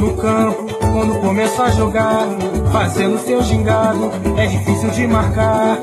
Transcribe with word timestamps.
No 0.00 0.16
campo, 0.16 0.66
quando 0.92 1.20
começa 1.20 1.64
a 1.64 1.70
jogar, 1.70 2.26
fazendo 2.72 3.18
seu 3.18 3.42
gingado, 3.42 4.10
é 4.38 4.46
difícil 4.46 4.90
de 4.90 5.06
marcar. 5.06 5.76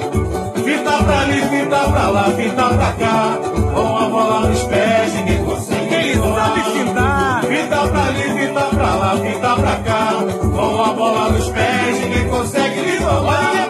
Fita 0.66 1.04
pra 1.05 1.20
ali, 1.21 1.40
fita 1.51 1.92
pra 1.92 2.09
lá, 2.09 2.23
fita 2.31 2.67
pra 2.77 2.93
cá, 3.01 3.38
com 3.75 3.97
a 4.03 4.09
bola 4.09 4.49
nos 4.49 4.63
pés, 4.63 5.13
ninguém 5.13 5.45
consegue. 5.45 5.93
Ele 5.93 6.15
sabe 6.15 6.61
fintar. 6.75 7.43
Fita 7.45 7.88
pra 7.91 8.03
ali, 8.09 8.23
fita 8.39 8.65
pra 8.75 8.95
lá, 8.95 9.17
fita 9.17 9.55
pra 9.55 9.75
cá, 9.88 10.05
com 10.55 10.81
a 10.81 10.93
bola 10.93 11.31
nos 11.34 11.49
pés, 11.49 12.02
ninguém 12.02 12.27
consegue 12.29 12.81
lhe 12.81 12.97
roubar. 12.97 13.68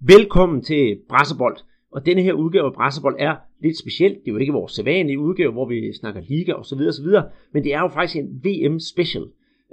Velkommen 0.00 0.62
til 0.62 0.98
Brassebold. 1.08 1.56
Og 1.92 2.06
denne 2.06 2.22
her 2.22 2.32
udgave 2.32 2.66
af 2.66 2.72
Brassebold 2.72 3.16
er 3.18 3.34
lidt 3.62 3.78
speciel. 3.78 4.10
Det 4.10 4.28
er 4.28 4.32
jo 4.32 4.36
ikke 4.36 4.52
vores 4.52 4.72
sædvanlige 4.72 5.18
udgave, 5.18 5.52
hvor 5.52 5.68
vi 5.68 5.92
snakker 5.92 6.20
liga 6.28 6.52
og 6.52 6.66
så 6.66 6.76
videre, 6.76 6.90
og 6.90 6.94
så 6.94 7.02
videre, 7.02 7.24
men 7.52 7.64
det 7.64 7.74
er 7.74 7.80
jo 7.80 7.88
faktisk 7.88 8.16
en 8.16 8.28
VM 8.44 8.80
special. 8.80 9.24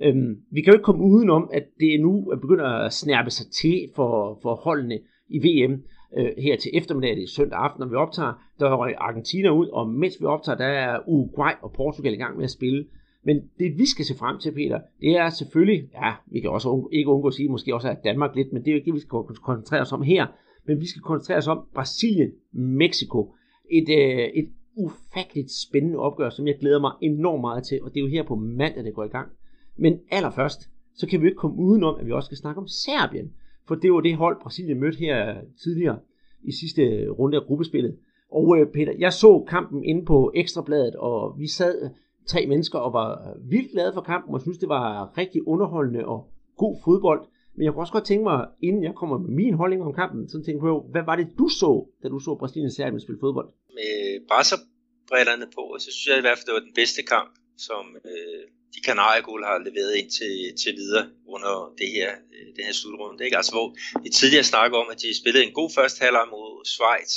Øhm, 0.02 0.38
vi 0.52 0.62
kan 0.62 0.73
jo 0.73 0.78
ikke 0.78 0.84
komme 0.84 1.04
udenom, 1.04 1.50
at 1.54 1.64
det 1.80 2.02
nu 2.02 2.30
er 2.30 2.36
begyndt 2.36 2.62
at 2.62 2.94
snærpe 2.94 3.30
sig 3.30 3.45
til 3.52 3.90
for, 3.95 4.40
for 4.41 4.55
holdene 4.55 4.99
i 5.30 5.40
VM. 5.40 5.84
Øh, 6.18 6.31
her 6.38 6.55
til 6.55 6.72
eftermiddag, 6.73 7.16
det 7.16 7.23
er 7.23 7.27
søndag 7.27 7.59
aften, 7.59 7.80
når 7.80 7.88
vi 7.88 7.95
optager, 7.95 8.34
der 8.59 8.76
røg 8.76 8.94
Argentina 8.98 9.49
ud, 9.49 9.68
og 9.68 9.90
mens 9.90 10.21
vi 10.21 10.26
optager, 10.26 10.58
der 10.58 10.66
er 10.66 10.99
Uruguay 11.08 11.52
og 11.62 11.71
Portugal 11.71 12.13
i 12.13 12.18
gang 12.18 12.35
med 12.38 12.44
at 12.44 12.52
spille. 12.52 12.85
Men 13.26 13.41
det 13.59 13.77
vi 13.77 13.85
skal 13.85 14.05
se 14.05 14.16
frem 14.16 14.40
til, 14.40 14.52
Peter, 14.52 14.80
det 15.02 15.18
er 15.18 15.30
selvfølgelig, 15.30 15.90
ja, 15.94 16.12
vi 16.32 16.40
kan 16.40 16.49
også 16.49 16.70
undgå, 16.70 16.90
ikke 16.94 17.10
undgå 17.10 17.27
at 17.27 17.34
sige, 17.34 17.49
måske 17.49 17.76
også 17.76 17.90
at 17.90 18.04
Danmark 18.04 18.35
lidt, 18.35 18.54
men 18.54 18.62
det 18.62 18.68
er 18.68 18.71
jo 18.71 18.76
ikke 18.76 18.85
det, 18.85 18.94
vi 18.94 18.99
skal 18.99 19.10
koncentrere 19.44 19.82
os 19.82 19.91
om 19.91 20.02
her. 20.02 20.27
Men 20.68 20.82
vi 20.82 20.88
skal 20.88 21.02
koncentrere 21.02 21.38
os 21.38 21.48
om 21.48 21.66
Brasilien, 21.73 22.32
Mexico. 22.52 23.34
Et, 23.71 23.90
øh, 23.90 24.27
et 24.34 24.49
ufatteligt 24.76 25.52
spændende 25.52 25.99
opgør, 25.99 26.30
som 26.30 26.48
jeg 26.48 26.57
glæder 26.60 26.80
mig 26.80 26.91
enormt 27.02 27.41
meget 27.41 27.63
til, 27.63 27.84
og 27.84 27.94
det 27.94 27.99
er 27.99 28.04
jo 28.04 28.10
her 28.10 28.23
på 28.23 28.35
mandag, 28.35 28.84
det 28.84 28.94
går 28.94 29.04
i 29.04 29.07
gang. 29.07 29.30
Men 29.77 30.00
allerførst, 30.12 30.70
så 30.95 31.08
kan 31.08 31.22
vi 31.22 31.27
ikke 31.27 31.38
komme 31.38 31.58
udenom, 31.58 32.00
at 32.00 32.05
vi 32.05 32.12
også 32.12 32.26
skal 32.26 32.38
snakke 32.38 32.62
om 32.62 32.68
Serbien. 32.68 33.34
For 33.68 33.76
det 33.76 33.93
var 33.93 34.02
det 34.02 34.16
hold, 34.16 34.41
Brasilien 34.41 34.79
mødte 34.79 34.98
her 34.98 35.35
tidligere 35.63 35.99
i 36.43 36.52
sidste 36.52 37.10
runde 37.10 37.38
af 37.38 37.43
gruppespillet. 37.43 37.98
Og 38.32 38.57
øh, 38.57 38.68
Peter, 38.74 38.94
jeg 38.99 39.13
så 39.13 39.46
kampen 39.48 39.84
inde 39.84 40.05
på 40.05 40.32
Ekstrabladet, 40.35 40.96
og 40.96 41.40
vi 41.40 41.48
sad 41.48 41.90
tre 42.27 42.46
mennesker 42.48 42.79
og 42.79 42.94
var 42.94 43.38
vildt 43.49 43.71
glade 43.71 43.94
for 43.94 44.01
kampen, 44.01 44.34
og 44.35 44.41
synes 44.41 44.57
det 44.57 44.70
var 44.70 45.18
rigtig 45.18 45.48
underholdende 45.48 46.05
og 46.05 46.29
god 46.57 46.76
fodbold. 46.85 47.21
Men 47.55 47.63
jeg 47.66 47.74
kunne 47.74 47.84
også 47.84 47.94
godt 47.94 48.05
tænke 48.05 48.24
mig, 48.24 48.48
inden 48.62 48.84
jeg 48.84 48.96
kommer 48.96 49.18
med 49.18 49.29
min 49.29 49.54
holdning 49.54 49.84
om 49.84 49.94
kampen, 49.94 50.29
så 50.29 50.44
tænke 50.46 50.60
på, 50.60 50.88
hvad 50.91 51.04
var 51.10 51.16
det 51.16 51.27
du 51.40 51.48
så, 51.62 51.71
da 52.04 52.07
du 52.07 52.20
så 52.20 52.35
Brasilien 52.35 52.66
og 52.66 52.71
Serbien 52.71 52.99
spille 52.99 53.20
fodbold? 53.20 53.49
Med 53.77 53.94
brasserbrillerne 54.29 55.48
på, 55.55 55.63
så 55.79 55.90
synes 55.91 56.07
jeg 56.10 56.18
i 56.18 56.26
hvert 56.26 56.38
fald, 56.38 56.48
det 56.49 56.57
var 56.57 56.66
den 56.70 56.76
bedste 56.82 57.01
kamp, 57.13 57.32
som 57.68 57.84
øh, 58.12 58.44
de 58.76 58.82
kanarieguld 58.82 59.43
har 59.46 59.57
leveret 59.57 59.96
ind 59.96 60.10
til, 60.12 60.34
til 60.62 60.76
videre 60.76 61.10
under 61.27 61.74
det 61.77 61.90
her, 61.98 62.12
øh, 62.34 62.55
den 62.55 62.66
her 62.66 62.74
slutrunde. 62.74 63.26
Ikke? 63.26 63.38
Altså, 63.38 63.52
hvor 63.52 63.68
vi 64.03 64.09
tidligere 64.09 64.44
snakkede 64.44 64.79
om, 64.81 64.90
at 64.91 65.02
de 65.02 65.19
spillede 65.22 65.46
en 65.46 65.53
god 65.53 65.69
første 65.78 66.00
halvleg 66.03 66.28
mod 66.31 66.66
Schweiz, 66.66 67.12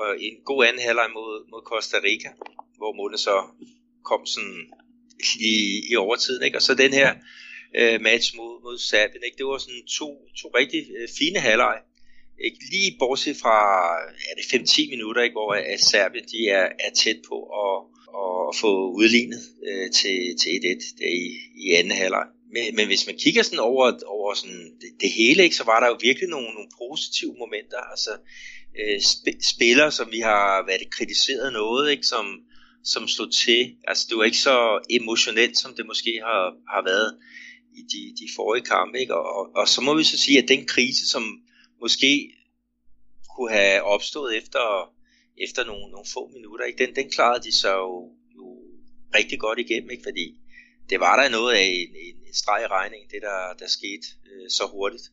og 0.00 0.06
en 0.26 0.36
god 0.44 0.64
anden 0.66 0.82
halvleg 0.82 1.08
mod, 1.18 1.32
mod 1.50 1.62
Costa 1.70 1.96
Rica, 2.04 2.30
hvor 2.78 2.92
målet 3.00 3.20
så 3.20 3.36
kom 4.04 4.26
sådan 4.26 4.58
i, 5.50 5.52
i 5.90 5.96
overtiden. 5.96 6.42
Ikke? 6.42 6.58
Og 6.58 6.62
så 6.62 6.74
den 6.74 6.92
her 6.92 7.14
øh, 7.80 8.00
match 8.00 8.36
mod, 8.36 8.62
mod 8.62 8.78
Serbien, 8.78 9.24
ikke? 9.24 9.38
det 9.38 9.46
var 9.46 9.58
sådan 9.58 9.86
to, 9.98 10.08
to 10.40 10.46
rigtig 10.60 10.82
øh, 10.98 11.08
fine 11.18 11.38
halvleg. 11.38 11.78
Ikke? 12.46 12.58
Lige 12.72 12.96
bortset 12.98 13.36
fra 13.42 13.58
er 14.30 14.34
det 14.38 14.46
5-10 14.54 14.90
minutter, 14.90 15.22
ikke? 15.22 15.34
hvor 15.34 15.52
at 15.52 15.80
Serbien 15.80 16.24
de 16.24 16.40
er, 16.48 16.66
er 16.86 16.92
tæt 16.94 17.20
på 17.28 17.36
at 17.62 17.97
og 18.48 18.54
få 18.56 18.72
udlignet 19.00 19.42
øh, 19.68 19.90
til, 19.90 20.18
til 20.40 20.50
1-1 20.50 20.98
der 20.98 21.10
i, 21.22 21.26
i 21.64 21.70
anden 21.78 21.96
halvleg. 22.00 22.26
Men, 22.54 22.76
men 22.76 22.86
hvis 22.86 23.06
man 23.06 23.18
kigger 23.18 23.42
sådan 23.42 23.58
over, 23.58 23.92
over 24.06 24.34
sådan 24.34 24.64
det, 24.80 24.90
det 25.00 25.10
hele, 25.12 25.42
ikke, 25.42 25.56
så 25.56 25.64
var 25.64 25.80
der 25.80 25.86
jo 25.86 25.98
virkelig 26.00 26.28
nogle, 26.28 26.50
nogle 26.56 26.70
positive 26.82 27.34
momenter. 27.38 27.80
Altså 27.92 28.10
øh, 28.80 28.96
sp- 28.96 29.52
spillere, 29.54 29.92
som 29.92 30.12
vi 30.12 30.20
har 30.20 30.66
været 30.66 30.90
kritiseret 30.90 31.52
noget, 31.52 31.90
ikke, 31.90 32.06
som, 32.06 32.26
som 32.84 33.08
slog 33.08 33.32
til. 33.32 33.60
Altså 33.88 34.06
det 34.08 34.16
var 34.18 34.24
ikke 34.24 34.46
så 34.50 34.86
emotionelt, 34.90 35.58
som 35.58 35.74
det 35.76 35.86
måske 35.86 36.12
har, 36.24 36.42
har 36.74 36.82
været 36.84 37.10
i 37.78 37.82
de, 37.92 38.02
de 38.20 38.28
forrige 38.36 38.64
kampe. 38.64 39.00
Ikke? 39.00 39.14
Og, 39.14 39.24
og, 39.38 39.44
og 39.56 39.68
så 39.68 39.80
må 39.80 39.94
vi 39.94 40.04
så 40.04 40.18
sige, 40.18 40.42
at 40.42 40.48
den 40.48 40.66
krise, 40.66 41.08
som 41.08 41.24
måske 41.80 42.12
kunne 43.36 43.52
have 43.52 43.82
opstået 43.82 44.36
efter 44.36 44.94
efter 45.40 45.64
nogle, 45.64 45.90
nogle 45.90 46.06
få 46.14 46.30
minutter. 46.34 46.64
Ikke? 46.64 46.86
Den, 46.86 46.96
den 46.96 47.10
klarede 47.10 47.42
de 47.44 47.52
så 47.52 47.72
jo 47.76 48.10
rigtig 49.14 49.38
godt 49.40 49.58
igennem, 49.58 49.90
ikke? 49.90 50.02
fordi 50.08 50.26
det 50.90 51.00
var 51.00 51.14
der 51.20 51.36
noget 51.36 51.52
af 51.54 51.64
en, 51.80 51.90
en, 52.06 52.16
streg 52.32 52.60
i 52.64 52.72
regningen, 52.76 53.08
det 53.14 53.20
der, 53.22 53.38
der 53.60 53.68
skete 53.76 54.06
øh, 54.30 54.46
så 54.50 54.64
hurtigt. 54.74 55.06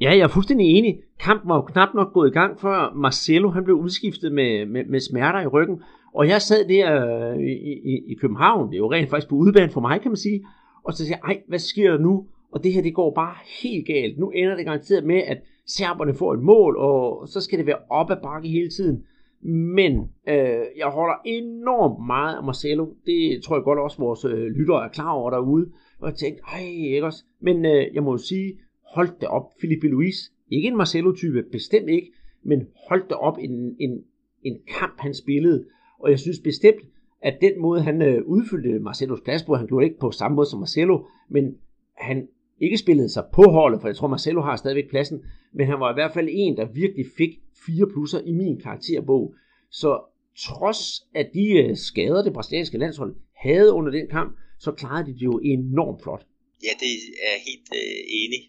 Ja, 0.00 0.10
jeg 0.10 0.24
er 0.28 0.28
fuldstændig 0.28 0.66
enig. 0.66 0.92
Kampen 1.20 1.48
var 1.48 1.56
jo 1.56 1.62
knap 1.62 1.94
nok 1.94 2.12
gået 2.12 2.28
i 2.30 2.32
gang, 2.32 2.60
før 2.60 2.94
Marcelo 2.94 3.48
han 3.50 3.64
blev 3.64 3.76
udskiftet 3.76 4.32
med, 4.32 4.66
med, 4.66 4.84
med 4.84 5.00
smerter 5.00 5.40
i 5.40 5.46
ryggen. 5.46 5.82
Og 6.14 6.28
jeg 6.28 6.42
sad 6.42 6.68
der 6.68 6.88
øh, 7.06 7.38
i, 7.38 7.72
i, 7.92 7.94
i 8.12 8.14
København, 8.20 8.68
det 8.68 8.74
er 8.74 8.78
jo 8.78 8.92
rent 8.92 9.10
faktisk 9.10 9.28
på 9.28 9.36
udebane 9.36 9.72
for 9.72 9.80
mig, 9.80 10.00
kan 10.00 10.10
man 10.10 10.16
sige. 10.16 10.46
Og 10.84 10.92
så 10.92 10.98
siger 11.04 11.16
jeg, 11.16 11.34
ej, 11.34 11.42
hvad 11.48 11.58
sker 11.58 11.90
der 11.90 11.98
nu? 11.98 12.26
Og 12.52 12.64
det 12.64 12.72
her, 12.72 12.82
det 12.82 12.94
går 12.94 13.14
bare 13.14 13.36
helt 13.62 13.86
galt. 13.86 14.18
Nu 14.18 14.30
ender 14.30 14.56
det 14.56 14.64
garanteret 14.64 15.04
med, 15.04 15.22
at 15.22 15.38
serberne 15.66 16.14
får 16.14 16.34
et 16.34 16.40
mål, 16.40 16.76
og 16.76 17.28
så 17.28 17.40
skal 17.40 17.58
det 17.58 17.66
være 17.66 17.78
op 17.90 18.10
ad 18.10 18.16
bakke 18.22 18.48
hele 18.48 18.70
tiden. 18.70 19.04
Men 19.42 19.92
øh, 20.28 20.64
jeg 20.76 20.86
holder 20.86 21.14
enormt 21.24 22.06
meget 22.06 22.36
af 22.36 22.44
Marcelo. 22.44 22.86
Det 23.06 23.42
tror 23.42 23.56
jeg 23.56 23.64
godt 23.64 23.78
også 23.78 23.98
vores 23.98 24.24
øh, 24.24 24.46
lyttere 24.46 24.84
er 24.84 24.88
klar 24.88 25.10
over 25.10 25.30
derude. 25.30 25.70
Og 25.98 26.08
jeg 26.08 26.16
tænkte, 26.16 26.42
ej, 26.52 26.62
ikke 26.62 27.06
også? 27.06 27.24
Men 27.40 27.64
øh, 27.64 27.94
jeg 27.94 28.02
må 28.02 28.10
jo 28.10 28.18
sige, 28.18 28.58
hold 28.94 29.08
det 29.20 29.28
op, 29.28 29.52
Filipe 29.60 29.88
Luis. 29.88 30.32
Ikke 30.50 30.68
en 30.68 30.76
Marcelo-type, 30.76 31.42
bestemt 31.52 31.88
ikke. 31.88 32.12
Men 32.42 32.66
hold 32.88 33.02
det 33.02 33.16
op, 33.16 33.38
en, 33.40 33.76
en, 33.80 34.04
en 34.42 34.58
kamp, 34.78 34.94
han 34.98 35.14
spillede. 35.14 35.64
Og 35.98 36.10
jeg 36.10 36.18
synes 36.18 36.40
bestemt, 36.40 36.80
at 37.22 37.38
den 37.40 37.60
måde, 37.60 37.80
han 37.80 38.02
øh, 38.02 38.22
udfyldte 38.24 38.78
Marcelos 38.78 39.20
plads 39.20 39.44
på, 39.44 39.54
han 39.54 39.66
gjorde 39.66 39.84
det 39.84 39.90
ikke 39.90 40.00
på 40.00 40.10
samme 40.10 40.34
måde 40.34 40.46
som 40.46 40.58
Marcelo, 40.58 41.04
men 41.28 41.56
han 41.94 42.28
ikke 42.60 42.78
spillede 42.78 43.08
sig 43.08 43.24
på 43.34 43.42
holdet, 43.42 43.80
for 43.80 43.88
jeg 43.88 43.96
tror 43.96 44.08
Marcelo 44.08 44.40
har 44.42 44.56
stadigvæk 44.56 44.90
pladsen, 44.90 45.18
men 45.54 45.66
han 45.66 45.80
var 45.80 45.90
i 45.90 45.94
hvert 45.94 46.12
fald 46.12 46.28
en, 46.30 46.56
der 46.56 46.72
virkelig 46.74 47.06
fik 47.16 47.30
fire 47.66 47.86
plusser 47.92 48.20
i 48.20 48.32
min 48.32 48.60
karakterbog. 48.60 49.34
Så 49.70 50.00
trods 50.46 50.80
at 51.14 51.26
de 51.34 51.46
øh, 51.62 51.76
skader, 51.76 52.22
det 52.22 52.32
brasilianske 52.32 52.78
landshold 52.78 53.14
havde 53.36 53.72
under 53.72 53.90
den 53.92 54.08
kamp, 54.10 54.38
så 54.60 54.72
klarede 54.72 55.06
de 55.06 55.12
det 55.12 55.22
jo 55.22 55.40
enormt 55.44 56.02
flot. 56.02 56.26
Ja, 56.62 56.72
det 56.80 56.92
er 57.26 57.32
jeg 57.34 57.40
helt 57.50 57.68
øh, 57.80 58.00
enig 58.20 58.40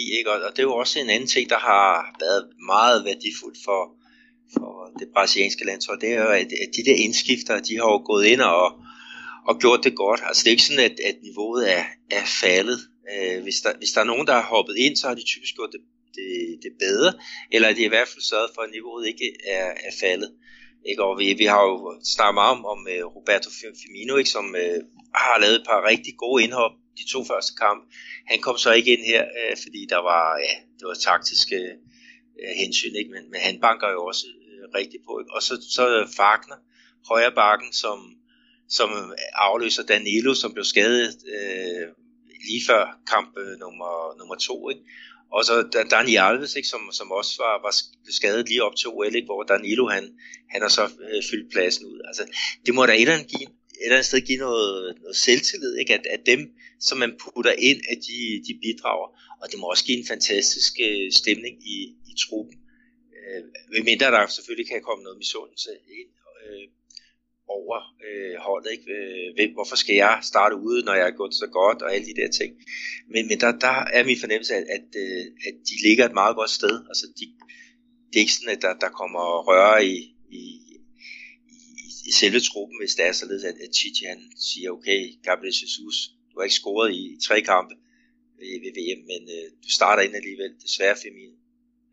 i, 0.00 0.02
ikke? 0.18 0.30
og 0.30 0.50
det 0.54 0.58
er 0.58 0.68
jo 0.72 0.74
også 0.74 1.00
en 1.00 1.10
anden 1.10 1.28
ting, 1.34 1.50
der 1.50 1.58
har 1.58 2.16
været 2.24 2.44
meget 2.72 3.04
værdifuldt 3.04 3.58
for, 3.64 3.80
for 4.54 4.72
det 4.98 5.08
brasilianske 5.14 5.64
landshold, 5.64 6.00
det 6.00 6.08
er 6.12 6.22
jo, 6.24 6.30
at, 6.42 6.50
at 6.64 6.70
de 6.76 6.82
der 6.88 6.96
indskifter, 7.06 7.54
de 7.68 7.76
har 7.80 7.88
jo 7.94 8.00
gået 8.10 8.24
ind 8.32 8.40
og, 8.40 8.66
og 9.48 9.54
gjort 9.62 9.80
det 9.84 9.94
godt. 9.96 10.20
Altså 10.26 10.40
det 10.42 10.48
er 10.48 10.56
ikke 10.56 10.68
sådan, 10.70 10.84
at, 10.90 10.96
at 11.10 11.16
niveauet 11.26 11.72
er, 11.78 11.84
er 12.18 12.24
faldet. 12.42 12.80
Øh, 13.12 13.42
hvis, 13.42 13.60
der, 13.60 13.76
hvis 13.78 13.92
der 13.92 14.00
er 14.00 14.04
nogen, 14.04 14.26
der 14.26 14.32
har 14.32 14.46
hoppet 14.54 14.76
ind, 14.76 14.96
så 14.96 15.08
har 15.08 15.14
de 15.14 15.24
typisk 15.24 15.54
gjort 15.54 15.72
det 15.72 15.80
det, 16.14 16.58
det 16.62 16.72
bedre, 16.78 17.12
eller 17.52 17.68
at 17.68 17.76
de 17.76 17.82
i 17.82 17.92
hvert 17.94 18.08
fald 18.08 18.22
sørget 18.22 18.50
for, 18.54 18.62
at 18.62 18.70
niveauet 18.70 19.06
ikke 19.06 19.36
er, 19.46 19.68
er 19.88 19.94
faldet. 20.00 20.30
Ikke? 20.90 21.02
Og 21.04 21.18
vi, 21.18 21.32
vi 21.32 21.44
har 21.44 21.62
jo 21.70 22.00
snakket 22.14 22.34
meget 22.34 22.50
om, 22.56 22.64
om 22.74 22.80
uh, 22.94 23.16
Roberto 23.16 23.50
Firmino, 23.50 24.16
ikke? 24.16 24.30
som 24.30 24.46
uh, 24.64 24.78
har 25.14 25.38
lavet 25.40 25.56
et 25.56 25.66
par 25.68 25.88
rigtig 25.90 26.14
gode 26.16 26.44
indhop 26.44 26.74
de 26.98 27.04
to 27.12 27.24
første 27.24 27.52
kampe. 27.62 27.84
Han 28.26 28.40
kom 28.40 28.56
så 28.58 28.72
ikke 28.72 28.92
ind 28.96 29.04
her, 29.12 29.24
uh, 29.38 29.54
fordi 29.62 29.86
der 29.88 30.00
var, 30.10 30.26
ja, 30.46 30.54
det 30.78 30.84
var 30.90 30.94
taktiske 30.94 31.58
uh, 32.42 32.52
hensyn, 32.62 32.94
ikke? 33.00 33.10
Men, 33.10 33.24
men 33.30 33.40
han 33.40 33.60
banker 33.60 33.88
jo 33.96 34.00
også 34.10 34.26
uh, 34.26 34.64
rigtig 34.78 35.00
på. 35.06 35.12
Ikke? 35.20 35.32
Og 35.36 35.42
så, 35.42 35.54
så 35.76 35.82
Fagner, 36.16 36.58
højre 37.08 37.32
bakken, 37.32 37.72
som, 37.72 37.98
som 38.68 38.90
afløser 39.34 39.82
Danilo, 39.82 40.34
som 40.34 40.52
blev 40.52 40.64
skadet 40.64 41.16
øh, 41.36 41.86
lige 42.48 42.62
før 42.68 42.82
kamp 43.12 43.38
øh, 43.42 43.58
nummer, 43.64 44.18
nummer 44.18 44.36
to. 44.48 44.70
Ikke? 44.70 44.84
Og 45.36 45.44
så 45.44 45.54
Dani 45.90 46.14
Alves, 46.16 46.56
ikke, 46.56 46.68
som, 46.68 46.82
som 46.92 47.08
også 47.10 47.32
var, 47.44 47.54
var 47.66 47.74
skadet 48.20 48.48
lige 48.48 48.64
op 48.66 48.76
til 48.76 48.88
OL, 48.88 49.14
ikke, 49.14 49.30
hvor 49.30 49.42
Danilo 49.42 49.86
han, 49.88 50.04
han 50.52 50.62
har 50.62 50.68
så 50.68 50.84
øh, 51.06 51.22
fyldt 51.30 51.52
pladsen 51.52 51.86
ud. 51.86 52.00
Altså, 52.08 52.24
det 52.66 52.74
må 52.74 52.86
da 52.86 52.92
et 52.92 53.00
eller 53.00 53.14
andet, 53.14 53.28
give, 53.34 53.48
et 53.48 53.84
eller 53.84 53.96
andet 53.96 54.06
sted 54.06 54.20
give 54.20 54.38
noget, 54.38 54.98
noget 55.02 55.16
selvtillid, 55.16 55.74
ikke? 55.82 55.94
At, 55.94 56.06
at 56.16 56.22
dem, 56.26 56.40
som 56.80 56.98
man 56.98 57.12
putter 57.22 57.54
ind, 57.68 57.80
at 57.92 57.98
de, 58.08 58.18
de 58.46 58.58
bidrager. 58.62 59.08
Og 59.40 59.46
det 59.50 59.58
må 59.58 59.66
også 59.66 59.84
give 59.84 59.98
en 59.98 60.06
fantastisk 60.06 60.72
øh, 60.88 61.12
stemning 61.20 61.54
i, 61.74 61.76
i 62.10 62.12
truppen. 62.24 62.56
Øh, 63.18 63.84
mindre 63.84 64.06
der 64.14 64.26
selvfølgelig 64.26 64.68
kan 64.68 64.82
komme 64.82 65.02
noget 65.04 65.18
misundelse 65.18 65.70
ind 66.00 66.10
øh, 66.44 66.64
over 67.48 67.76
øh, 68.06 68.34
holdet. 68.46 68.70
Ikke? 68.72 68.92
Øh, 68.92 69.34
hvem, 69.36 69.50
hvorfor 69.52 69.76
skal 69.76 69.96
jeg 69.96 70.18
starte 70.22 70.56
ude, 70.56 70.84
når 70.84 70.94
jeg 70.94 71.04
har 71.04 71.16
gjort 71.18 71.34
så 71.34 71.46
godt, 71.46 71.82
og 71.82 71.94
alle 71.94 72.06
de 72.06 72.20
der 72.20 72.30
ting. 72.30 72.52
Men, 73.12 73.28
men 73.28 73.40
der, 73.40 73.58
der 73.66 73.76
er 73.96 74.04
min 74.04 74.20
fornemmelse, 74.20 74.54
at, 74.54 74.66
at, 74.76 74.88
øh, 75.04 75.24
at 75.48 75.54
de 75.68 75.74
ligger 75.86 76.04
et 76.06 76.18
meget 76.20 76.36
godt 76.36 76.50
sted. 76.50 76.74
Altså, 76.90 77.06
de, 77.18 77.24
det 78.08 78.16
er 78.16 78.24
ikke 78.26 78.38
sådan, 78.38 78.56
at 78.56 78.62
der, 78.62 78.74
der 78.84 78.88
kommer 79.00 79.24
røre 79.48 79.86
i, 79.86 79.96
i, 80.40 80.42
i, 81.84 81.86
i 82.08 82.12
selve 82.20 82.40
truppen, 82.40 82.76
hvis 82.80 82.94
det 82.94 83.04
er 83.06 83.12
således, 83.12 83.44
at, 83.44 83.56
at 83.64 83.74
Chichi 83.76 84.04
han 84.04 84.20
siger, 84.36 84.70
okay, 84.70 85.00
Gabriel 85.26 85.54
Jesus, 85.62 85.96
du 86.28 86.34
har 86.38 86.44
ikke 86.44 86.62
scoret 86.62 86.88
i, 86.92 87.02
i 87.14 87.18
tre 87.26 87.40
kampe 87.52 87.74
øh, 87.74 87.82
ved, 88.40 88.58
ved 88.64 88.72
VM, 88.78 89.02
men 89.12 89.22
øh, 89.36 89.46
du 89.64 89.70
starter 89.78 90.02
ind 90.02 90.14
alligevel. 90.14 90.52
Desværre, 90.64 90.96
Femine. 91.02 91.36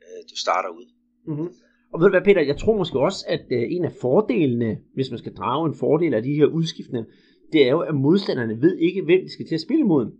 Øh, 0.05 0.21
du 0.31 0.35
starter 0.45 0.69
ud. 0.69 0.87
Mm-hmm. 1.27 1.49
Og 1.93 1.99
ved 1.99 2.07
du 2.07 2.11
hvad, 2.11 2.21
Peter, 2.21 2.41
jeg 2.41 2.57
tror 2.57 2.77
måske 2.77 2.99
også, 2.99 3.25
at 3.27 3.45
øh, 3.51 3.63
en 3.69 3.85
af 3.85 3.91
fordelene, 3.91 4.77
hvis 4.93 5.09
man 5.11 5.17
skal 5.17 5.33
drage 5.33 5.67
en 5.67 5.75
fordel 5.75 6.13
af 6.13 6.23
de 6.23 6.33
her 6.33 6.45
udskiftninger, 6.45 7.09
det 7.53 7.67
er 7.67 7.71
jo, 7.71 7.79
at 7.79 7.95
modstanderne 7.95 8.61
ved 8.61 8.77
ikke, 8.77 9.01
hvem 9.01 9.21
de 9.23 9.31
skal 9.31 9.45
til 9.47 9.55
at 9.55 9.61
spille 9.61 9.83
mod. 9.83 10.11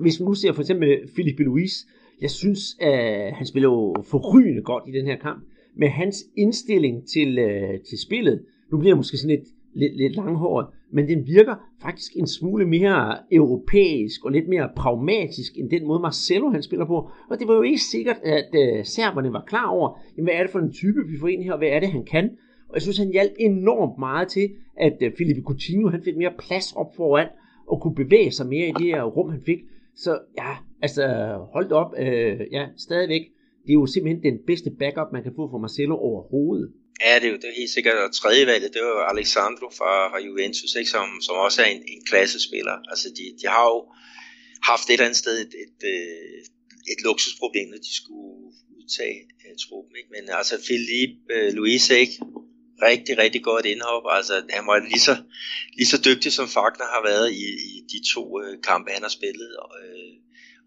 Hvis 0.00 0.20
man 0.20 0.26
nu 0.26 0.34
ser 0.34 0.52
for 0.52 0.60
eksempel 0.60 0.88
øh, 0.88 1.08
Philippe 1.14 1.42
Louise, 1.42 1.86
jeg 2.20 2.30
synes, 2.30 2.60
at 2.80 3.32
han 3.32 3.46
spiller 3.46 3.68
jo 3.68 3.94
forrygende 4.02 4.62
godt 4.62 4.84
i 4.88 4.92
den 4.92 5.06
her 5.06 5.16
kamp, 5.16 5.44
med 5.76 5.88
hans 5.88 6.24
indstilling 6.36 7.08
til, 7.08 7.38
øh, 7.38 7.80
til 7.88 7.98
spillet, 7.98 8.44
nu 8.72 8.78
bliver 8.78 8.92
det 8.92 8.98
måske 8.98 9.16
sådan 9.16 9.36
lidt, 9.36 9.48
lidt, 9.76 9.96
lidt 9.96 10.16
langhåret, 10.16 10.66
men 10.92 11.08
den 11.08 11.26
virker 11.26 11.54
faktisk 11.82 12.12
en 12.16 12.26
smule 12.26 12.66
mere 12.66 13.18
europæisk 13.32 14.24
og 14.24 14.32
lidt 14.32 14.48
mere 14.48 14.68
pragmatisk 14.76 15.52
end 15.58 15.70
den 15.70 15.86
måde 15.86 16.00
Marcelo 16.00 16.50
han 16.50 16.62
spiller 16.62 16.86
på. 16.86 17.10
Og 17.30 17.38
det 17.38 17.48
var 17.48 17.54
jo 17.54 17.62
ikke 17.62 17.78
sikkert, 17.78 18.16
at 18.22 18.48
øh, 18.54 18.84
serberne 18.84 19.32
var 19.32 19.44
klar 19.46 19.66
over, 19.66 19.98
jamen, 20.16 20.26
hvad 20.26 20.34
er 20.34 20.42
det 20.42 20.50
for 20.50 20.58
en 20.58 20.72
type, 20.72 21.00
vi 21.08 21.18
får 21.20 21.28
ind 21.28 21.42
her, 21.42 21.52
og 21.52 21.58
hvad 21.58 21.68
er 21.68 21.80
det, 21.80 21.88
han 21.88 22.04
kan. 22.04 22.30
Og 22.68 22.74
jeg 22.74 22.82
synes, 22.82 22.98
han 22.98 23.12
hjalp 23.12 23.32
enormt 23.38 23.98
meget 23.98 24.28
til, 24.28 24.48
at 24.76 24.96
øh, 25.02 25.12
Felipe 25.18 25.40
Coutinho 25.42 25.88
han 25.88 26.02
fik 26.02 26.16
mere 26.16 26.32
plads 26.38 26.72
op 26.72 26.96
foran, 26.96 27.28
og 27.68 27.80
kunne 27.80 27.94
bevæge 27.94 28.30
sig 28.30 28.46
mere 28.46 28.68
i 28.68 28.72
det 28.78 28.86
her 28.86 29.02
rum, 29.02 29.30
han 29.30 29.42
fik. 29.46 29.58
Så 29.94 30.18
ja, 30.38 30.52
altså 30.82 31.04
hold 31.52 31.72
op, 31.72 31.94
øh, 31.98 32.40
ja, 32.52 32.66
stadigvæk. 32.76 33.22
Det 33.62 33.72
er 33.72 33.74
jo 33.74 33.86
simpelthen 33.86 34.22
den 34.22 34.38
bedste 34.46 34.70
backup, 34.78 35.12
man 35.12 35.22
kan 35.22 35.32
få 35.36 35.50
for 35.50 35.58
Marcelo 35.58 35.96
overhovedet. 35.96 36.72
Ja, 37.04 37.14
det 37.14 37.26
er 37.26 37.32
jo 37.34 37.36
det 37.36 37.48
er 37.48 37.60
helt 37.62 37.70
sikkert. 37.70 37.96
Og 37.96 38.14
tredje 38.14 38.46
valget, 38.46 38.74
det 38.74 38.82
var 38.82 38.88
jo 38.88 39.02
Alexandro 39.14 39.68
fra, 39.78 39.92
fra 40.10 40.20
Juventus, 40.26 40.74
ikke, 40.74 40.90
som, 40.90 41.08
som 41.26 41.34
også 41.36 41.62
er 41.62 41.66
en, 41.66 41.82
en 41.94 42.04
klassespiller. 42.10 42.76
Altså, 42.90 43.08
de, 43.16 43.24
de 43.40 43.46
har 43.48 43.64
jo 43.74 43.80
haft 44.62 44.86
et 44.88 44.92
eller 44.92 45.04
andet 45.04 45.22
sted 45.24 45.34
et, 45.44 45.54
et, 45.64 45.78
et, 45.88 46.46
et 46.92 47.00
luksusproblem, 47.04 47.68
når 47.68 47.80
de 47.88 47.94
skulle 48.00 48.32
udtage 48.78 49.18
uh, 49.44 49.56
truppen. 49.64 49.96
Ikke? 49.96 50.10
Men 50.16 50.24
altså, 50.40 50.54
Philippe 50.68 51.18
øh, 51.34 51.48
uh, 51.48 51.54
Luis, 51.58 51.90
ikke? 51.90 52.16
rigtig, 52.82 53.18
rigtig 53.18 53.42
godt 53.42 53.66
indhop. 53.66 54.02
Altså, 54.10 54.34
han 54.50 54.66
var 54.66 54.78
lige 54.78 55.04
så, 55.08 55.16
lige 55.76 55.86
så 55.86 55.98
dygtig, 56.08 56.32
som 56.32 56.48
Fagner 56.48 56.88
har 56.96 57.02
været 57.10 57.28
i, 57.32 57.46
i 57.72 57.76
de 57.92 58.00
to 58.14 58.22
uh, 58.40 58.54
kampe, 58.68 58.90
han 58.90 59.02
har 59.02 59.14
spillet 59.18 59.50
uh, 59.64 60.12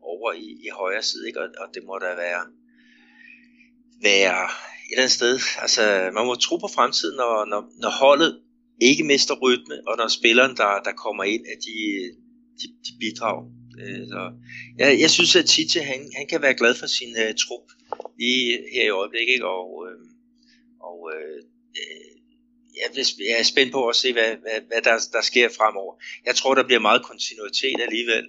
over 0.01 0.33
i, 0.33 0.47
i 0.65 0.69
højre 0.81 1.03
side. 1.03 1.27
Ikke? 1.27 1.39
Og, 1.43 1.49
og 1.57 1.67
det 1.73 1.83
må 1.83 1.97
da 1.97 2.15
være, 2.15 2.41
være 4.01 4.43
et 4.43 4.91
eller 4.91 5.01
andet 5.03 5.11
sted. 5.11 5.39
Altså, 5.57 6.11
man 6.13 6.25
må 6.25 6.35
tro 6.35 6.57
på 6.57 6.69
fremtiden, 6.75 7.15
når, 7.17 7.45
når, 7.45 7.61
når 7.81 7.89
holdet 7.89 8.39
ikke 8.81 9.03
mister 9.03 9.35
rytme, 9.35 9.87
og 9.87 9.97
når 9.97 10.07
spilleren, 10.07 10.57
der, 10.57 10.81
der 10.85 10.91
kommer 10.91 11.23
ind, 11.23 11.43
at 11.53 11.57
de, 11.67 11.75
de, 12.59 12.67
de 12.85 12.91
bidrager. 12.99 13.45
Øh, 13.81 14.07
så 14.07 14.21
jeg, 14.77 14.99
jeg 14.99 15.09
synes, 15.09 15.35
at 15.35 15.45
Tite, 15.45 15.79
han, 15.81 16.11
han 16.17 16.27
kan 16.27 16.41
være 16.41 16.59
glad 16.61 16.75
for 16.75 16.87
sin 16.87 17.15
uh, 17.23 17.35
trup 17.43 17.65
lige 18.19 18.59
her 18.73 18.85
i 18.85 18.89
øjeblikket, 18.89 19.33
ikke? 19.33 19.47
og, 19.47 19.87
øh, 19.87 19.99
og 20.79 21.11
øh, 21.15 21.37
øh 21.79 22.09
jeg, 22.79 23.05
jeg 23.29 23.39
er 23.39 23.43
spændt 23.43 23.71
på 23.71 23.87
at 23.87 23.95
se, 23.95 24.13
hvad, 24.13 24.31
hvad, 24.43 24.59
hvad 24.67 24.81
der, 24.81 24.95
der 25.13 25.21
sker 25.21 25.49
fremover. 25.57 25.93
Jeg 26.25 26.35
tror, 26.35 26.55
der 26.55 26.63
bliver 26.63 26.79
meget 26.79 27.03
kontinuitet 27.03 27.81
alligevel 27.81 28.25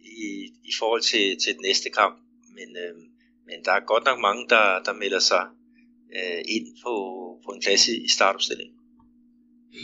i, 0.00 0.26
i 0.64 0.72
forhold 0.78 1.02
til, 1.02 1.36
til 1.42 1.54
den 1.54 1.62
næste 1.62 1.90
kamp, 1.90 2.16
men, 2.56 2.76
øh, 2.84 2.94
men 3.48 3.58
der 3.64 3.72
er 3.78 3.82
godt 3.92 4.04
nok 4.08 4.18
mange, 4.28 4.42
der, 4.54 4.64
der 4.86 4.94
melder 5.02 5.22
sig 5.30 5.44
øh, 6.16 6.40
ind 6.56 6.66
på, 6.84 6.94
på 7.44 7.50
en 7.54 7.60
klasse 7.66 7.90
i 8.06 8.08
startopstillingen. 8.16 8.76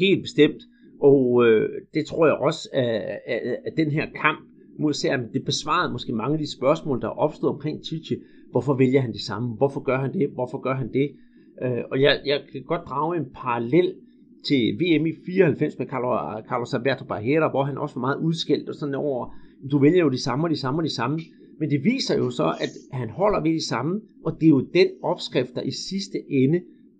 Helt 0.00 0.22
bestemt. 0.22 0.62
Og 1.10 1.46
øh, 1.46 1.68
det 1.94 2.06
tror 2.06 2.26
jeg 2.26 2.36
også, 2.48 2.68
at, 2.72 3.18
at, 3.26 3.40
at 3.66 3.72
den 3.76 3.90
her 3.90 4.06
kamp 4.22 4.40
mod 4.78 4.92
Serbien, 4.92 5.32
det 5.32 5.44
besvarede 5.44 5.92
måske 5.92 6.12
mange 6.12 6.34
af 6.34 6.38
de 6.38 6.52
spørgsmål, 6.58 7.00
der 7.00 7.08
er 7.08 7.18
opstået 7.26 7.52
omkring 7.54 7.84
Chichi. 7.84 8.16
Hvorfor 8.50 8.74
vælger 8.74 9.00
han 9.00 9.12
det 9.12 9.20
samme? 9.20 9.48
Hvorfor 9.56 9.80
gør 9.80 9.98
han 9.98 10.12
det? 10.12 10.30
Hvorfor 10.30 10.58
gør 10.60 10.74
han 10.74 10.92
det? 10.92 11.10
Øh, 11.62 11.84
og 11.90 12.00
jeg, 12.00 12.20
jeg 12.24 12.42
kan 12.52 12.62
godt 12.62 12.88
drage 12.88 13.16
en 13.16 13.26
parallel 13.34 13.94
til 14.44 14.60
VM 14.80 15.06
i 15.06 15.12
94 15.26 15.78
med 15.78 15.86
Carlos, 15.86 16.44
Carlos 16.48 16.74
Alberto 16.74 17.04
Barrera, 17.04 17.50
hvor 17.50 17.64
han 17.64 17.78
også 17.78 17.94
var 17.94 18.00
meget 18.00 18.16
udskældt 18.16 18.68
og 18.68 18.74
sådan 18.74 18.94
over, 18.94 19.36
du 19.70 19.78
vælger 19.78 20.00
jo 20.00 20.10
de 20.10 20.22
samme 20.22 20.46
og 20.46 20.50
de 20.50 20.56
samme 20.56 20.80
og 20.80 20.84
de 20.84 20.94
samme. 20.94 21.20
Men 21.62 21.70
det 21.70 21.84
viser 21.84 22.16
jo 22.22 22.30
så, 22.30 22.46
at 22.64 22.72
han 22.92 23.10
holder 23.10 23.40
ved 23.40 23.52
det 23.52 23.62
samme, 23.62 24.00
og 24.26 24.32
det 24.40 24.46
er 24.46 24.54
jo 24.58 24.60
den 24.74 24.88
opskrift, 25.02 25.52
der 25.54 25.62
i 25.62 25.74
sidste 25.88 26.18
ende 26.40 26.58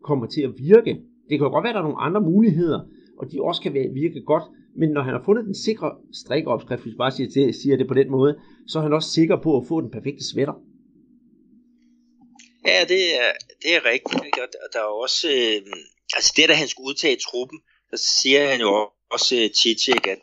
kommer 0.09 0.27
til 0.27 0.43
at 0.49 0.53
virke. 0.59 0.93
Det 1.29 1.35
kan 1.37 1.47
jo 1.47 1.53
godt 1.55 1.65
være, 1.65 1.75
at 1.75 1.79
der 1.79 1.83
er 1.85 1.89
nogle 1.89 2.05
andre 2.09 2.21
muligheder, 2.21 2.81
og 3.19 3.25
de 3.33 3.43
også 3.49 3.61
kan 3.63 3.73
virke 3.75 4.21
godt, 4.33 4.47
men 4.81 4.89
når 4.91 5.03
han 5.03 5.15
har 5.15 5.23
fundet 5.25 5.45
den 5.45 5.55
sikre 5.55 5.91
strikkeopskrift, 6.23 6.83
hvis 6.83 6.93
jeg 6.93 7.03
bare 7.05 7.17
siger, 7.17 7.31
til, 7.31 7.55
siger 7.63 7.77
det 7.77 7.89
på 7.89 7.95
den 7.95 8.11
måde, 8.11 8.33
så 8.69 8.79
er 8.79 8.83
han 8.83 8.93
også 8.93 9.11
sikker 9.11 9.37
på 9.47 9.51
at 9.59 9.67
få 9.71 9.81
den 9.81 9.91
perfekte 9.91 10.25
sweater. 10.31 10.57
Ja, 12.71 12.81
det 12.93 13.03
er, 13.23 13.31
det 13.63 13.71
er 13.79 13.83
rigtigt. 13.93 14.23
Ikke? 14.29 14.41
Og 14.65 14.69
der 14.73 14.81
er 14.89 14.93
også, 15.05 15.27
øh, 15.39 15.61
altså 16.17 16.31
det, 16.37 16.49
da 16.49 16.55
han 16.63 16.69
skulle 16.69 16.89
udtage 16.93 17.17
truppen, 17.27 17.59
så 17.91 17.97
siger 18.21 18.41
han 18.53 18.61
jo 18.61 18.73
også 19.15 19.35
øh, 19.41 19.51
til 19.83 19.93
at 19.99 20.19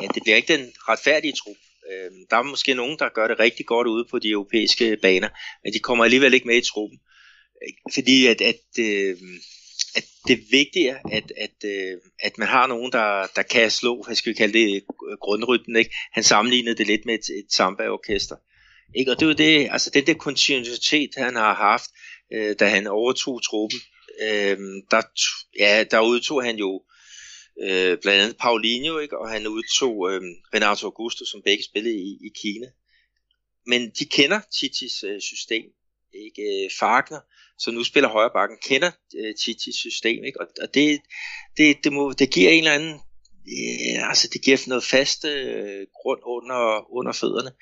ja, 0.00 0.06
det 0.14 0.20
bliver 0.24 0.36
ikke 0.36 0.52
den 0.56 0.64
retfærdige 0.90 1.34
trup. 1.40 1.60
Øh, 1.92 2.10
der 2.30 2.36
er 2.36 2.42
måske 2.42 2.74
nogen, 2.74 2.98
der 2.98 3.08
gør 3.08 3.28
det 3.28 3.40
rigtig 3.40 3.66
godt 3.66 3.86
ude 3.86 4.04
på 4.10 4.18
de 4.18 4.30
europæiske 4.30 4.96
baner, 5.02 5.28
men 5.64 5.72
de 5.72 5.78
kommer 5.78 6.04
alligevel 6.04 6.34
ikke 6.34 6.46
med 6.46 6.56
i 6.56 6.68
truppen. 6.72 6.98
Fordi 7.94 8.26
at, 8.26 8.40
at, 8.40 8.64
øh, 8.78 9.16
at 9.96 10.04
det 10.26 10.32
er 10.32 10.50
vigtigt, 10.50 10.94
at, 11.12 11.32
at, 11.36 11.56
øh, 11.64 11.98
at 12.22 12.38
man 12.38 12.48
har 12.48 12.66
nogen, 12.66 12.92
der, 12.92 13.26
der 13.36 13.42
kan 13.42 13.70
slå, 13.70 14.02
hvad 14.02 14.14
skal 14.14 14.30
vi 14.30 14.36
kalde 14.36 14.58
det, 14.58 14.84
grundrytmen. 15.20 15.76
Ikke? 15.76 15.94
Han 16.12 16.22
sammenlignede 16.22 16.76
det 16.76 16.86
lidt 16.86 17.04
med 17.06 17.14
et, 17.14 17.28
et 17.38 17.52
samba-orkester. 17.52 18.36
Ikke? 18.94 19.10
Og 19.10 19.20
det 19.20 19.26
er 19.26 19.30
jo 19.30 19.34
det, 19.34 19.68
altså 19.70 19.90
den 19.90 20.06
der 20.06 20.14
kontinuitet, 20.14 21.10
han 21.16 21.36
har 21.36 21.54
haft, 21.54 21.90
øh, 22.34 22.56
da 22.60 22.68
han 22.68 22.86
overtog 22.86 23.42
truppen, 23.42 23.80
øh, 24.22 24.58
der, 24.90 25.02
ja, 25.58 25.84
der 25.90 26.00
udtog 26.00 26.44
han 26.44 26.56
jo 26.56 26.82
øh, 27.60 27.98
blandt 28.02 28.22
andet 28.22 28.36
Paulinho, 28.36 28.98
ikke? 28.98 29.18
og 29.18 29.30
han 29.30 29.46
udtog 29.46 30.10
øh, 30.10 30.20
Renato 30.54 30.86
Augusto, 30.86 31.24
som 31.24 31.42
begge 31.42 31.64
spillede 31.64 31.94
i, 31.94 32.18
i 32.26 32.30
Kina. 32.42 32.66
Men 33.66 33.90
de 33.98 34.04
kender 34.04 34.40
Titis 34.58 35.04
øh, 35.04 35.20
system. 35.20 35.64
Ikke? 36.24 36.42
Øh, 36.42 36.70
Fagner, 36.78 37.20
som 37.58 37.74
nu 37.74 37.84
spiller 37.84 38.08
højre 38.08 38.30
bakken, 38.34 38.58
kender 38.68 38.90
øh, 39.18 39.34
Titis 39.34 39.76
system. 39.76 40.24
Ikke? 40.24 40.40
Og, 40.40 40.46
og 40.62 40.74
det, 40.74 41.00
det, 41.56 41.84
det, 41.84 41.92
må, 41.92 42.12
det 42.12 42.30
giver 42.30 42.50
en 42.50 42.58
eller 42.58 42.72
anden 42.72 43.00
øh, 43.48 44.08
altså 44.08 44.28
det 44.32 44.42
giver 44.42 44.58
noget 44.66 44.84
fast 44.84 45.24
øh, 45.24 45.86
grund 46.02 46.20
under, 46.24 46.92
under 46.92 47.12
fødderne. 47.12 47.52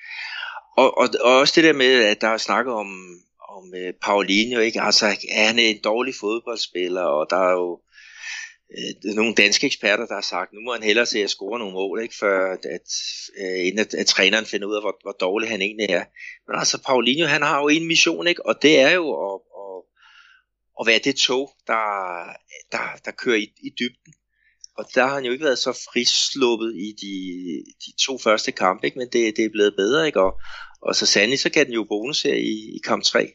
Og, 0.77 0.97
og, 0.97 1.09
og 1.21 1.37
også 1.37 1.53
det 1.55 1.63
der 1.63 1.73
med, 1.73 2.03
at 2.03 2.21
der 2.21 2.27
er 2.27 2.37
snakket 2.37 2.73
om, 2.73 2.87
om 3.49 3.73
øh, 3.75 3.93
Paulinho, 4.01 4.59
ikke? 4.59 4.81
Altså, 4.81 5.05
er 5.31 5.47
han 5.47 5.59
en 5.59 5.79
dårlig 5.83 6.15
fodboldspiller, 6.19 7.01
og 7.01 7.27
der 7.29 7.37
er 7.37 7.51
jo 7.51 7.79
øh, 8.77 9.15
nogle 9.15 9.35
danske 9.35 9.67
eksperter, 9.67 10.05
der 10.05 10.13
har 10.13 10.21
sagt, 10.21 10.53
nu 10.53 10.61
må 10.61 10.73
han 10.73 10.83
hellere 10.83 11.05
se 11.05 11.19
at 11.23 11.29
score 11.29 11.59
nogle 11.59 11.73
mål, 11.73 12.01
ikke? 12.01 12.15
Før 12.15 12.53
at, 12.53 12.65
at, 12.65 12.87
inden 13.67 13.79
at, 13.79 13.93
at 13.93 14.05
træneren 14.05 14.45
finder 14.45 14.67
ud 14.67 14.75
af, 14.75 14.81
hvor, 14.81 14.97
hvor 15.01 15.11
dårlig 15.11 15.49
han 15.49 15.61
egentlig 15.61 15.89
er. 15.89 16.03
Men 16.47 16.59
altså, 16.59 16.83
Paulinho, 16.87 17.27
han 17.27 17.41
har 17.41 17.61
jo 17.61 17.67
en 17.67 17.87
mission, 17.87 18.27
ikke? 18.27 18.45
Og 18.45 18.55
det 18.61 18.79
er 18.79 18.91
jo 18.91 19.05
at, 19.27 19.39
at, 19.61 19.77
at 20.79 20.87
være 20.87 20.99
det 21.03 21.15
tog, 21.15 21.51
der, 21.67 21.83
der, 22.71 22.85
der 23.05 23.11
kører 23.11 23.37
i, 23.37 23.47
i 23.67 23.69
dybden. 23.79 24.13
Og 24.77 24.85
der 24.95 25.07
har 25.07 25.15
han 25.15 25.25
jo 25.25 25.31
ikke 25.31 25.45
været 25.45 25.57
så 25.57 25.73
frisluppet 25.91 26.75
i 26.75 26.89
de, 27.01 27.15
de 27.85 27.91
to 28.05 28.17
første 28.17 28.51
kampe, 28.51 28.85
ikke? 28.85 28.99
men 28.99 29.07
det, 29.13 29.37
det 29.37 29.45
er 29.45 29.55
blevet 29.55 29.73
bedre, 29.75 30.05
ikke? 30.07 30.21
Og, 30.21 30.31
og 30.81 30.95
så 30.95 31.05
sandelig, 31.05 31.39
så 31.39 31.49
gav 31.49 31.63
den 31.65 31.73
jo 31.73 31.83
bonus 31.83 32.21
her 32.21 32.33
i, 32.33 32.55
i 32.77 32.79
kamp 32.83 33.03
3. 33.03 33.27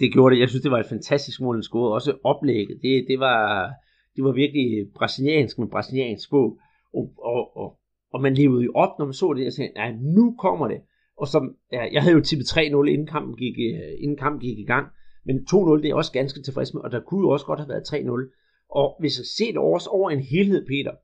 Det 0.00 0.12
gjorde 0.12 0.34
det. 0.34 0.40
Jeg 0.40 0.48
synes, 0.48 0.62
det 0.62 0.70
var 0.70 0.80
et 0.80 0.92
fantastisk 0.96 1.40
mål, 1.40 1.56
han 1.56 1.62
scorede. 1.62 1.94
Også 1.94 2.12
oplægget. 2.24 2.76
Det, 2.82 2.92
det, 3.10 3.18
var, 3.18 3.70
det 4.16 4.24
var 4.24 4.32
virkelig 4.32 4.86
brasiliansk 4.94 5.58
med 5.58 5.68
brasiliansk 5.68 6.30
på. 6.30 6.58
Og, 6.94 7.12
og, 7.18 7.56
og, 7.56 7.78
og 8.12 8.20
man 8.20 8.34
levede 8.34 8.64
jo 8.64 8.72
op, 8.74 8.98
når 8.98 9.04
man 9.04 9.14
så 9.14 9.32
det, 9.32 9.46
og 9.46 9.52
sagde, 9.52 9.72
nej, 9.74 9.92
nu 10.16 10.36
kommer 10.38 10.68
det. 10.68 10.80
Og 11.18 11.28
som, 11.28 11.56
ja, 11.72 11.82
jeg 11.92 12.02
havde 12.02 12.16
jo 12.16 12.22
tippet 12.22 12.44
3-0, 12.44 12.58
inden 12.60 13.06
kampen, 13.06 13.36
gik, 13.36 13.54
øh, 13.58 13.92
inden 13.98 14.16
kampen 14.16 14.40
gik 14.40 14.58
i 14.58 14.64
gang. 14.64 14.86
Men 15.26 15.36
2-0, 15.36 15.82
det 15.82 15.90
er 15.90 15.94
også 15.94 16.12
ganske 16.12 16.42
tilfreds 16.42 16.74
med, 16.74 16.82
og 16.82 16.90
der 16.90 17.00
kunne 17.00 17.20
jo 17.20 17.28
også 17.28 17.46
godt 17.46 17.60
have 17.60 17.68
været 17.68 17.92
3-0. 17.92 18.68
Og 18.70 18.96
hvis 19.00 19.18
jeg 19.18 19.26
ser 19.36 19.50
det 19.54 19.56
over, 19.56 19.88
over 19.88 20.10
en 20.10 20.20
helhed, 20.20 20.66
Peter, 20.66 20.94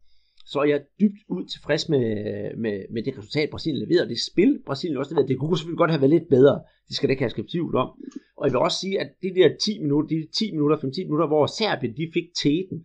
så 0.46 0.58
er 0.60 0.64
jeg 0.64 0.80
dybt 1.00 1.20
ud 1.28 1.44
tilfreds 1.44 1.88
med, 1.88 2.06
med, 2.56 2.76
med 2.92 3.02
det 3.02 3.18
resultat, 3.18 3.50
Brasilien 3.50 3.88
leverede. 3.88 4.08
Det 4.08 4.20
spil, 4.32 4.62
Brasilien 4.66 4.98
også 4.98 5.14
leverede, 5.14 5.28
det 5.28 5.38
kunne 5.38 5.58
selvfølgelig 5.58 5.82
godt 5.82 5.90
have 5.90 6.00
været 6.00 6.16
lidt 6.16 6.28
bedre. 6.28 6.56
Det 6.88 6.96
skal 6.96 7.08
det 7.08 7.12
ikke 7.12 7.24
have 7.24 7.50
tvivl 7.54 7.76
om. 7.76 7.88
Og 8.36 8.42
jeg 8.46 8.52
vil 8.52 8.66
også 8.68 8.78
sige, 8.80 9.00
at 9.00 9.10
de 9.22 9.34
der 9.34 9.48
10 9.64 9.80
minutter, 9.82 10.08
de 10.08 10.26
10 10.38 10.52
minutter, 10.52 10.76
5-10 10.76 11.04
minutter, 11.04 11.26
hvor 11.26 11.46
Serbien 11.46 11.96
de 11.96 12.10
fik 12.14 12.26
teten 12.42 12.78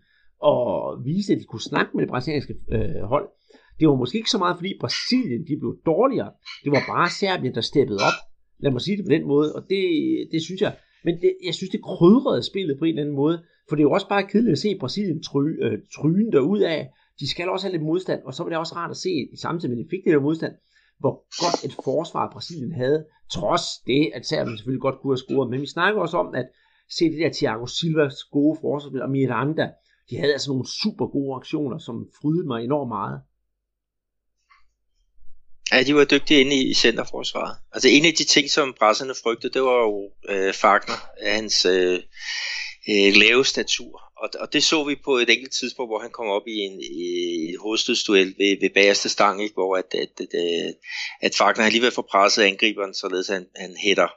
og 0.51 1.05
vise, 1.05 1.33
at 1.33 1.39
de 1.39 1.45
kunne 1.51 1.69
snakke 1.71 1.91
med 1.93 2.01
det 2.03 2.09
brasilianske 2.09 2.55
øh, 2.75 3.01
hold, 3.13 3.27
det 3.79 3.87
var 3.87 3.95
måske 3.95 4.17
ikke 4.17 4.35
så 4.35 4.37
meget, 4.37 4.57
fordi 4.57 4.71
Brasilien 4.83 5.41
de 5.49 5.55
blev 5.61 5.73
dårligere. 5.85 6.31
Det 6.63 6.71
var 6.71 6.83
bare 6.93 7.09
Serbien, 7.19 7.55
der 7.55 7.61
steppede 7.71 7.99
op. 8.09 8.17
Lad 8.63 8.71
mig 8.71 8.81
sige 8.81 8.97
det 8.97 9.05
på 9.05 9.13
den 9.15 9.27
måde, 9.33 9.55
og 9.55 9.61
det, 9.69 9.83
det 10.31 10.41
synes 10.47 10.61
jeg. 10.61 10.73
Men 11.05 11.13
det, 11.21 11.31
jeg 11.47 11.53
synes, 11.53 11.71
det 11.75 11.81
krydrede 11.83 12.43
spillet 12.43 12.79
på 12.79 12.85
en 12.85 12.89
eller 12.89 13.03
anden 13.03 13.15
måde. 13.15 13.37
For 13.67 13.75
det 13.75 13.81
er 13.81 13.89
jo 13.89 13.91
også 13.97 14.07
bare 14.07 14.23
kedeligt 14.31 14.51
at 14.51 14.63
se 14.65 14.77
Brasilien 14.79 15.23
try, 15.23 15.43
øh, 15.65 15.77
tryne 15.95 16.31
derud 16.31 16.59
af, 16.59 16.89
de 17.19 17.29
skal 17.29 17.49
også 17.49 17.65
have 17.65 17.75
lidt 17.75 17.89
modstand, 17.91 18.21
og 18.27 18.33
så 18.33 18.43
var 18.43 18.49
det 18.49 18.57
også 18.57 18.75
rart 18.75 18.91
at 18.91 18.97
se, 18.97 19.09
i 19.33 19.37
samtidig 19.41 19.69
med, 19.71 19.79
at 19.79 19.83
de 19.85 19.89
fik 19.93 20.03
det 20.05 20.13
der 20.13 20.19
modstand, 20.19 20.53
hvor 20.99 21.15
godt 21.43 21.59
et 21.67 21.73
forsvar 21.83 22.31
Brasilien 22.33 22.71
havde, 22.71 23.05
trods 23.31 23.65
det, 23.87 24.11
at 24.17 24.25
Serbien 24.25 24.57
selvfølgelig 24.57 24.81
godt 24.81 24.99
kunne 24.99 25.13
have 25.13 25.25
scoret. 25.25 25.49
Men 25.49 25.61
vi 25.61 25.69
snakker 25.75 26.01
også 26.01 26.17
om, 26.17 26.35
at 26.35 26.47
se 26.97 27.05
det 27.11 27.19
der 27.19 27.29
Thiago 27.33 27.65
Silvas 27.65 28.23
gode 28.23 28.57
forsvarsspil 28.61 29.01
og 29.01 29.09
Miranda, 29.09 29.65
de 30.09 30.17
havde 30.17 30.33
altså 30.33 30.49
nogle 30.49 30.67
super 30.81 31.07
gode 31.07 31.35
aktioner, 31.35 31.77
som 31.77 31.95
frydede 32.21 32.47
mig 32.47 32.63
enormt 32.63 32.87
meget. 32.87 33.21
Ja, 35.71 35.83
de 35.83 35.95
var 35.95 36.05
dygtige 36.05 36.41
inde 36.41 36.55
i 36.55 36.73
centerforsvaret. 36.73 37.57
Altså 37.71 37.89
en 37.89 38.05
af 38.05 38.13
de 38.13 38.23
ting, 38.23 38.49
som 38.49 38.75
presserne 38.79 39.13
frygtede, 39.23 39.53
det 39.53 39.61
var 39.61 39.79
jo 39.87 40.11
øh, 40.29 40.53
Fagner, 40.53 40.99
hans 41.33 41.65
øh, 41.65 41.99
øh, 42.89 43.13
lave 43.15 43.45
statur. 43.45 44.01
Og, 44.17 44.29
og 44.39 44.53
det 44.53 44.63
så 44.63 44.83
vi 44.83 44.95
på 45.03 45.17
et 45.17 45.29
enkelt 45.29 45.53
tidspunkt, 45.53 45.89
hvor 45.89 45.99
han 45.99 46.11
kom 46.11 46.27
op 46.27 46.47
i 46.47 46.57
en, 46.67 46.79
i 46.81 47.01
en 47.49 47.59
hovedstødsduel 47.59 48.35
ved, 48.37 48.57
ved 48.61 48.69
bagerste 48.73 49.09
stang, 49.09 49.43
ikke? 49.43 49.53
hvor 49.53 49.77
at, 49.77 49.93
at, 49.93 50.09
at, 50.19 50.33
at, 50.33 50.73
at 51.21 51.35
Fagner 51.35 51.65
alligevel 51.65 51.91
får 51.91 52.07
presset 52.11 52.43
angriberen, 52.43 52.93
således 52.93 53.27
han, 53.27 53.45
han 53.55 53.75
hætter 53.77 54.07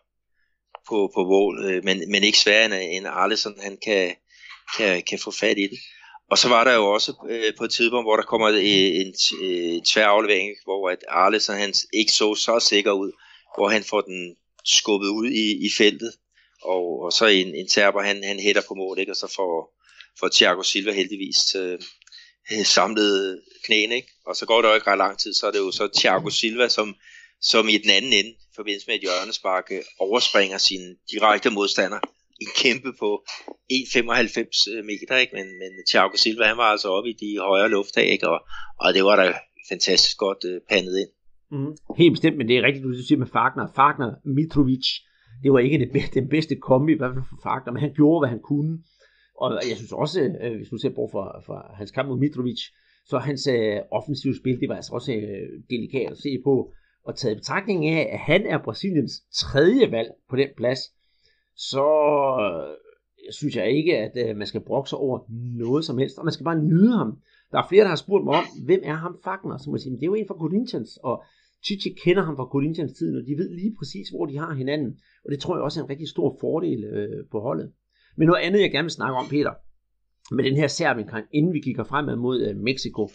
på, 0.89 1.11
på 1.15 1.25
mål, 1.25 1.65
øh, 1.65 1.85
men, 1.85 2.11
men 2.11 2.25
ikke 2.25 2.39
sværere 2.39 2.65
end, 2.65 2.75
end 2.75 3.07
Arleson, 3.07 3.61
han 3.61 3.79
kan, 3.85 4.15
kan, 4.77 5.03
kan 5.03 5.19
få 5.19 5.31
fat 5.31 5.59
i 5.59 5.63
det. 5.63 5.79
Og 6.31 6.39
så 6.39 6.49
var 6.49 6.65
der 6.65 6.75
jo 6.75 6.87
også 6.87 7.13
øh, 7.31 7.53
på 7.59 7.65
et 7.65 7.71
tidspunkt, 7.71 8.07
hvor 8.07 8.17
der 8.17 8.23
kommer 8.23 8.49
en, 8.49 8.57
en, 9.07 9.15
en 9.41 9.85
tvær 9.85 10.07
aflevering, 10.07 10.51
hvor 10.65 10.91
at 10.91 11.05
Arlesson 11.09 11.57
han 11.57 11.75
ikke 11.93 12.13
så 12.13 12.35
så 12.35 12.61
sikker 12.61 12.93
ud, 12.93 13.13
hvor 13.57 13.69
han 13.69 13.85
får 13.85 14.01
den 14.01 14.37
skubbet 14.65 15.09
ud 15.09 15.27
i, 15.27 15.67
i 15.67 15.69
feltet, 15.79 16.13
og, 16.63 17.03
og 17.03 17.13
så 17.13 17.27
en, 17.27 17.55
en 17.55 17.69
serber, 17.69 18.03
han, 18.03 18.25
han 18.25 18.41
hætter 18.41 18.63
på 18.69 18.75
mål, 18.75 18.99
ikke? 18.99 19.13
og 19.13 19.17
så 19.17 19.33
får, 19.37 19.75
får 20.21 20.29
Thiago 20.29 20.63
Silva 20.63 20.93
heldigvis 20.93 21.55
øh, 21.55 21.79
samlet 22.65 23.43
knæene, 23.65 23.97
ikke? 23.97 24.13
og 24.27 24.37
så 24.37 24.47
går 24.47 24.63
det 24.63 24.69
jo 24.69 24.75
ikke 24.75 24.91
ret 24.91 24.99
lang 24.99 25.19
tid, 25.19 25.35
så 25.35 25.47
er 25.47 25.51
det 25.51 25.59
jo 25.59 25.71
så 25.71 25.89
Thiago 25.99 26.31
Silva, 26.31 26.69
som, 26.69 26.95
som 27.41 27.69
i 27.69 27.79
den 27.79 27.91
anden 27.91 28.13
ende, 28.13 28.31
i 28.31 28.55
forbindelse 28.57 28.87
med 28.87 28.95
et 28.95 29.01
hjørnespark, 29.01 29.65
øh, 29.71 29.83
overspringer 29.99 30.59
sin 30.59 30.97
direkte 31.13 31.51
modstander, 31.51 32.01
en 32.43 32.51
kæmpe 32.63 32.91
på 33.03 33.11
e 33.75 33.75
1,95 33.75 34.73
øh, 34.73 34.85
meter, 34.91 35.17
ikke? 35.23 35.35
Men, 35.39 35.47
men 35.61 35.71
Thiago 35.89 36.17
Silva, 36.17 36.45
han 36.45 36.57
var 36.63 36.69
altså 36.75 36.89
oppe 36.89 37.11
i 37.11 37.17
de 37.23 37.31
højere 37.51 37.71
lufttag, 37.77 38.07
ikke? 38.15 38.29
Og, 38.29 38.41
og 38.83 38.95
det 38.95 39.05
var 39.05 39.17
da 39.17 39.27
fantastisk 39.71 40.17
godt 40.19 40.43
uh, 40.51 40.57
pandet 40.71 40.95
ind. 41.03 41.13
Mm, 41.51 41.73
helt 42.01 42.13
bestemt, 42.13 42.37
men 42.37 42.49
det 42.49 42.57
er 42.57 42.63
rigtigt, 42.63 42.85
du 42.85 42.93
siger 43.09 43.19
med 43.19 43.33
Fagner. 43.37 43.67
Fagner, 43.77 44.11
Mitrovic, 44.37 44.87
det 45.43 45.53
var 45.53 45.59
ikke 45.59 45.79
det 45.79 45.91
bedste, 45.93 46.21
den 46.21 46.29
bedste 46.29 46.57
kombi, 46.57 46.93
i 46.93 46.97
hvert 46.97 47.15
fald 47.15 47.29
for 47.31 47.41
Fagner, 47.43 47.73
men 47.73 47.81
han 47.81 47.95
gjorde, 47.95 48.21
hvad 48.21 48.29
han 48.29 48.43
kunne. 48.51 48.73
Og 49.43 49.49
jeg 49.71 49.77
synes 49.77 49.93
også, 49.93 50.21
øh, 50.43 50.57
hvis 50.57 50.69
du 50.69 50.79
ser 50.79 50.93
på 50.99 51.09
for, 51.13 51.43
for 51.47 51.57
hans 51.79 51.91
kamp 51.91 52.09
mod 52.09 52.19
Mitrovic, 52.19 52.61
så 53.11 53.19
hans 53.19 53.47
øh, 53.47 53.79
offensive 53.91 54.37
spil, 54.41 54.61
det 54.61 54.69
var 54.69 54.77
altså 54.77 54.93
også 54.93 55.13
øh, 55.13 55.49
delikat 55.71 56.11
at 56.11 56.19
se 56.19 56.39
på. 56.45 56.55
Og 57.07 57.17
taget 57.17 57.35
i 57.35 57.39
betragtning 57.39 57.87
af, 57.87 58.09
at 58.13 58.19
han 58.19 58.47
er 58.47 58.59
Brasiliens 58.65 59.13
tredje 59.35 59.91
valg 59.91 60.11
på 60.31 60.37
den 60.37 60.49
plads, 60.57 60.81
så 61.59 61.87
øh, 62.47 62.77
synes 63.33 63.57
jeg 63.57 63.71
ikke, 63.71 63.99
at 63.99 64.13
øh, 64.29 64.37
man 64.37 64.47
skal 64.47 64.61
brokse 64.61 64.97
over 64.97 65.19
noget 65.59 65.85
som 65.85 65.99
helst, 65.99 66.19
og 66.19 66.25
man 66.25 66.33
skal 66.33 66.45
bare 66.45 66.63
nyde 66.63 66.93
ham. 66.93 67.19
Der 67.53 67.59
er 67.59 67.69
flere, 67.69 67.83
der 67.83 67.89
har 67.89 67.97
spurgt 67.97 68.25
mig 68.25 68.35
om, 68.35 68.45
hvem 68.65 68.81
er 68.85 68.95
ham 68.95 69.17
Fagner? 69.25 69.59
Så 69.59 69.71
må 69.71 69.77
jeg 69.77 69.81
sige, 69.81 69.97
det 69.97 70.03
er 70.03 70.07
jo 70.07 70.15
en 70.15 70.29
fra 70.29 70.35
Corinthians, 70.35 70.99
og 71.03 71.25
Chichi 71.65 71.91
kender 72.05 72.23
ham 72.23 72.37
fra 72.37 72.49
Corinthians 72.53 72.93
tiden, 72.93 73.17
og 73.17 73.27
de 73.27 73.35
ved 73.41 73.51
lige 73.51 73.75
præcis, 73.79 74.09
hvor 74.09 74.27
de 74.27 74.39
har 74.39 74.55
hinanden. 74.55 74.91
Og 75.25 75.31
det 75.31 75.41
tror 75.41 75.57
jeg 75.57 75.63
også 75.63 75.81
er 75.81 75.85
en 75.85 75.91
rigtig 75.91 76.09
stor 76.09 76.37
fordel 76.41 76.85
øh, 76.85 77.25
på 77.31 77.41
holdet. 77.41 77.73
Men 78.17 78.27
noget 78.27 78.43
andet, 78.43 78.61
jeg 78.61 78.71
gerne 78.71 78.85
vil 78.85 78.99
snakke 79.01 79.17
om, 79.17 79.27
Peter, 79.31 79.53
med 80.35 80.45
den 80.45 80.57
her 80.57 80.67
serbien 80.67 81.09
inden 81.33 81.53
vi 81.53 81.61
kigger 81.61 81.85
fremad 81.85 82.17
mod 82.17 82.37
øh, 82.47 82.57
Mexico. 82.57 83.09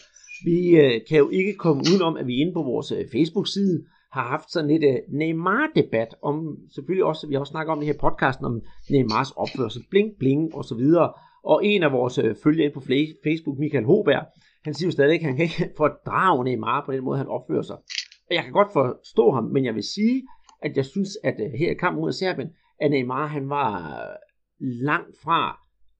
Vi 0.44 0.58
øh, 0.82 1.00
kan 1.08 1.18
jo 1.18 1.28
ikke 1.30 1.54
komme 1.54 1.82
udenom, 1.90 2.16
at 2.16 2.26
vi 2.26 2.34
er 2.36 2.40
inde 2.40 2.52
på 2.52 2.62
vores 2.62 2.92
øh, 2.92 3.04
Facebook-side 3.12 3.84
har 4.14 4.28
haft 4.34 4.50
sådan 4.50 4.70
lidt 4.70 4.84
uh, 4.84 5.18
Neymar-debat 5.18 6.14
om, 6.22 6.56
selvfølgelig 6.74 7.04
også, 7.04 7.26
vi 7.28 7.34
har 7.34 7.40
også 7.40 7.50
snakket 7.50 7.72
om 7.72 7.78
det 7.78 7.86
her 7.86 7.98
podcasten, 8.00 8.44
om 8.46 8.60
Neymars 8.90 9.30
opførsel, 9.30 9.82
bling 9.90 10.10
bling 10.18 10.54
og 10.54 10.64
så 10.64 10.74
videre. 10.74 11.12
Og 11.44 11.64
en 11.64 11.82
af 11.82 11.92
vores 11.92 12.18
uh, 12.18 12.30
følgere 12.44 12.70
på 12.74 12.80
Facebook, 13.24 13.58
Michael 13.58 13.84
Hoberg, 13.84 14.24
han 14.64 14.74
siger 14.74 14.86
jo 14.86 14.92
stadig, 14.92 15.14
at 15.14 15.22
han 15.22 15.36
kan 15.36 15.44
ikke 15.44 15.70
fordrage 15.76 16.44
Neymar 16.44 16.82
på 16.86 16.92
den 16.92 17.04
måde, 17.04 17.18
han 17.18 17.28
opfører 17.36 17.62
sig. 17.62 17.76
Og 18.28 18.32
jeg 18.36 18.42
kan 18.44 18.52
godt 18.52 18.72
forstå 18.72 19.30
ham, 19.30 19.44
men 19.44 19.64
jeg 19.64 19.74
vil 19.74 19.82
sige, 19.94 20.22
at 20.62 20.76
jeg 20.76 20.84
synes, 20.84 21.10
at 21.24 21.34
uh, 21.40 21.52
her 21.60 21.70
i 21.70 21.74
kampen 21.74 22.00
mod 22.00 22.12
Serbien, 22.12 22.50
at 22.80 22.90
Neymar 22.90 23.26
han 23.26 23.48
var 23.48 23.70
langt 24.60 25.16
fra 25.24 25.58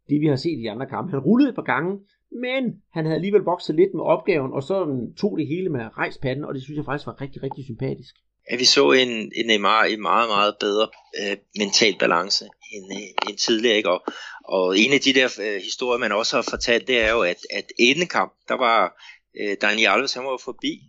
det, 0.08 0.20
vi 0.20 0.26
har 0.26 0.36
set 0.36 0.58
i 0.58 0.62
de 0.62 0.70
andre 0.70 0.86
kampe. 0.86 1.10
Han 1.10 1.20
rullede 1.20 1.48
et 1.48 1.54
par 1.54 1.62
gange, 1.62 1.98
men 2.34 2.82
han 2.92 3.04
havde 3.04 3.16
alligevel 3.16 3.42
vokset 3.42 3.74
lidt 3.74 3.94
med 3.94 4.04
opgaven, 4.04 4.52
og 4.52 4.62
så 4.62 4.76
tog 5.20 5.38
det 5.38 5.46
hele 5.46 5.68
med 5.68 5.80
rejspanden, 5.98 6.44
og 6.44 6.54
det 6.54 6.62
synes 6.62 6.76
jeg 6.76 6.84
faktisk 6.84 7.06
var 7.06 7.20
rigtig, 7.20 7.42
rigtig 7.42 7.64
sympatisk. 7.64 8.14
Ja, 8.50 8.56
vi 8.56 8.64
så 8.64 8.92
en, 8.92 9.32
en 9.34 9.46
Neymar 9.46 9.84
i 9.84 9.96
meget, 9.96 10.28
meget 10.28 10.54
bedre 10.60 10.88
øh, 11.20 11.36
mental 11.58 11.96
balance 11.98 12.44
end, 12.72 12.86
øh, 12.92 13.28
end 13.28 13.38
tidligere. 13.38 13.76
Ikke? 13.76 13.90
Og, 13.90 14.04
og 14.44 14.78
en 14.78 14.92
af 14.92 15.00
de 15.00 15.14
der 15.14 15.28
øh, 15.40 15.62
historier, 15.62 15.98
man 15.98 16.12
også 16.12 16.36
har 16.36 16.46
fortalt, 16.50 16.88
det 16.88 17.00
er 17.00 17.10
jo, 17.12 17.22
at, 17.22 17.40
at 17.50 17.66
inden 17.78 18.06
kamp, 18.06 18.32
der 18.48 18.54
var 18.54 19.02
øh, 19.40 19.56
Daniel 19.60 19.88
Alves, 19.88 20.14
han 20.14 20.24
var 20.24 20.40
forbi 20.44 20.80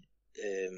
øh, 0.45 0.71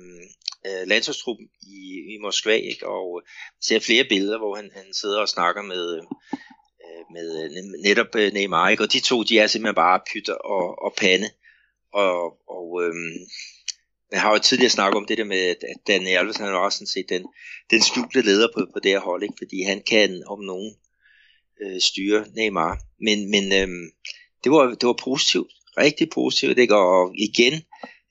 øh, 0.68 0.88
landsholdstruppen 0.88 1.48
i, 1.62 1.78
i 2.14 2.18
Moskva, 2.22 2.54
ikke? 2.54 2.88
og 2.88 3.22
øh, 3.22 3.28
ser 3.62 3.80
flere 3.80 4.06
billeder, 4.10 4.38
hvor 4.38 4.56
han, 4.56 4.72
han 4.76 4.94
sidder 4.94 5.20
og 5.22 5.30
snakker 5.30 5.62
med, 5.62 5.98
øh, 5.98 6.04
Øh, 6.98 7.13
med 7.13 7.44
øh, 7.44 7.50
netop 7.84 8.16
øh, 8.16 8.34
Neymar, 8.34 8.70
ikke? 8.70 8.84
og 8.84 8.94
de 8.94 9.00
to, 9.00 9.24
de 9.24 9.39
er 9.39 9.48
simpelthen 9.48 9.75
bare 9.75 10.00
pytter 10.13 10.34
og, 10.34 10.82
og 10.86 10.94
pande, 10.98 11.30
og, 11.94 12.18
og 12.50 12.84
øhm, 12.84 13.18
jeg 14.12 14.22
har 14.22 14.32
jo 14.32 14.39
tidligere 14.39 14.70
snakket 14.70 14.98
om 14.98 15.06
det 15.06 15.18
der 15.18 15.24
med, 15.24 15.39
at 15.39 15.58
Dan 15.88 16.08
Alves, 16.08 16.38
han 16.38 16.48
er 16.48 16.54
også 16.54 16.77
sådan 16.77 16.88
set 16.88 17.10
den, 17.10 17.25
den 17.72 17.82
skjulte 17.82 18.22
leder 18.22 18.48
på, 18.56 18.66
på 18.74 18.80
det 18.80 18.92
her 18.92 19.00
hold, 19.00 19.24
ikke? 19.24 19.36
fordi 19.38 19.62
han 19.62 19.82
kan 19.82 20.24
om 20.27 20.39
nogen 20.39 20.75
øh, 21.62 21.82
styre 21.82 22.25
Neymar, 22.36 22.80
men, 23.01 23.32
men 23.32 23.54
øhm, 23.54 23.92
det, 24.44 24.51
var, 24.51 24.63
det 24.80 24.88
var 24.88 25.00
positivt, 25.04 25.51
rigtig 25.77 26.10
positivt, 26.10 26.58
ikke? 26.58 26.75
og 26.75 27.13
igen, 27.16 27.54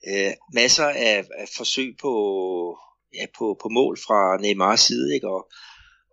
øh, 0.09 0.33
masser 0.53 0.85
af, 0.85 1.25
af 1.37 1.47
forsøg 1.57 1.95
på, 2.01 2.11
ja, 3.13 3.25
på, 3.37 3.57
på 3.61 3.69
mål 3.69 3.97
fra 3.97 4.41
Neymars 4.41 4.79
side, 4.79 5.15
ikke? 5.15 5.27
Og, 5.27 5.51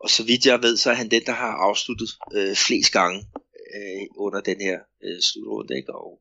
og 0.04 0.10
så 0.10 0.22
vidt 0.24 0.46
jeg 0.46 0.62
ved, 0.62 0.76
så 0.76 0.90
er 0.90 0.94
han 0.94 1.10
den, 1.10 1.22
der 1.26 1.32
har 1.32 1.52
afsluttet 1.68 2.10
øh, 2.34 2.56
flest 2.56 2.92
gange 2.92 3.18
øh, 3.76 4.06
under 4.16 4.40
den 4.40 4.60
her 4.60 4.78
øh, 5.04 5.20
slutrunde. 5.20 5.76
Ikke? 5.76 5.94
Og, 5.94 6.20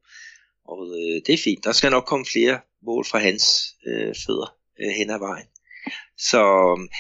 og 0.66 0.80
øh, 0.88 1.22
det 1.25 1.34
er 1.34 1.44
fint. 1.44 1.63
Der 1.63 1.72
skal 1.72 1.92
nok 1.92 2.06
komme 2.06 2.25
flere 2.25 2.60
mål 2.86 3.06
fra 3.06 3.20
hans 3.20 3.75
øh, 3.88 4.16
fødder 4.25 4.56
øh, 4.82 4.90
hen 4.90 5.10
ad 5.10 5.20
vejen. 5.20 5.48
Så, 6.18 6.42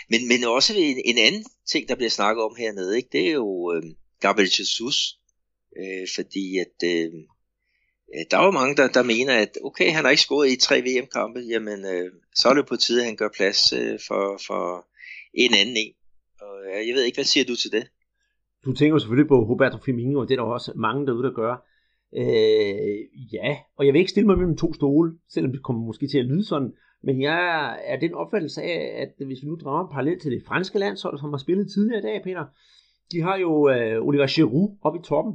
men, 0.09 0.27
men 0.27 0.43
også 0.43 0.73
en, 0.77 1.01
en 1.05 1.17
anden 1.17 1.45
ting, 1.71 1.89
der 1.89 1.95
bliver 1.95 2.09
snakket 2.09 2.43
om 2.43 2.55
hernede, 2.57 2.97
ikke? 2.97 3.09
det 3.11 3.27
er 3.27 3.31
jo 3.31 3.73
øh, 3.73 3.83
Gabriel 4.19 4.51
Jesus. 4.59 5.19
Øh, 5.79 6.07
fordi 6.15 6.57
at 6.57 6.77
øh, 6.83 7.11
øh 8.15 8.25
der 8.31 8.37
er 8.37 8.45
jo 8.45 8.51
mange, 8.51 8.75
der, 8.75 8.87
der 8.87 9.03
mener, 9.03 9.33
at 9.37 9.57
okay, 9.63 9.91
han 9.91 10.03
har 10.03 10.11
ikke 10.11 10.23
scoret 10.23 10.51
i 10.51 10.55
tre 10.55 10.81
VM-kampe, 10.81 11.39
jamen 11.39 11.85
øh, 11.85 12.11
så 12.35 12.49
er 12.49 12.53
det 12.53 12.67
på 12.67 12.75
tide, 12.75 12.99
at 12.99 13.05
han 13.05 13.15
gør 13.15 13.29
plads 13.35 13.73
øh, 13.73 13.99
for, 14.07 14.41
for 14.47 14.87
en 15.33 15.53
anden 15.53 15.77
en. 15.77 15.93
Øh, 16.63 16.87
jeg 16.87 16.95
ved 16.95 17.03
ikke, 17.03 17.17
hvad 17.17 17.25
siger 17.25 17.45
du 17.45 17.55
til 17.55 17.71
det? 17.71 17.83
Du 18.65 18.73
tænker 18.73 18.97
selvfølgelig 18.97 19.27
på 19.27 19.39
Roberto 19.39 19.77
Firmino, 19.77 20.19
og 20.19 20.27
det 20.27 20.33
er 20.33 20.41
der 20.43 20.51
også 20.51 20.71
mange 20.75 21.07
derude, 21.07 21.23
der 21.23 21.33
gør. 21.33 21.53
Øh, 22.15 22.97
ja, 23.33 23.57
og 23.77 23.85
jeg 23.85 23.93
vil 23.93 23.99
ikke 23.99 24.11
stille 24.11 24.27
mig 24.27 24.37
mellem 24.37 24.57
to 24.57 24.73
stole, 24.73 25.17
selvom 25.29 25.51
det 25.51 25.63
kommer 25.63 25.85
måske 25.85 26.07
til 26.07 26.17
at 26.17 26.25
lyde 26.25 26.45
sådan, 26.45 26.73
men 27.03 27.21
jeg 27.21 27.39
er 27.85 27.99
den 27.99 28.13
opfattelse 28.13 28.61
af, 28.61 29.01
at 29.01 29.25
hvis 29.25 29.41
vi 29.41 29.47
nu 29.47 29.55
drager 29.55 29.83
en 29.83 29.91
parallel 29.91 30.19
til 30.19 30.31
det 30.31 30.43
franske 30.47 30.79
landshold, 30.79 31.19
som 31.19 31.29
har 31.29 31.37
spillet 31.37 31.71
tidligere 31.71 31.99
i 31.99 32.01
dag, 32.01 32.21
Peter, 32.23 32.45
de 33.11 33.21
har 33.21 33.37
jo 33.37 33.69
øh, 33.69 34.07
Oliver 34.07 34.27
Giroud 34.27 34.77
oppe 34.81 34.99
i 34.99 35.01
toppen, 35.03 35.33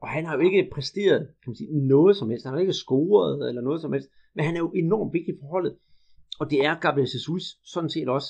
og 0.00 0.08
han 0.08 0.24
har 0.24 0.34
jo 0.34 0.40
ikke 0.40 0.68
præsteret 0.72 1.20
kan 1.20 1.50
man 1.50 1.56
sige, 1.56 1.86
noget 1.86 2.16
som 2.16 2.30
helst. 2.30 2.44
Han 2.44 2.54
har 2.54 2.60
ikke 2.60 2.72
scoret 2.72 3.48
eller 3.48 3.62
noget 3.62 3.80
som 3.80 3.92
helst, 3.92 4.08
men 4.34 4.44
han 4.44 4.54
er 4.54 4.58
jo 4.58 4.70
enormt 4.70 5.12
vigtig 5.12 5.34
for 5.40 5.46
holdet. 5.46 5.76
Og 6.40 6.50
det 6.50 6.64
er 6.64 6.80
Gabriel 6.80 7.08
Jesus 7.14 7.42
sådan 7.64 7.90
set 7.90 8.08
også. 8.08 8.28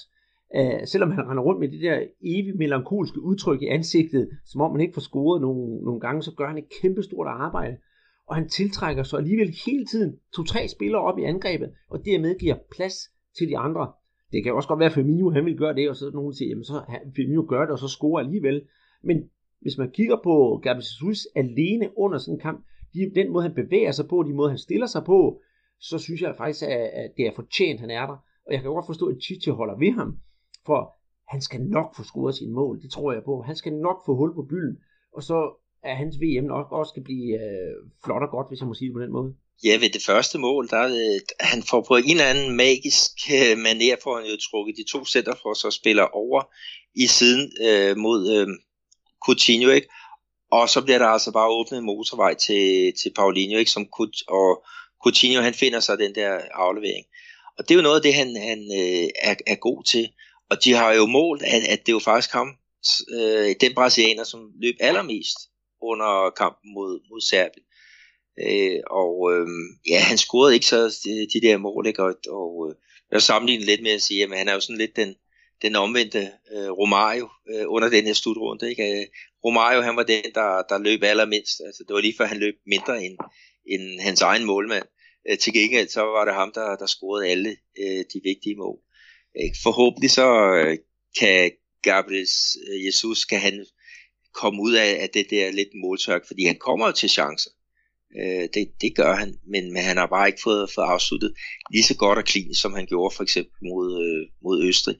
Uh, 0.57 0.81
selvom 0.85 1.11
han 1.11 1.29
render 1.29 1.43
rundt 1.43 1.61
med 1.61 1.69
det 1.69 1.81
der 1.81 1.99
evig 2.23 2.57
melankolske 2.57 3.21
udtryk 3.21 3.63
i 3.63 3.67
ansigtet, 3.67 4.29
som 4.45 4.61
om 4.61 4.73
man 4.73 4.81
ikke 4.81 4.95
får 4.95 5.01
scoret 5.01 5.41
nogle, 5.41 5.85
nogle 5.85 6.01
gange, 6.01 6.23
så 6.23 6.35
gør 6.37 6.47
han 6.47 6.59
et 6.59 6.69
kæmpestort 6.83 7.27
arbejde. 7.27 7.77
Og 8.29 8.35
han 8.35 8.49
tiltrækker 8.49 9.03
så 9.03 9.17
alligevel 9.17 9.55
hele 9.67 9.85
tiden 9.85 10.17
to-tre 10.37 10.69
spillere 10.69 11.03
op 11.03 11.19
i 11.19 11.23
angrebet, 11.23 11.71
og 11.91 12.05
dermed 12.05 12.39
giver 12.39 12.57
plads 12.77 12.95
til 13.39 13.49
de 13.49 13.59
andre. 13.59 13.93
Det 14.33 14.45
kan 14.45 14.55
også 14.55 14.69
godt 14.69 14.79
være, 14.79 14.89
at 14.89 14.95
Firmino 14.95 15.31
han 15.31 15.45
vil 15.45 15.57
gøre 15.57 15.75
det, 15.75 15.89
og 15.91 15.97
så 15.97 16.11
nogen 16.15 16.35
siger, 16.35 16.49
jamen 16.49 16.65
så 16.65 16.83
Firmino 17.17 17.45
gør 17.49 17.61
det, 17.61 17.71
og 17.71 17.79
så 17.79 17.89
scorer 17.89 18.25
alligevel. 18.25 18.63
Men 19.05 19.31
hvis 19.61 19.79
man 19.79 19.91
kigger 19.91 20.17
på 20.25 20.61
Gabriel 20.63 20.85
Jesus 20.85 21.27
alene 21.37 21.89
under 21.97 22.19
sådan 22.19 22.35
en 22.35 22.41
kamp, 22.41 22.65
de, 22.95 23.13
den 23.15 23.33
måde 23.33 23.43
han 23.43 23.55
bevæger 23.55 23.91
sig 23.91 24.09
på, 24.09 24.23
de 24.23 24.35
måde 24.35 24.51
han 24.51 24.59
stiller 24.59 24.87
sig 24.87 25.05
på, 25.05 25.41
så 25.81 25.99
synes 25.99 26.23
jeg 26.23 26.35
faktisk, 26.39 26.63
at 26.93 27.11
det 27.17 27.27
er 27.27 27.33
fortjent, 27.35 27.81
han 27.81 27.91
er 27.91 28.07
der. 28.07 28.17
Og 28.47 28.53
jeg 28.53 28.61
kan 28.61 28.71
godt 28.71 28.87
forstå, 28.87 29.07
at 29.07 29.23
Chichi 29.23 29.51
holder 29.51 29.77
ved 29.79 29.93
ham. 29.93 30.19
For 30.69 30.81
han 31.33 31.41
skal 31.47 31.61
nok 31.61 31.89
få 31.97 32.03
scoret 32.11 32.35
sine 32.35 32.55
mål, 32.61 32.83
det 32.83 32.91
tror 32.91 33.13
jeg 33.13 33.23
på. 33.25 33.35
Han 33.49 33.57
skal 33.57 33.73
nok 33.73 33.99
få 34.07 34.13
hul 34.21 34.33
på 34.35 34.45
bylden, 34.51 34.77
og 35.17 35.23
så 35.23 35.39
er 35.83 35.95
hans 35.95 36.17
VM 36.23 36.47
nok 36.55 36.67
også 36.73 36.91
skal 36.91 37.05
blive 37.09 37.29
øh, 37.45 37.75
flot 38.05 38.23
og 38.27 38.31
godt, 38.37 38.49
hvis 38.49 38.61
jeg 38.61 38.69
må 38.69 38.75
sige 38.75 38.89
det 38.89 38.97
på 38.99 39.05
den 39.05 39.13
måde. 39.13 39.31
Ja, 39.65 39.75
ved 39.83 39.91
det 39.91 40.05
første 40.11 40.39
mål, 40.39 40.69
der 40.69 40.85
øh, 41.01 41.21
han 41.41 41.63
får 41.71 41.81
på 41.89 41.97
en 41.97 42.17
eller 42.17 42.33
anden 42.33 42.57
magisk 42.57 43.13
øh, 43.37 43.55
manér, 43.67 43.97
for 44.03 44.11
han 44.17 44.27
jo 44.31 44.37
trukket 44.49 44.77
de 44.81 44.91
to 44.93 45.05
sætter 45.05 45.35
for 45.43 45.53
så 45.55 45.71
spiller 45.71 46.07
over 46.23 46.41
i 47.05 47.07
siden 47.07 47.45
øh, 47.67 47.97
mod 47.97 48.21
øh, 48.37 48.47
Coutinho, 49.27 49.71
ikke? 49.71 49.89
Og 50.51 50.69
så 50.69 50.85
bliver 50.85 50.99
der 50.99 51.07
altså 51.07 51.33
bare 51.33 51.55
åbnet 51.59 51.79
en 51.79 51.87
motorvej 51.87 52.35
til, 52.35 52.93
til 53.01 53.11
Paulinho, 53.17 53.59
ikke? 53.59 53.71
Som 53.71 53.87
Kut, 53.87 54.17
og 54.29 54.65
Coutinho, 55.03 55.41
han 55.43 55.55
finder 55.55 55.81
så 55.81 55.97
den 55.97 56.15
der 56.15 56.31
aflevering. 56.65 57.07
Og 57.59 57.61
det 57.65 57.71
er 57.71 57.79
jo 57.79 57.89
noget 57.89 57.97
af 57.97 58.03
det, 58.03 58.15
han, 58.15 58.37
han 58.37 58.61
øh, 58.81 59.09
er, 59.29 59.35
er 59.47 59.55
god 59.69 59.85
til. 59.85 60.09
Og 60.51 60.65
de 60.65 60.73
har 60.73 60.93
jo 60.93 61.07
målt, 61.07 61.43
at, 61.43 61.63
at 61.63 61.81
det 61.87 61.89
er 61.89 61.97
jo 61.97 61.99
faktisk 61.99 62.33
ham, 62.33 62.49
øh, 63.21 63.55
den 63.61 63.75
brasilianer, 63.75 64.25
som 64.25 64.53
løb 64.63 64.77
allermest 64.81 65.39
under 65.83 66.31
kampen 66.31 66.75
mod, 66.75 67.01
mod 67.11 67.21
Serbien. 67.21 67.65
Øh, 68.43 68.81
og 68.91 69.33
øh, 69.33 69.47
ja, 69.89 70.01
han 70.01 70.19
scorede 70.19 70.55
ikke 70.55 70.67
så 70.67 71.01
de, 71.05 71.29
de 71.33 71.47
der 71.47 71.57
mål, 71.57 71.87
ikke? 71.87 72.03
Og, 72.03 72.15
og 72.29 72.69
øh, 72.69 72.75
jeg 73.13 73.23
sammenligner 73.23 73.67
lidt 73.67 73.83
med 73.83 73.91
at 73.91 74.03
sige, 74.03 74.25
at 74.25 74.39
han 74.39 74.49
er 74.49 74.55
jo 74.55 74.61
sådan 74.61 74.79
lidt 74.79 74.97
den, 74.97 75.15
den 75.63 75.77
omvendte 75.77 76.31
øh, 76.53 76.71
Romario 76.71 77.29
øh, 77.51 77.65
under 77.67 77.89
den 77.89 78.05
her 78.05 78.13
slutrunde. 78.13 78.71
Ikke? 78.71 79.01
Øh, 79.01 79.07
Romario, 79.45 79.81
han 79.81 79.97
var 79.97 80.03
den, 80.03 80.25
der, 80.35 80.63
der 80.69 80.79
løb 80.79 81.03
allermindst. 81.03 81.61
Altså, 81.67 81.85
det 81.89 81.95
var 81.95 82.01
lige 82.01 82.15
før, 82.19 82.27
han 82.27 82.39
løb 82.39 82.55
mindre 82.67 83.05
end, 83.05 83.17
end 83.67 84.01
hans 84.01 84.21
egen 84.21 84.45
målmand. 84.45 84.85
Øh, 85.31 85.39
til 85.39 85.53
gengæld, 85.53 85.89
så 85.89 86.01
var 86.03 86.25
det 86.25 86.35
ham, 86.35 86.53
der, 86.55 86.77
der 86.77 86.87
scorede 86.87 87.27
alle 87.29 87.57
øh, 87.79 88.05
de 88.13 88.21
vigtige 88.25 88.57
mål. 88.57 88.79
Forhåbentlig 89.63 90.11
så 90.11 90.55
øh, 90.55 90.79
kan 91.19 91.51
Gabriel 91.83 92.27
øh, 92.69 92.87
Jesus, 92.87 93.25
kan 93.25 93.41
han 93.41 93.67
komme 94.35 94.63
ud 94.63 94.73
af, 94.73 94.99
af 95.03 95.09
det 95.15 95.27
der 95.31 95.51
lidt 95.51 95.69
måltørk, 95.85 96.27
fordi 96.27 96.45
han 96.45 96.57
kommer 96.57 96.87
jo 96.87 96.93
til 96.93 97.11
chancer. 97.11 97.51
Øh, 98.21 98.49
det, 98.55 98.73
det 98.81 98.97
gør 98.97 99.15
han, 99.15 99.39
men, 99.53 99.73
men 99.73 99.83
han 99.83 99.97
har 99.97 100.07
bare 100.07 100.29
ikke 100.29 100.41
fået, 100.43 100.71
fået 100.75 100.85
afsluttet 100.85 101.35
lige 101.73 101.85
så 101.85 101.97
godt 101.97 102.19
og 102.19 102.25
klinisk, 102.25 102.61
som 102.61 102.73
han 102.73 102.87
gjorde 102.87 103.15
for 103.17 103.23
eksempel 103.23 103.59
mod, 103.63 103.89
øh, 104.05 104.31
mod 104.43 104.65
Østrig. 104.65 104.97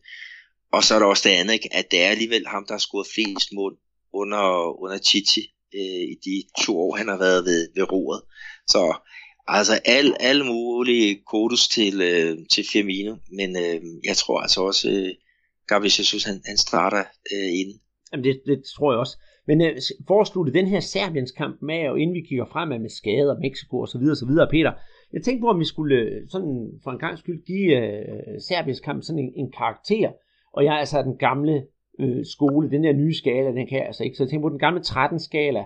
Og 0.73 0.85
så 0.85 0.95
er 0.95 0.99
der 0.99 1.07
også 1.07 1.29
det 1.29 1.35
andet, 1.35 1.55
ikke? 1.55 1.69
at 1.73 1.91
det 1.91 2.03
er 2.03 2.09
alligevel 2.09 2.47
ham, 2.47 2.67
der 2.67 2.75
har 2.75 2.79
scoret 2.79 3.07
flest 3.15 3.53
mål 3.53 3.79
under, 4.13 4.45
under 4.83 4.99
Chichi 4.99 5.43
øh, 5.75 6.05
i 6.13 6.17
de 6.25 6.65
to 6.65 6.81
år, 6.81 6.97
han 6.97 7.09
har 7.09 7.19
været 7.19 7.45
ved, 7.45 7.69
ved 7.75 7.93
roret. 7.93 8.23
Så 8.69 8.97
altså 9.49 9.73
al, 9.85 10.17
alle 10.21 10.45
mulige 10.45 11.21
kodus 11.27 11.69
til, 11.69 11.95
øh, 12.11 12.37
til 12.53 12.65
Firmino, 12.73 13.17
men 13.39 13.51
øh, 13.57 13.81
jeg 14.09 14.17
tror 14.17 14.41
altså 14.41 14.61
også, 14.63 14.91
øh, 14.91 15.11
Gabriel 15.67 15.95
Jesus, 15.99 16.25
han, 16.25 16.41
han 16.47 16.57
starter 16.57 17.05
øh, 17.33 17.51
inden. 17.61 17.81
Jamen 18.13 18.25
det, 18.25 18.41
det 18.47 18.63
tror 18.77 18.93
jeg 18.93 18.99
også. 18.99 19.17
Men 19.47 19.61
øh, 19.61 19.77
for 20.09 20.21
at 20.21 20.27
slutte 20.27 20.53
den 20.53 20.67
her 20.67 20.81
Serbiens 20.81 21.33
kamp 21.33 21.63
med, 21.63 21.89
og 21.89 22.01
inden 22.01 22.15
vi 22.15 22.21
kigger 22.29 22.47
fremad 22.53 22.79
med 22.79 22.91
skader, 22.91 23.39
Mexico 23.47 23.79
og 23.81 23.89
så 23.89 23.99
videre, 23.99 24.17
så 24.17 24.27
videre, 24.27 24.49
Peter, 24.51 24.73
jeg 25.13 25.23
tænkte 25.23 25.41
på, 25.41 25.49
om 25.49 25.61
vi 25.61 25.65
skulle 25.65 25.97
øh, 25.97 26.29
sådan 26.29 26.81
for 26.85 26.91
en 26.91 26.99
gang 26.99 27.19
skyld 27.19 27.45
give 27.47 27.71
øh, 27.83 28.41
Serbiens 28.49 28.81
kamp 28.81 29.03
sådan 29.03 29.19
en, 29.25 29.33
en 29.37 29.53
karakter. 29.59 30.11
Og 30.53 30.65
jeg 30.65 30.75
er 30.75 30.79
altså 30.79 31.03
den 31.03 31.17
gamle 31.17 31.67
øh, 32.01 32.25
skole, 32.35 32.71
den 32.71 32.85
der 32.85 32.93
nye 32.93 33.15
skala, 33.15 33.49
den 33.59 33.67
kan 33.67 33.79
jeg 33.79 33.87
altså 33.87 34.05
ikke. 34.05 34.17
Så 34.17 34.23
jeg 34.23 34.31
tænkte 34.31 34.47
på 34.47 34.55
den 34.55 34.65
gamle 34.67 34.81
13-skala, 34.81 35.65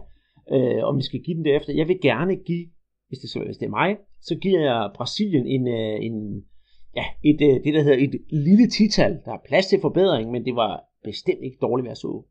øh, 0.55 0.83
om 0.89 0.97
vi 0.99 1.03
skal 1.03 1.21
give 1.21 1.37
den 1.37 1.45
derefter. 1.45 1.73
Jeg 1.73 1.89
vil 1.89 1.99
gerne 2.03 2.37
give, 2.37 2.67
hvis 3.13 3.33
det, 3.33 3.47
hvis 3.47 3.57
det 3.57 3.67
er 3.67 3.79
mig, 3.81 3.91
så 4.23 4.35
giver 4.43 4.61
jeg 4.61 4.91
Brasilien 4.95 5.47
en, 5.47 5.69
øh, 5.69 5.97
en 6.07 6.17
ja, 6.97 7.05
et, 7.31 7.41
øh, 7.49 7.65
det 7.65 7.75
der 7.75 7.83
hedder 7.83 8.05
et 8.07 8.15
lille 8.31 8.71
tital. 8.71 9.13
Der 9.25 9.33
er 9.33 9.47
plads 9.49 9.67
til 9.67 9.81
forbedring, 9.81 10.31
men 10.31 10.45
det 10.45 10.55
var 10.57 10.73
bestemt 11.05 11.43
ikke 11.45 11.59
dårligt 11.61 11.91
at 11.91 11.99
så. 11.99 12.25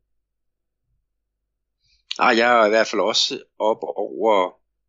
Ah, 2.18 2.38
jeg 2.38 2.60
er 2.60 2.66
i 2.66 2.68
hvert 2.68 2.86
fald 2.86 3.00
også 3.00 3.34
op 3.58 3.82
over 3.96 4.34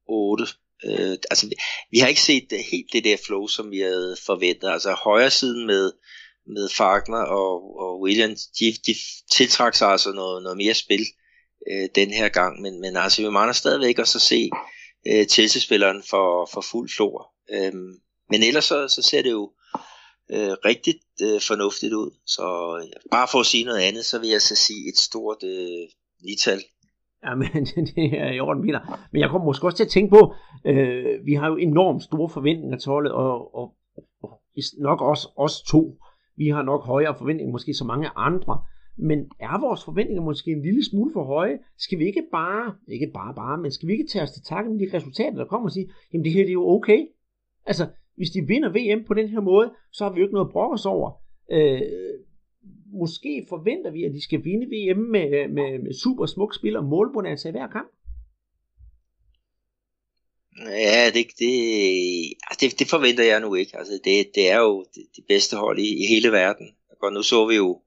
8. 0.07 0.43
Øh, 0.85 1.17
altså, 1.31 1.47
vi, 1.49 1.55
vi 1.91 1.97
har 1.99 2.07
ikke 2.07 2.21
set 2.21 2.45
det, 2.49 2.59
helt 2.71 2.93
det 2.93 3.03
der 3.03 3.17
flow, 3.25 3.47
som 3.47 3.71
vi 3.71 3.79
havde 3.79 4.15
forventet. 4.25 4.69
Altså 4.69 4.91
højre 5.03 5.29
siden 5.29 5.67
med, 5.67 5.91
med 6.47 6.69
Fagner 6.77 7.23
og, 7.41 7.79
og 7.79 8.01
Williams, 8.01 8.47
de, 8.47 8.65
de 8.87 8.93
tiltrak 9.31 9.75
sig 9.75 9.87
altså 9.87 10.11
noget, 10.11 10.43
noget 10.43 10.57
mere 10.57 10.73
spil 10.73 11.05
øh, 11.71 11.89
den 11.95 12.09
her 12.11 12.29
gang. 12.29 12.61
Men, 12.61 12.81
men 12.81 12.97
altså, 12.97 13.21
vi 13.21 13.29
mangler 13.29 13.53
stadigvæk 13.53 13.99
også 13.99 14.17
at 14.17 14.21
se 14.21 14.49
øh, 15.07 15.25
Chelsea-spilleren 15.25 16.03
for, 16.09 16.49
for 16.53 16.61
fuld 16.71 16.89
flor. 16.95 17.33
Øh, 17.53 17.73
men 18.29 18.43
ellers 18.43 18.65
så, 18.65 18.87
så 18.87 19.01
ser 19.01 19.21
det 19.21 19.31
jo 19.31 19.51
øh, 20.31 20.53
rigtig 20.65 20.95
øh, 21.21 21.41
fornuftigt 21.41 21.93
ud. 21.93 22.11
Så 22.25 22.45
øh, 22.81 22.89
bare 23.11 23.27
for 23.31 23.39
at 23.39 23.45
sige 23.45 23.63
noget 23.63 23.79
andet, 23.79 24.05
så 24.05 24.19
vil 24.19 24.29
jeg 24.29 24.41
så 24.41 24.55
sige 24.55 24.89
et 24.89 24.97
stort 24.97 25.43
øh, 25.43 25.87
nital 26.23 26.61
Ja, 27.25 27.35
men 27.35 27.65
det 27.95 28.19
er 28.19 28.31
i 28.31 28.39
orden, 28.39 28.63
Peter. 28.63 28.99
Men 29.11 29.21
jeg 29.21 29.29
kommer 29.29 29.45
måske 29.45 29.65
også 29.67 29.77
til 29.77 29.83
at 29.83 29.89
tænke 29.89 30.09
på, 30.09 30.33
øh, 30.65 31.25
vi 31.25 31.33
har 31.33 31.47
jo 31.47 31.55
enormt 31.55 32.03
store 32.03 32.29
forventninger 32.29 32.77
til 32.77 32.89
holdet, 32.89 33.11
og, 33.11 33.55
og, 33.55 33.73
og 34.23 34.41
nok 34.79 35.01
også 35.01 35.27
os 35.37 35.61
to. 35.61 35.97
Vi 36.37 36.47
har 36.47 36.61
nok 36.61 36.85
højere 36.85 37.15
forventninger, 37.17 37.51
måske 37.51 37.73
så 37.73 37.85
mange 37.85 38.09
andre. 38.15 38.61
Men 38.97 39.19
er 39.39 39.59
vores 39.59 39.83
forventninger 39.85 40.23
måske 40.23 40.51
en 40.51 40.61
lille 40.61 40.83
smule 40.85 41.13
for 41.13 41.23
høje? 41.23 41.59
Skal 41.77 41.99
vi 41.99 42.05
ikke 42.05 42.23
bare, 42.31 42.75
ikke 42.87 43.11
bare 43.13 43.33
bare, 43.35 43.57
men 43.57 43.71
skal 43.71 43.87
vi 43.87 43.93
ikke 43.93 44.07
tage 44.07 44.23
os 44.23 44.31
til 44.31 44.43
takke 44.43 44.71
med 44.71 44.79
de 44.79 44.97
resultater, 44.97 45.37
der 45.37 45.45
kommer 45.45 45.67
og 45.67 45.71
sige, 45.71 45.91
jamen 46.13 46.25
det 46.25 46.31
her 46.31 46.41
det 46.41 46.49
er 46.49 46.53
jo 46.53 46.69
okay. 46.69 47.07
Altså, 47.65 47.87
hvis 48.15 48.29
de 48.29 48.47
vinder 48.47 48.69
VM 48.69 49.03
på 49.05 49.13
den 49.13 49.27
her 49.27 49.41
måde, 49.41 49.73
så 49.91 50.03
har 50.03 50.13
vi 50.13 50.19
jo 50.19 50.25
ikke 50.25 50.33
noget 50.33 50.47
at 50.47 50.51
brokke 50.51 50.73
os 50.73 50.85
over. 50.85 51.11
Øh, 51.51 51.81
måske 52.93 53.45
forventer 53.49 53.91
vi, 53.91 54.03
at 54.03 54.13
de 54.13 54.23
skal 54.23 54.43
vinde 54.43 54.65
VM 54.65 54.99
med, 54.99 55.47
med, 55.47 55.79
med 55.79 55.93
super 55.93 56.25
smuk 56.25 56.55
spil 56.55 56.75
og 56.75 56.85
målbonanza 56.85 57.49
i 57.49 57.51
hver 57.51 57.67
kamp? 57.67 57.91
Ja, 60.65 61.05
det, 61.13 61.25
det, 61.39 61.53
altså, 62.49 62.57
det, 62.61 62.79
det 62.79 62.87
forventer 62.87 63.23
jeg 63.23 63.39
nu 63.39 63.55
ikke. 63.55 63.77
Altså, 63.77 63.93
det, 63.93 64.31
det 64.35 64.51
er 64.51 64.59
jo 64.59 64.85
det, 64.95 65.03
det 65.15 65.23
bedste 65.27 65.57
hold 65.57 65.79
i, 65.79 65.89
i 66.03 66.05
hele 66.13 66.31
verden. 66.31 66.67
Og 67.01 67.13
nu 67.13 67.21
så 67.21 67.47
vi 67.47 67.55
jo 67.55 67.81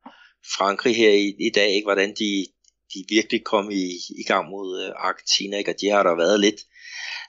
Frankrig 0.56 0.96
her 0.96 1.10
i, 1.10 1.34
i 1.48 1.50
dag, 1.54 1.68
ikke, 1.70 1.86
hvordan 1.86 2.14
de, 2.14 2.46
de 2.94 3.04
virkelig 3.08 3.44
kom 3.44 3.70
i, 3.70 3.84
i 4.18 4.22
gang 4.26 4.48
mod 4.50 4.82
øh, 4.82 4.92
Argentina, 4.96 5.58
ikke? 5.58 5.70
og 5.70 5.80
de 5.80 5.88
har 5.88 6.02
der 6.02 6.16
været 6.16 6.40
lidt, 6.40 6.60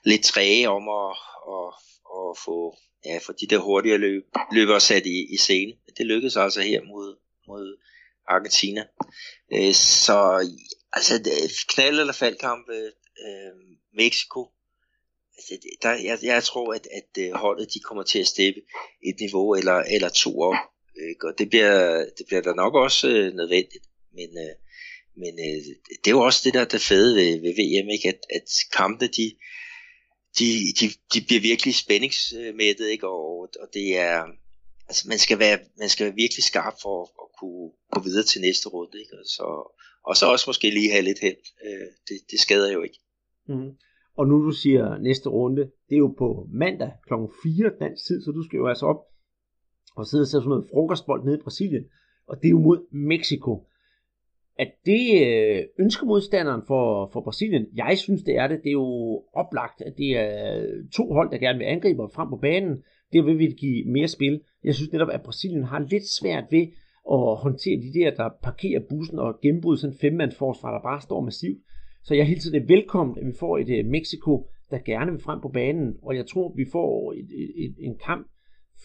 lidt 0.04 0.24
træge 0.24 0.68
om 0.68 0.88
at, 0.88 1.16
at, 1.56 1.68
at 2.18 2.38
få, 2.44 2.76
ja, 3.04 3.18
få 3.18 3.32
de 3.32 3.46
der 3.46 3.58
hurtige 3.58 3.98
løb, 3.98 4.22
løbere 4.52 4.80
sat 4.80 5.06
i, 5.06 5.34
i 5.34 5.36
scene. 5.36 5.72
Det 5.98 6.06
lykkedes 6.06 6.36
altså 6.36 6.60
her 6.60 6.82
mod, 6.82 7.16
mod 7.48 7.78
Argentina. 8.28 8.86
Øh, 9.52 9.74
så 9.74 10.48
altså 10.92 11.14
knald 11.68 12.00
eller 12.00 12.12
faldkampe, 12.12 12.72
øh, 12.72 12.92
øh, 13.26 13.52
Mexico. 13.94 14.48
Altså, 15.36 15.58
der, 15.82 15.90
jeg, 15.90 16.18
jeg 16.22 16.44
tror, 16.44 16.74
at, 16.74 16.88
at 16.92 17.22
øh, 17.22 17.32
holdet 17.32 17.74
de 17.74 17.80
kommer 17.80 18.02
til 18.02 18.18
at 18.18 18.26
steppe 18.26 18.60
et 19.02 19.16
niveau 19.20 19.54
eller, 19.54 19.74
eller 19.74 20.08
to 20.08 20.40
op. 20.40 20.54
Ikke? 21.10 21.26
Og 21.28 21.34
det 21.38 21.48
bliver, 21.50 22.04
det 22.18 22.24
bliver 22.26 22.42
der 22.42 22.54
nok 22.54 22.74
også 22.74 23.08
øh, 23.08 23.34
nødvendigt. 23.34 23.86
Men, 24.12 24.28
øh, 24.44 24.54
men 25.22 25.32
øh, 25.46 25.60
det 26.00 26.06
er 26.06 26.16
jo 26.18 26.20
også 26.20 26.40
det, 26.44 26.54
der 26.54 26.60
der 26.60 26.68
det 26.68 26.80
fede 26.80 27.16
ved, 27.16 27.30
ved 27.44 27.52
VM, 27.60 27.88
ikke? 27.96 28.08
At, 28.08 28.20
at 28.36 28.48
kampene, 28.72 29.08
de, 29.18 29.26
de, 30.38 30.48
de, 30.80 30.86
de 31.14 31.26
bliver 31.26 31.40
virkelig 31.40 31.74
spændingsmættet, 31.74 32.88
ikke? 32.88 33.06
Og, 33.08 33.48
og 33.62 33.68
det 33.74 33.98
er, 33.98 34.24
altså 34.88 35.08
man 35.08 35.18
skal 35.18 35.38
være, 35.38 35.58
man 35.78 35.88
skal 35.88 36.06
være 36.06 36.14
virkelig 36.14 36.44
skarp 36.44 36.74
for 36.82 36.96
at 37.22 37.28
kunne 37.38 37.70
gå 37.92 38.00
videre 38.00 38.26
til 38.26 38.40
næste 38.40 38.68
runde, 38.68 39.00
ikke? 39.00 39.14
Og, 39.20 39.26
så, 39.36 39.46
og 40.08 40.16
så 40.16 40.26
også 40.32 40.44
måske 40.46 40.70
lige 40.70 40.90
have 40.90 41.04
lidt 41.04 41.20
held. 41.20 41.42
Øh, 41.66 41.88
det, 42.08 42.16
det 42.30 42.40
skader 42.40 42.72
jo 42.72 42.82
ikke. 42.82 42.98
Mm. 43.48 43.70
Og 44.18 44.28
nu 44.28 44.36
du 44.46 44.52
siger 44.62 44.98
næste 44.98 45.28
runde, 45.28 45.62
det 45.88 45.94
er 45.94 46.04
jo 46.06 46.14
på 46.18 46.46
mandag 46.62 46.92
kl. 47.06 47.14
4 47.42 47.70
dansk 47.80 48.06
tid, 48.06 48.24
så 48.24 48.30
du 48.30 48.42
skal 48.46 48.56
jo 48.56 48.68
altså 48.68 48.86
op 48.86 49.00
og 49.98 50.06
sidder 50.06 50.24
og 50.24 50.28
ser 50.28 50.38
sådan 50.38 50.48
noget 50.48 50.68
frokostbold 50.72 51.24
nede 51.24 51.38
i 51.38 51.42
Brasilien. 51.42 51.84
Og 52.28 52.36
det 52.36 52.46
er 52.46 52.50
jo 52.50 52.58
mod 52.58 52.92
Mexico. 52.92 53.66
At 54.58 54.72
det 54.86 55.04
øh, 55.26 55.64
ønsker 55.78 56.06
modstanderen 56.06 56.62
for, 56.66 57.10
for 57.12 57.20
Brasilien, 57.20 57.66
jeg 57.74 57.98
synes 57.98 58.22
det 58.22 58.36
er 58.36 58.46
det, 58.46 58.60
det 58.62 58.68
er 58.68 58.72
jo 58.72 59.22
oplagt, 59.34 59.82
at 59.82 59.94
det 59.98 60.18
er 60.18 60.64
to 60.92 61.12
hold, 61.12 61.30
der 61.30 61.38
gerne 61.38 61.58
vil 61.58 61.64
angribe 61.64 62.02
frem 62.14 62.28
på 62.28 62.36
banen. 62.36 62.82
Det 63.12 63.26
vil 63.26 63.38
vi 63.38 63.46
give 63.46 63.84
mere 63.84 64.08
spil. 64.08 64.40
Jeg 64.64 64.74
synes 64.74 64.92
netop, 64.92 65.08
at 65.12 65.22
Brasilien 65.22 65.64
har 65.64 65.78
lidt 65.78 66.08
svært 66.20 66.44
ved 66.50 66.66
at 67.12 67.36
håndtere 67.36 67.80
de 67.80 67.98
der, 67.98 68.10
der 68.10 68.28
parkerer 68.42 68.80
bussen 68.90 69.18
og 69.18 69.40
gennembryder 69.42 69.80
sådan 69.80 69.94
en 69.94 69.98
femmandsforsvar, 69.98 70.72
der 70.72 70.82
bare 70.82 71.00
står 71.00 71.20
massivt. 71.20 71.58
Så 72.04 72.14
jeg 72.14 72.26
hilser 72.26 72.50
det 72.50 72.68
velkommen, 72.68 73.18
at 73.18 73.26
vi 73.26 73.32
får 73.40 73.58
et 73.58 73.70
øh, 73.78 73.86
Mexico, 73.86 74.48
der 74.70 74.78
gerne 74.78 75.10
vil 75.10 75.20
frem 75.20 75.40
på 75.40 75.48
banen, 75.48 75.96
og 76.02 76.16
jeg 76.16 76.26
tror, 76.26 76.52
vi 76.56 76.64
får 76.72 77.12
et, 77.12 77.28
et, 77.42 77.64
et, 77.64 77.74
en 77.78 77.96
kamp 78.06 78.26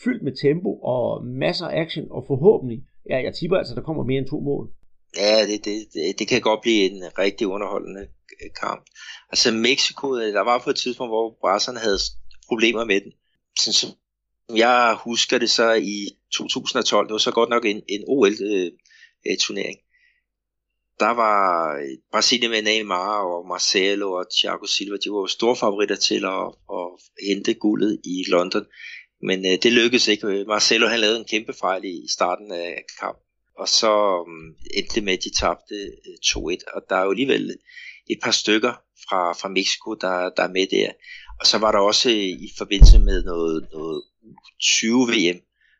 fyldt 0.03 0.23
med 0.23 0.35
tempo 0.41 0.79
og 0.79 1.25
masser 1.25 1.67
af 1.67 1.81
action, 1.81 2.05
og 2.11 2.23
forhåbentlig, 2.27 2.83
ja, 3.09 3.17
jeg 3.23 3.33
tipper 3.35 3.57
altså, 3.57 3.75
der 3.75 3.81
kommer 3.81 4.03
mere 4.03 4.17
end 4.17 4.27
to 4.27 4.39
mål. 4.39 4.69
Ja, 5.17 5.45
det, 5.47 5.65
det, 5.65 5.75
det, 5.93 6.19
det 6.19 6.27
kan 6.27 6.41
godt 6.41 6.61
blive 6.61 6.91
en 6.91 7.03
rigtig 7.19 7.47
underholdende 7.47 8.01
øh, 8.01 8.49
kamp. 8.61 8.83
Altså 9.29 9.51
Mexico, 9.51 10.15
øh, 10.15 10.33
der 10.33 10.41
var 10.41 10.61
på 10.63 10.69
et 10.69 10.75
tidspunkt, 10.75 11.11
hvor 11.11 11.37
brasserne 11.41 11.79
havde 11.79 11.99
problemer 12.47 12.85
med 12.85 13.01
den. 13.01 13.11
Sådan 13.59 13.73
som 13.73 13.89
jeg 14.55 14.97
husker 14.99 15.37
det 15.37 15.49
så 15.49 15.73
i 15.73 16.07
2012, 16.33 17.07
det 17.07 17.13
var 17.13 17.17
så 17.17 17.31
godt 17.31 17.49
nok 17.49 17.65
en, 17.65 17.81
en 17.89 18.03
OL-turnering. 18.07 19.77
Øh, 19.77 19.83
der 20.99 21.13
var 21.23 21.41
Brasilien 22.11 22.51
med 22.51 22.61
Neymar 22.61 23.17
og 23.33 23.47
Marcelo 23.47 24.11
og 24.11 24.25
Thiago 24.37 24.65
Silva, 24.65 24.97
de 25.03 25.11
var 25.11 25.21
jo 25.21 25.27
store 25.27 25.55
favoritter 25.55 25.95
til 25.95 26.25
at, 26.25 26.45
at 26.79 26.87
hente 27.27 27.53
guldet 27.53 28.01
i 28.03 28.23
London. 28.27 28.65
Men 29.27 29.45
øh, 29.45 29.57
det 29.63 29.73
lykkedes 29.73 30.07
ikke. 30.07 30.27
Øh, 30.27 30.47
Marcelo 30.47 30.87
han 30.87 30.99
lavede 30.99 31.19
en 31.19 31.25
kæmpe 31.25 31.53
fejl 31.53 31.85
i 31.85 32.07
starten 32.09 32.51
af 32.51 32.83
kampen, 32.99 33.23
og 33.57 33.67
så 33.67 33.93
øh, 34.27 34.77
endte 34.77 34.95
det 34.95 35.03
med, 35.03 35.13
at 35.13 35.23
de 35.23 35.29
tabte 35.39 35.75
øh, 36.07 36.17
2-1. 36.25 36.75
Og 36.75 36.81
der 36.89 36.95
er 36.95 37.03
jo 37.03 37.11
alligevel 37.11 37.57
et 38.09 38.19
par 38.23 38.31
stykker 38.31 38.73
fra, 39.09 39.33
fra 39.33 39.49
Mexico, 39.49 39.93
der, 39.93 40.29
der 40.37 40.43
er 40.43 40.53
med 40.57 40.67
der. 40.67 40.91
Og 41.39 41.47
så 41.47 41.57
var 41.57 41.71
der 41.71 41.79
også 41.79 42.09
øh, 42.09 42.15
i 42.47 42.49
forbindelse 42.57 42.99
med 42.99 43.23
noget, 43.23 43.67
noget 43.71 44.03
20 44.61 45.07
VM, 45.07 45.39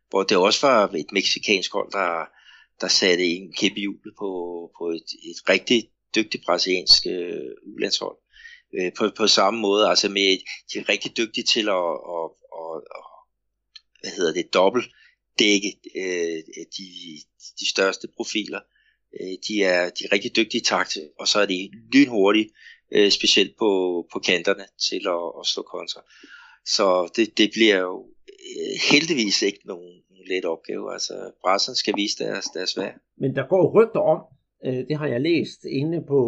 hvor 0.09 0.23
det 0.23 0.37
også 0.37 0.67
var 0.67 0.89
et 0.95 1.11
meksikansk 1.11 1.73
hold, 1.73 1.91
der, 1.91 2.25
der 2.81 2.87
satte 2.87 3.23
en 3.25 3.53
kæmpe 3.53 3.79
i 3.79 3.87
på, 4.19 4.29
på 4.77 4.89
et, 4.89 5.09
et 5.29 5.49
rigtig 5.49 5.89
dygtigt 6.15 6.45
brasiliansk 6.45 7.03
øh, 7.05 7.51
ulandshold. 7.75 8.17
Øh, 8.77 8.91
på, 8.97 9.09
på 9.17 9.27
samme 9.27 9.59
måde, 9.59 9.89
altså 9.89 10.09
med, 10.09 10.37
de 10.73 10.79
er 10.79 10.89
rigtig 10.89 11.17
dygtige 11.17 11.43
til 11.43 11.69
at, 11.69 11.93
at, 12.15 12.25
at, 12.61 12.75
at 12.97 13.12
hvad 14.03 14.11
hedder 14.17 14.33
det, 14.33 14.53
dobbelt 14.53 14.85
dække 15.39 15.71
øh, 15.95 16.39
de, 16.77 16.87
de 17.59 17.69
største 17.69 18.07
profiler. 18.17 18.59
Øh, 19.21 19.35
de, 19.47 19.63
er, 19.63 19.89
de 19.89 20.05
er 20.05 20.13
rigtig 20.13 20.35
dygtige 20.35 20.61
takt, 20.61 20.97
og 21.19 21.27
så 21.27 21.39
er 21.39 21.45
de 21.45 21.69
lynhurtige, 21.93 22.49
øh, 22.91 23.11
specielt 23.11 23.53
på, 23.59 23.69
på 24.13 24.19
kanterne 24.19 24.65
til 24.89 25.03
at, 25.17 25.25
at 25.39 25.45
slå 25.45 25.63
kontra. 25.63 26.01
Så 26.65 27.11
det, 27.15 27.37
det 27.37 27.49
bliver 27.53 27.77
jo 27.77 28.05
øh, 28.27 28.75
heldigvis 28.91 29.41
ikke 29.41 29.59
nogen, 29.65 29.93
nogen 30.09 30.27
let 30.27 30.45
opgave. 30.45 30.93
Altså, 30.93 31.31
brasserne 31.41 31.75
skal 31.75 31.93
vise 31.97 32.23
deres, 32.23 32.45
deres 32.45 32.77
værd. 32.77 32.95
Men 33.17 33.35
der 33.35 33.47
går 33.47 33.71
rygter 33.75 33.99
om, 33.99 34.21
øh, 34.65 34.87
det 34.87 34.97
har 34.97 35.07
jeg 35.07 35.21
læst 35.21 35.59
inde 35.65 36.03
på, 36.07 36.19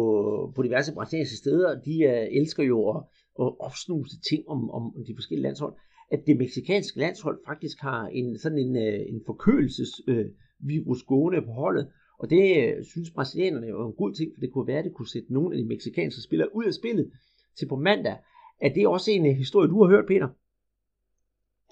på 0.54 0.62
diverse 0.62 0.92
brasilianske 0.94 1.36
steder, 1.36 1.80
de 1.80 1.94
øh, 2.02 2.40
elsker 2.40 2.62
jo 2.62 2.78
at, 2.90 3.02
at 3.40 3.48
opsnuse 3.66 4.16
ting 4.30 4.48
om, 4.48 4.70
om 4.70 4.82
de 5.06 5.14
forskellige 5.16 5.42
landshold, 5.42 5.74
at 6.10 6.20
det 6.26 6.36
meksikanske 6.36 6.98
landshold 6.98 7.38
faktisk 7.46 7.80
har 7.80 8.06
en 8.06 8.38
sådan 8.38 8.58
en, 8.58 8.76
øh, 8.76 9.00
en 9.08 9.22
forkølelsesvirus 9.26 11.02
øh, 11.02 11.06
gående 11.06 11.42
på 11.42 11.52
holdet, 11.52 11.88
og 12.18 12.30
det 12.30 12.56
øh, 12.56 12.84
synes 12.84 13.10
brasilianerne 13.10 13.66
er 13.66 13.86
en 13.86 13.92
god 13.92 14.14
ting, 14.14 14.32
for 14.34 14.40
det 14.40 14.52
kunne 14.52 14.66
være, 14.66 14.78
at 14.78 14.84
det 14.84 14.94
kunne 14.94 15.08
sætte 15.08 15.32
nogle 15.32 15.56
af 15.56 15.62
de 15.62 15.68
meksikanske 15.68 16.22
spillere 16.22 16.56
ud 16.56 16.64
af 16.64 16.74
spillet 16.74 17.10
til 17.58 17.68
på 17.68 17.76
mandag. 17.76 18.16
Er 18.60 18.68
det 18.74 18.86
også 18.86 19.10
en 19.10 19.26
øh, 19.26 19.36
historie, 19.36 19.68
du 19.68 19.82
har 19.82 19.90
hørt, 19.90 20.06
Peter? 20.06 20.28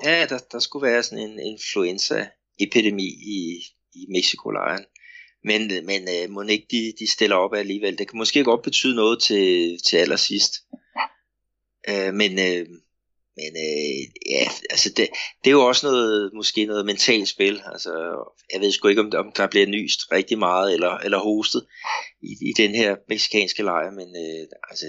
Ja, 0.04 0.26
der, 0.28 0.38
der 0.52 0.58
skulle 0.58 0.86
være 0.86 1.02
sådan 1.02 1.30
en 1.30 1.38
influenza-epidemi 1.38 3.08
i, 3.36 3.38
i 3.94 4.06
Mexico-lejren. 4.08 4.84
Men, 5.44 5.62
øh, 5.62 5.84
men 5.84 6.02
øh, 6.14 6.30
må 6.30 6.42
ikke 6.42 6.66
de, 6.70 6.92
de 6.98 7.06
stiller 7.10 7.36
op 7.36 7.54
alligevel. 7.54 7.98
Det 7.98 8.08
kan 8.08 8.18
måske 8.18 8.44
godt 8.44 8.62
betyde 8.62 8.96
noget 8.96 9.22
til, 9.22 9.78
til 9.86 9.96
allersidst. 9.96 10.52
Øh, 11.90 12.14
men, 12.14 12.32
øh, 12.38 12.66
men 13.36 13.52
øh, 13.66 14.00
ja, 14.34 14.44
altså 14.70 14.88
det, 14.96 15.08
det 15.40 15.50
er 15.50 15.58
jo 15.58 15.66
også 15.66 15.86
noget, 15.86 16.30
måske 16.34 16.64
noget 16.64 16.86
mentalt 16.86 17.28
spil. 17.28 17.60
Altså, 17.72 17.92
jeg 18.52 18.60
ved 18.60 18.72
sgu 18.72 18.88
ikke, 18.88 19.00
om, 19.00 19.12
om 19.16 19.32
der 19.36 19.46
bliver 19.46 19.66
nyst 19.66 20.00
rigtig 20.12 20.38
meget, 20.38 20.74
eller, 20.74 20.92
eller 20.96 21.18
hostet 21.18 21.66
i, 22.22 22.30
i 22.50 22.52
den 22.56 22.74
her 22.74 22.96
meksikanske 23.08 23.62
lejr, 23.62 23.90
men 23.90 24.08
øh, 24.24 24.46
altså, 24.70 24.86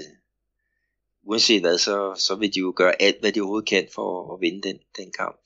uanset 1.27 1.61
hvad, 1.61 1.77
så, 1.77 2.13
så 2.27 2.35
vil 2.35 2.53
de 2.53 2.59
jo 2.59 2.73
gøre 2.75 3.01
alt, 3.01 3.19
hvad 3.19 3.31
de 3.31 3.41
overhovedet 3.41 3.69
kan 3.69 3.87
for 3.95 4.33
at 4.33 4.41
vinde 4.41 4.61
den, 4.67 4.77
den 4.97 5.11
kamp. 5.19 5.37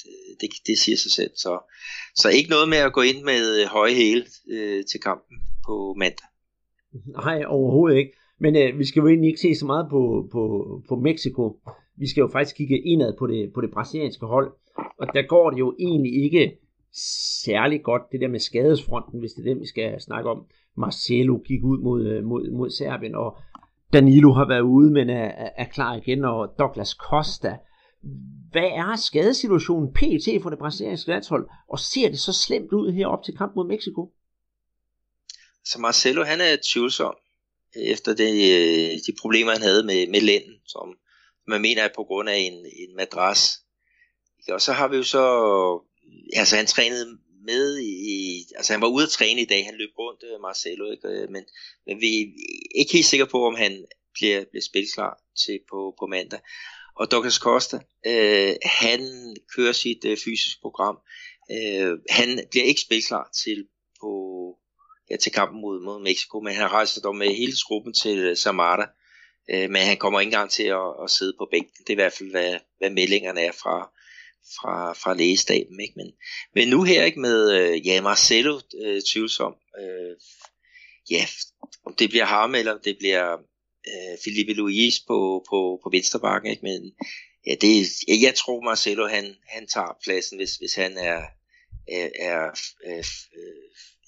Det, 0.41 0.49
det 0.67 0.79
siger 0.79 0.97
sig 0.97 1.11
selv. 1.11 1.31
Så, 1.35 1.59
så 2.15 2.29
ikke 2.29 2.49
noget 2.49 2.69
med 2.69 2.77
at 2.77 2.93
gå 2.93 3.01
ind 3.01 3.23
med 3.23 3.61
øh, 3.61 3.67
høje 3.67 3.93
hæle 3.93 4.25
øh, 4.51 4.85
til 4.85 4.99
kampen 4.99 5.37
på 5.65 5.93
mandag. 5.97 6.27
Nej, 7.05 7.43
overhovedet 7.47 7.97
ikke. 7.97 8.13
Men 8.39 8.55
øh, 8.55 8.79
vi 8.79 8.85
skal 8.85 8.99
jo 8.99 9.07
egentlig 9.07 9.27
ikke 9.27 9.41
se 9.41 9.55
så 9.55 9.65
meget 9.65 9.87
på, 9.89 10.01
på, 10.31 10.41
på 10.89 10.95
Mexico. 10.95 11.43
Vi 11.99 12.07
skal 12.07 12.21
jo 12.21 12.27
faktisk 12.27 12.55
kigge 12.55 12.79
indad 12.79 13.13
på 13.19 13.27
det, 13.27 13.53
på 13.53 13.61
det 13.61 13.71
brasilianske 13.71 14.25
hold. 14.25 14.51
Og 14.99 15.07
der 15.13 15.27
går 15.27 15.49
det 15.49 15.59
jo 15.59 15.75
egentlig 15.79 16.23
ikke 16.23 16.57
særlig 17.43 17.83
godt, 17.83 18.01
det 18.11 18.21
der 18.21 18.27
med 18.27 18.39
skadesfronten, 18.39 19.19
hvis 19.19 19.31
det 19.31 19.41
er 19.41 19.53
det, 19.53 19.61
vi 19.61 19.67
skal 19.67 20.01
snakke 20.01 20.29
om. 20.29 20.45
Marcelo 20.77 21.37
gik 21.37 21.63
ud 21.63 21.77
mod, 21.77 22.07
øh, 22.07 22.23
mod, 22.23 22.51
mod 22.51 22.69
Serbien, 22.69 23.15
og 23.15 23.37
Danilo 23.93 24.31
har 24.31 24.47
været 24.47 24.61
ude, 24.61 24.91
men 24.91 25.09
er, 25.09 25.49
er 25.57 25.65
klar 25.65 25.95
igen, 25.95 26.25
og 26.25 26.55
Douglas 26.59 26.89
Costa. 26.89 27.57
Hvad 28.51 28.69
er 28.83 28.95
skadesituationen 28.95 29.93
pt. 29.93 30.27
for 30.41 30.49
det 30.49 30.59
brasilianske 30.59 31.09
landshold, 31.09 31.47
og 31.69 31.79
ser 31.79 32.09
det 32.09 32.19
så 32.19 32.33
slemt 32.33 32.71
ud 32.73 32.91
her 32.91 33.07
op 33.07 33.23
til 33.23 33.37
kamp 33.37 33.55
mod 33.55 33.67
Mexico? 33.67 34.11
Så 35.65 35.79
Marcelo, 35.79 36.23
han 36.23 36.39
er 36.41 36.57
tvivlsom 36.73 37.15
øh, 37.77 37.83
efter 37.83 38.11
det, 38.21 38.33
øh, 38.57 38.91
de 39.07 39.11
problemer, 39.21 39.51
han 39.51 39.61
havde 39.61 39.83
med, 39.83 40.11
med 40.13 40.21
lænden, 40.21 40.55
som 40.65 40.87
man 41.49 41.61
mener 41.61 41.83
er 41.83 41.89
på 41.95 42.03
grund 42.03 42.29
af 42.29 42.37
en, 42.37 42.53
en 42.53 42.95
madras. 42.95 43.41
Og 44.49 44.61
så 44.61 44.71
har 44.73 44.87
vi 44.87 44.97
jo 44.97 45.03
så, 45.03 45.23
altså 46.35 46.55
han 46.55 46.65
trænede 46.65 47.17
med 47.45 47.79
i, 47.79 48.45
altså 48.55 48.73
han 48.73 48.81
var 48.81 48.87
ude 48.87 49.03
at 49.03 49.09
træne 49.09 49.41
i 49.41 49.45
dag, 49.45 49.65
han 49.65 49.75
løb 49.77 49.89
rundt, 49.99 50.23
øh, 50.23 50.41
Marcelo, 50.41 50.91
ikke? 50.91 51.07
Øh, 51.07 51.29
men, 51.29 51.43
men 51.85 52.01
vi 52.01 52.21
er 52.21 52.25
ikke 52.79 52.93
helt 52.93 53.05
sikre 53.05 53.27
på, 53.27 53.47
om 53.47 53.55
han 53.55 53.85
bliver, 54.13 54.45
bliver 54.49 54.63
spilklar 54.69 55.13
til 55.45 55.59
på, 55.71 55.95
på 55.99 56.05
mandag. 56.05 56.39
Og 56.95 57.11
Douglas 57.11 57.33
Costa, 57.33 57.79
øh, 58.07 58.55
han 58.63 59.01
kører 59.55 59.71
sit 59.71 60.05
øh, 60.05 60.17
fysiske 60.17 60.61
program. 60.61 60.97
Øh, 61.51 61.97
han 62.09 62.29
bliver 62.51 62.65
ikke 62.65 62.81
spilklar 62.81 63.29
til 63.43 63.67
på 64.01 64.11
ja, 65.11 65.17
til 65.17 65.31
kampen 65.31 65.61
mod, 65.61 65.81
mod 65.81 66.01
Mexico, 66.01 66.39
men 66.39 66.53
han 66.53 66.71
rejser 66.71 67.01
dog 67.01 67.15
med 67.15 67.35
hele 67.35 67.55
truppen 67.55 67.93
til 67.93 68.17
øh, 68.17 68.37
Samara. 68.37 68.87
Øh, 69.51 69.69
men 69.69 69.81
han 69.81 69.97
kommer 69.97 70.19
ikke 70.19 70.29
engang 70.29 70.49
til 70.49 70.63
at, 70.63 70.89
at 71.03 71.09
sidde 71.09 71.33
på 71.37 71.47
bænken. 71.51 71.83
Det 71.83 71.89
er 71.89 71.97
i 71.97 72.01
hvert 72.03 72.13
fald, 72.13 72.31
hvad, 72.31 72.59
hvad 72.77 72.89
meldingerne 72.89 73.41
er 73.41 73.51
fra, 73.51 73.91
fra, 74.55 74.93
fra 74.93 75.13
lægestaben. 75.13 75.79
Ikke? 75.79 75.93
Men, 75.95 76.11
men 76.55 76.67
nu 76.67 76.83
her 76.83 77.03
ikke 77.03 77.19
med 77.19 77.51
øh, 77.51 77.87
ja, 77.87 78.01
Marcelo 78.01 78.59
øh, 78.83 79.01
tvivlsom. 79.13 79.55
Øh, 79.81 80.15
ja, 81.09 81.25
om 81.85 81.95
det 81.99 82.09
bliver 82.09 82.25
ham, 82.25 82.55
eller 82.55 82.73
om 82.73 82.79
det 82.83 82.97
bliver 82.97 83.33
øh, 83.87 84.17
Felipe 84.23 84.53
Luis 84.53 84.99
på, 85.07 85.45
på, 85.49 85.79
på 85.83 85.89
venstrebakken. 85.91 86.51
Ikke? 86.51 86.63
Men 86.63 86.91
ja, 87.47 87.55
det, 87.61 87.87
jeg, 88.07 88.21
jeg 88.21 88.35
tror 88.35 88.61
Marcelo 88.61 89.07
han, 89.07 89.35
han 89.47 89.67
tager 89.67 89.97
pladsen, 90.03 90.37
hvis, 90.37 90.55
hvis 90.55 90.75
han 90.75 90.97
er, 90.97 91.21
er, 91.87 92.09
er 92.15 92.51
er, 92.83 92.97
er 92.97 93.03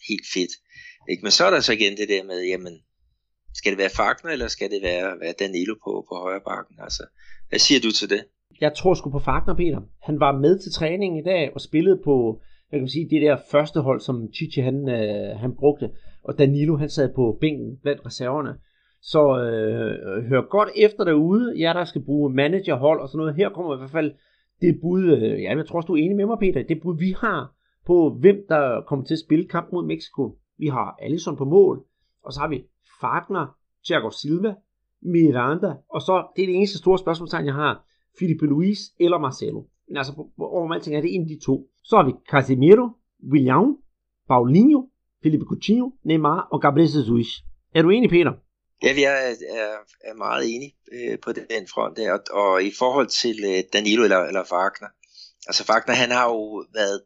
helt 0.10 0.28
fedt. 0.34 0.52
Ikke? 1.10 1.24
Men 1.24 1.32
så 1.32 1.46
er 1.46 1.50
der 1.50 1.62
så 1.62 1.74
igen 1.74 1.98
det 1.98 2.10
der 2.10 2.24
med, 2.24 2.42
jamen, 2.44 2.82
skal 3.54 3.72
det 3.72 3.80
være 3.80 3.90
Fagner, 3.96 4.32
eller 4.34 4.48
skal 4.48 4.70
det 4.72 4.82
være, 4.84 5.20
være 5.22 5.34
Danilo 5.40 5.74
på, 5.84 6.06
på 6.10 6.16
højre 6.16 6.42
bakken? 6.46 6.76
Altså, 6.80 7.04
hvad 7.50 7.60
siger 7.60 7.80
du 7.80 7.92
til 7.92 8.10
det? 8.10 8.22
Jeg 8.62 8.74
tror 8.74 8.94
sgu 8.94 9.10
på 9.10 9.20
Fagner, 9.20 9.56
Peter. 9.56 9.82
Han 10.02 10.20
var 10.20 10.32
med 10.32 10.60
til 10.60 10.72
træningen 10.72 11.20
i 11.20 11.24
dag 11.24 11.52
og 11.54 11.62
spillede 11.62 12.02
på, 12.04 12.42
jeg 12.72 12.80
kan 12.80 12.90
sige, 12.90 13.10
det 13.10 13.22
der 13.22 13.38
første 13.52 13.82
hold, 13.82 14.00
som 14.00 14.34
Chichi 14.34 14.62
han, 14.62 14.90
øh, 14.90 15.40
han 15.40 15.56
brugte. 15.56 15.90
Og 16.24 16.38
Danilo 16.40 16.78
han 16.78 16.90
sad 16.90 17.14
på 17.16 17.38
bænken 17.42 17.78
blandt 17.82 18.06
reserverne. 18.06 18.56
Så 19.02 19.40
øh, 19.40 20.24
hør 20.30 20.50
godt 20.50 20.70
efter 20.76 21.04
derude, 21.04 21.56
jer 21.60 21.74
der 21.74 21.86
skal 21.86 22.02
bruge 22.02 22.34
managerhold 22.34 23.02
og 23.02 23.10
sådan 23.10 23.18
noget. 23.18 23.36
Her 23.36 23.50
kommer 23.50 23.76
i 23.76 23.78
hvert 23.78 23.92
fald 23.92 24.12
det 24.62 24.80
bud, 24.82 25.04
øh, 25.04 25.42
ja, 25.42 25.58
jeg 25.58 25.68
tror 25.68 25.78
også 25.78 25.88
du 25.88 25.94
er 25.94 25.98
enig 25.98 26.16
med 26.18 26.26
mig, 26.26 26.38
Peter, 26.40 26.64
det 26.64 26.82
bud 26.82 26.98
vi 27.00 27.16
har 27.18 27.54
på, 27.86 28.18
hvem 28.20 28.38
der 28.50 28.82
kommer 28.88 29.06
til 29.06 29.14
at 29.14 29.20
spille 29.20 29.48
kamp 29.48 29.72
mod 29.74 29.86
Mexico. 29.86 30.38
Vi 30.58 30.68
har 30.68 30.98
Allison 31.02 31.38
på 31.38 31.46
mål, 31.46 31.84
og 32.24 32.34
så 32.34 32.40
har 32.40 32.48
vi 32.48 32.64
Fagner, 33.02 33.46
Thiago 33.86 34.10
Silva, 34.10 34.54
Miranda, 35.02 35.72
og 35.90 36.02
så, 36.02 36.28
det 36.36 36.42
er 36.42 36.48
det 36.48 36.56
eneste 36.56 36.78
store 36.78 37.00
spørgsmålstegn, 37.00 37.46
jeg 37.46 37.54
har, 37.54 37.86
Filipe 38.20 38.46
Luis 38.46 38.80
eller 39.00 39.18
Marcelo. 39.18 39.62
Men 39.88 39.98
altså, 39.98 40.14
over 40.38 40.74
alting 40.74 40.96
er 40.96 41.02
det 41.02 41.16
en 41.16 41.22
af 41.22 41.28
de 41.28 41.40
to. 41.46 41.68
Så 41.84 41.96
har 41.96 42.06
vi 42.06 42.14
Casemiro, 42.32 42.90
William, 43.32 43.78
Paulinho, 44.28 44.82
Felipe 45.24 45.46
Coutinho, 45.46 45.92
Neymar 46.04 46.48
og 46.52 46.62
Gabriel 46.62 46.90
Jesus. 46.98 47.44
Er 47.76 47.82
du 47.82 47.90
enig, 47.90 48.10
Peter? 48.10 48.34
Ja, 48.84 48.94
jeg 48.98 49.14
er, 49.30 49.36
er, 49.58 49.74
er 50.10 50.16
meget 50.16 50.56
enig 50.56 50.74
øh, 50.94 51.20
på 51.20 51.32
den 51.32 51.68
front 51.74 51.98
der. 51.98 52.14
Og, 52.14 52.20
og 52.32 52.64
i 52.64 52.72
forhold 52.80 53.08
til 53.08 53.38
øh, 53.52 53.64
Danilo 53.74 54.04
eller, 54.04 54.20
eller 54.20 54.44
Wagner, 54.54 54.88
altså 55.48 55.64
Wagner, 55.70 55.96
han 55.96 56.12
har 56.12 56.26
jo 56.26 56.66
været, 56.74 57.02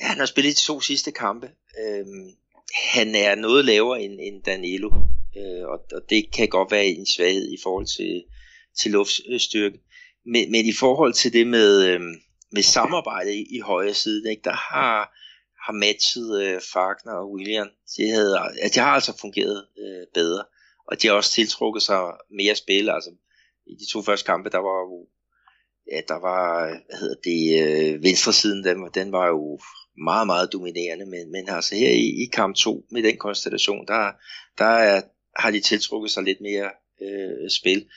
ja, 0.00 0.06
han 0.06 0.18
har 0.18 0.26
spillet 0.26 0.56
de 0.56 0.66
to 0.70 0.80
sidste 0.80 1.10
kampe. 1.12 1.46
øh, 1.82 2.06
han 2.74 3.14
er 3.14 3.34
noget 3.34 3.64
lavere 3.64 4.02
end, 4.02 4.20
end 4.20 4.42
Danilo, 4.42 4.90
øh, 5.36 5.68
og, 5.68 5.78
og 5.92 6.02
det 6.10 6.32
kan 6.32 6.48
godt 6.48 6.70
være 6.70 6.86
en 6.86 7.06
svaghed 7.06 7.52
i 7.52 7.56
forhold 7.62 7.86
til, 7.86 8.24
til 8.78 8.90
luftstyrke. 8.90 9.78
Men, 10.26 10.50
men 10.50 10.66
i 10.66 10.72
forhold 10.72 11.12
til 11.12 11.32
det 11.32 11.46
med, 11.46 11.86
øh, 11.86 12.00
med 12.52 12.62
samarbejde 12.62 13.34
i, 13.34 13.46
i 13.56 13.60
højre 13.60 13.94
side, 13.94 14.30
ikke, 14.30 14.42
der 14.44 14.52
har, 14.72 14.96
har 15.64 15.72
matchet 15.72 16.42
øh, 16.42 16.60
Fagner 16.72 17.12
og 17.12 17.32
William, 17.32 17.68
de, 17.96 18.10
havde, 18.10 18.38
ja, 18.62 18.68
de 18.68 18.80
har 18.80 18.90
altså 18.90 19.18
fungeret 19.20 19.66
øh, 19.78 20.06
bedre, 20.14 20.44
og 20.88 21.02
de 21.02 21.06
har 21.06 21.14
også 21.14 21.32
tiltrukket 21.32 21.82
sig 21.82 22.00
mere 22.30 22.54
spil, 22.54 22.90
altså 22.90 23.10
i 23.66 23.74
de 23.80 23.92
to 23.92 24.02
første 24.02 24.26
kampe, 24.26 24.50
der 24.50 24.58
var 24.58 24.78
jo 24.90 25.06
ja, 25.92 26.00
der 26.08 26.20
var, 26.28 26.66
hvad 26.88 26.98
hedder 26.98 27.20
det, 27.24 27.40
øh, 27.62 28.02
venstre 28.02 28.32
siden, 28.32 28.64
den, 28.64 28.76
den 28.94 29.12
var 29.12 29.26
jo 29.26 29.58
meget, 29.96 30.26
meget 30.26 30.52
dominerende, 30.52 31.06
men, 31.06 31.32
men 31.32 31.48
altså 31.48 31.74
her 31.74 31.90
i, 31.90 32.22
i 32.22 32.26
kamp 32.32 32.56
2 32.56 32.86
med 32.90 33.02
den 33.02 33.16
konstellation, 33.16 33.86
der, 33.86 34.12
der 34.58 34.64
er, 34.64 35.02
har 35.36 35.50
de 35.50 35.60
tiltrukket 35.60 36.10
sig 36.10 36.22
lidt 36.22 36.40
mere 36.40 36.70
øh, 37.02 37.50
spil. 37.50 37.88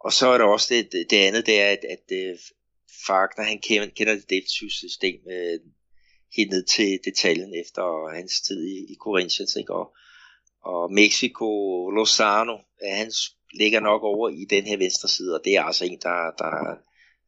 Og 0.00 0.12
så 0.12 0.28
er 0.28 0.38
der 0.38 0.44
også 0.44 0.74
det, 0.74 1.10
det 1.10 1.16
andet, 1.16 1.46
det 1.46 1.60
er, 1.60 1.70
at, 1.70 1.84
at 1.90 2.04
øh, 2.12 2.38
Fagner, 3.06 3.44
han 3.44 3.58
kender, 3.58 3.88
kender 3.96 4.14
det 4.14 4.30
defensive 4.30 4.70
system 4.70 5.20
øh, 5.30 5.60
helt 6.36 6.50
ned 6.50 6.64
til 6.64 6.98
detaljen 7.04 7.54
efter 7.54 8.14
hans 8.14 8.40
tid 8.40 8.66
i, 8.66 8.92
i 8.92 8.96
Corinthians, 9.00 9.56
ikke? 9.56 9.72
Og, 9.72 9.96
og 10.64 10.92
Mexico, 10.92 11.48
Lozano, 11.90 12.56
han 12.82 13.12
ligger 13.54 13.80
nok 13.80 14.02
over 14.02 14.28
i 14.28 14.44
den 14.50 14.64
her 14.64 14.76
venstre 14.76 15.08
side, 15.08 15.34
og 15.34 15.40
det 15.44 15.56
er 15.56 15.62
altså 15.62 15.84
en, 15.84 15.98
der, 16.02 16.30
der, 16.38 16.76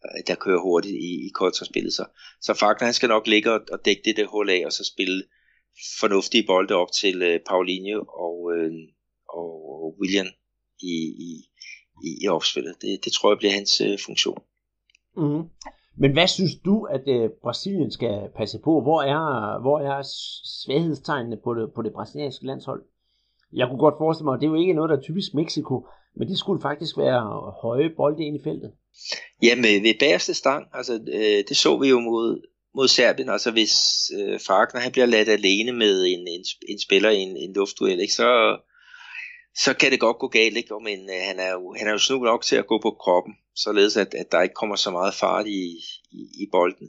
Øh, 0.07 0.23
der 0.27 0.35
kører 0.35 0.61
hurtigt 0.61 0.95
i, 0.95 1.27
i 1.27 1.31
kontraspillet. 1.35 1.93
Så, 1.93 2.05
så 2.41 2.55
Fagner, 2.55 2.85
han 2.85 2.95
skal 2.95 3.09
nok 3.09 3.27
ligge 3.27 3.53
og, 3.53 3.61
og 3.73 3.79
dække 3.85 4.03
det 4.05 4.17
der 4.17 4.27
hul 4.27 4.51
af, 4.51 4.63
og 4.67 4.73
så 4.73 4.85
spille 4.93 5.23
fornuftige 6.01 6.45
bolde 6.47 6.75
op 6.75 6.93
til 7.01 7.23
øh, 7.23 7.41
Paulinho 7.49 8.05
og, 8.27 8.37
øh, 8.57 8.73
og 9.29 9.49
William 10.01 10.27
i, 10.83 10.95
i, 11.29 11.31
i, 12.07 12.09
i 12.23 12.29
opspillet. 12.29 12.75
Det, 12.83 13.05
det 13.05 13.13
tror 13.13 13.31
jeg 13.31 13.39
bliver 13.39 13.53
hans 13.53 13.81
øh, 13.81 13.99
funktion. 14.07 14.43
Mm. 15.17 15.43
Men 15.99 16.13
hvad 16.13 16.27
synes 16.27 16.55
du, 16.65 16.85
at 16.85 17.05
øh, 17.09 17.31
Brasilien 17.43 17.91
skal 17.91 18.29
passe 18.37 18.59
på? 18.65 18.81
Hvor 18.81 19.03
er, 19.03 19.61
hvor 19.61 19.79
er 19.81 19.99
svaghedstegnene 20.65 21.37
på 21.45 21.55
det, 21.55 21.73
på 21.75 21.83
det 21.83 21.93
brasilianske 21.93 22.47
landshold? 22.47 22.83
Jeg 23.53 23.69
kunne 23.69 23.79
godt 23.79 23.95
forestille 23.99 24.25
mig, 24.25 24.35
at 24.35 24.41
det 24.41 24.47
er 24.47 24.51
jo 24.51 24.61
ikke 24.61 24.73
noget, 24.73 24.91
der 24.91 24.97
er 24.97 25.01
typisk 25.01 25.35
Mexico, 25.35 25.87
men 26.17 26.29
det 26.29 26.39
skulle 26.39 26.63
faktisk 26.63 26.99
være 26.99 27.23
høje 27.63 27.91
bolde 27.97 28.25
ind 28.25 28.37
i 28.37 28.43
feltet. 28.45 28.73
Ja, 29.43 29.55
med 29.55 29.81
ved 29.81 29.95
bagerste 29.99 30.35
stang, 30.35 30.67
altså 30.75 31.01
øh, 31.13 31.45
det 31.49 31.57
så 31.57 31.79
vi 31.79 31.89
jo 31.89 32.01
mod, 32.01 32.41
mod 32.75 32.89
Serbien, 32.89 33.29
altså 33.29 33.51
hvis 33.51 33.75
øh, 34.19 34.41
Fagner 34.41 34.81
han 34.81 34.93
bliver 34.93 35.07
ladt 35.07 35.29
alene 35.29 35.73
med 35.73 36.05
en, 36.07 36.29
en, 36.29 36.45
en 36.69 36.81
spiller 36.81 37.11
i 37.11 37.17
en, 37.17 37.37
en 37.37 37.53
luftduel, 37.53 38.01
ikke, 38.01 38.15
så, 38.15 38.59
så 39.57 39.75
kan 39.75 39.91
det 39.91 40.01
godt 40.01 40.19
gå 40.19 40.29
galt, 40.29 40.57
ikke? 40.57 40.75
men 40.83 41.11
øh, 41.11 41.23
han, 41.29 41.39
er 41.41 41.53
jo, 41.53 41.75
han 41.79 41.87
er 41.89 41.93
jo 41.93 41.99
snu 41.99 42.19
nok 42.19 42.45
til 42.45 42.57
at 42.57 42.67
gå 42.67 42.81
på 42.83 42.91
kroppen, 42.91 43.35
således 43.57 43.97
at, 43.97 44.15
at 44.15 44.33
der 44.33 44.43
ikke 44.43 44.55
kommer 44.55 44.77
så 44.77 44.91
meget 44.91 45.15
fart 45.15 45.47
i, 45.47 45.63
i, 46.11 46.23
i 46.43 46.47
bolden. 46.53 46.89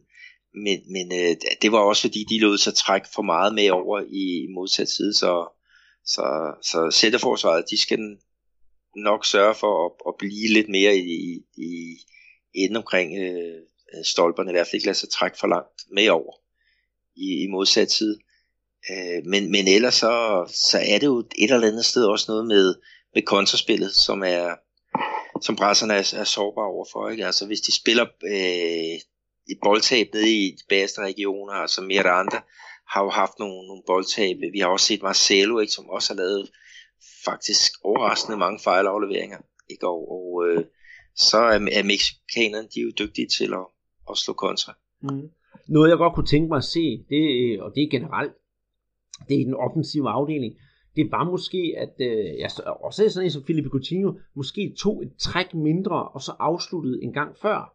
Men, 0.65 0.79
men 0.91 1.19
øh, 1.19 1.35
det 1.61 1.71
var 1.71 1.79
også 1.79 2.01
fordi, 2.01 2.25
de 2.29 2.39
lod 2.39 2.57
sig 2.57 2.73
trække 2.75 3.07
for 3.15 3.21
meget 3.21 3.55
med 3.55 3.69
over 3.69 4.01
i 4.01 4.47
modsat 4.55 4.89
side, 4.89 5.13
så, 5.13 5.47
så, 6.05 6.25
så 6.63 6.91
sætteforsvaret, 6.91 7.69
de 7.71 7.81
skal 7.81 7.99
nok 9.03 9.25
sørge 9.25 9.55
for 9.55 9.85
at, 9.85 9.91
at 10.07 10.13
blive 10.19 10.53
lidt 10.53 10.69
mere 10.69 10.97
i, 10.97 11.43
i, 11.57 11.97
inden 12.53 12.77
omkring 12.77 13.17
øh, 13.17 13.61
stolperne, 14.03 14.51
i 14.51 14.53
hvert 14.53 14.67
fald 14.67 14.73
ikke 14.73 14.85
lade 14.85 14.97
sig 14.97 15.09
trække 15.09 15.37
for 15.39 15.47
langt 15.47 15.81
med 15.91 16.09
over 16.09 16.33
i, 17.15 17.43
i 17.43 17.47
modsat 17.47 17.91
side. 17.91 18.19
Øh, 18.91 19.25
men, 19.25 19.51
men 19.51 19.67
ellers 19.67 19.95
så, 19.95 20.45
så 20.71 20.77
er 20.77 20.99
det 20.99 21.07
jo 21.07 21.19
et 21.19 21.51
eller 21.51 21.67
andet 21.67 21.85
sted 21.85 22.05
også 22.05 22.25
noget 22.27 22.47
med, 22.47 22.75
med 23.13 23.21
kontraspillet, 23.21 23.91
som 23.95 24.23
er 24.23 24.55
som 25.41 25.55
brasserne 25.55 25.93
er, 25.93 26.13
er 26.13 26.23
sårbare 26.23 26.65
overfor. 26.65 27.09
Ikke? 27.09 27.25
Altså 27.25 27.45
hvis 27.45 27.61
de 27.61 27.75
spiller 27.75 28.05
øh, 28.23 28.95
et 29.51 29.59
boldtab 29.63 30.07
nede 30.13 30.31
i 30.31 30.51
de 30.51 30.63
bagerste 30.69 31.01
regioner, 31.01 31.53
altså 31.53 31.81
andre 32.05 32.41
har 32.89 33.03
jo 33.03 33.09
haft 33.09 33.39
nogle, 33.39 33.67
nogle 33.67 33.83
boldtab. 33.87 34.37
Vi 34.53 34.59
har 34.59 34.67
også 34.67 34.85
set 34.85 35.01
Marcelo, 35.01 35.59
ikke, 35.59 35.73
som 35.73 35.89
også 35.89 36.13
har 36.13 36.17
lavet 36.17 36.49
faktisk 37.25 37.71
overraskende 37.83 38.37
mange 38.37 38.59
fejlafleveringer. 38.63 39.37
Ikke? 39.69 39.87
Og, 39.87 40.11
og 40.11 40.47
øh, 40.47 40.65
så 41.15 41.37
er, 41.37 41.59
er 41.79 41.83
mexikanerne, 41.83 42.67
de 42.73 42.79
er 42.79 42.83
jo 42.83 42.91
dygtige 42.99 43.27
til 43.27 43.53
at, 43.53 43.67
at 44.09 44.17
slå 44.17 44.33
kontra. 44.33 44.73
Mm. 45.01 45.29
Noget 45.67 45.89
jeg 45.89 45.97
godt 45.97 46.13
kunne 46.13 46.25
tænke 46.25 46.47
mig 46.47 46.57
at 46.57 46.63
se, 46.63 47.05
det, 47.09 47.23
øh, 47.37 47.63
og 47.63 47.71
det 47.75 47.83
er 47.83 47.89
generelt, 47.89 48.33
det 49.27 49.35
er 49.35 49.41
i 49.41 49.43
den 49.43 49.53
offensive 49.53 50.09
afdeling, 50.09 50.53
det 50.95 51.11
var 51.11 51.23
måske, 51.23 51.75
at 51.77 51.93
øh, 51.99 52.39
jeg 52.39 52.49
også 52.83 53.09
sådan 53.09 53.25
en 53.25 53.31
som 53.31 53.43
Felipe 53.47 53.69
Coutinho, 53.69 54.13
måske 54.35 54.75
tog 54.77 55.03
et 55.03 55.11
træk 55.19 55.53
mindre, 55.53 56.07
og 56.07 56.21
så 56.21 56.31
afsluttede 56.39 57.03
en 57.03 57.13
gang 57.13 57.37
før. 57.41 57.73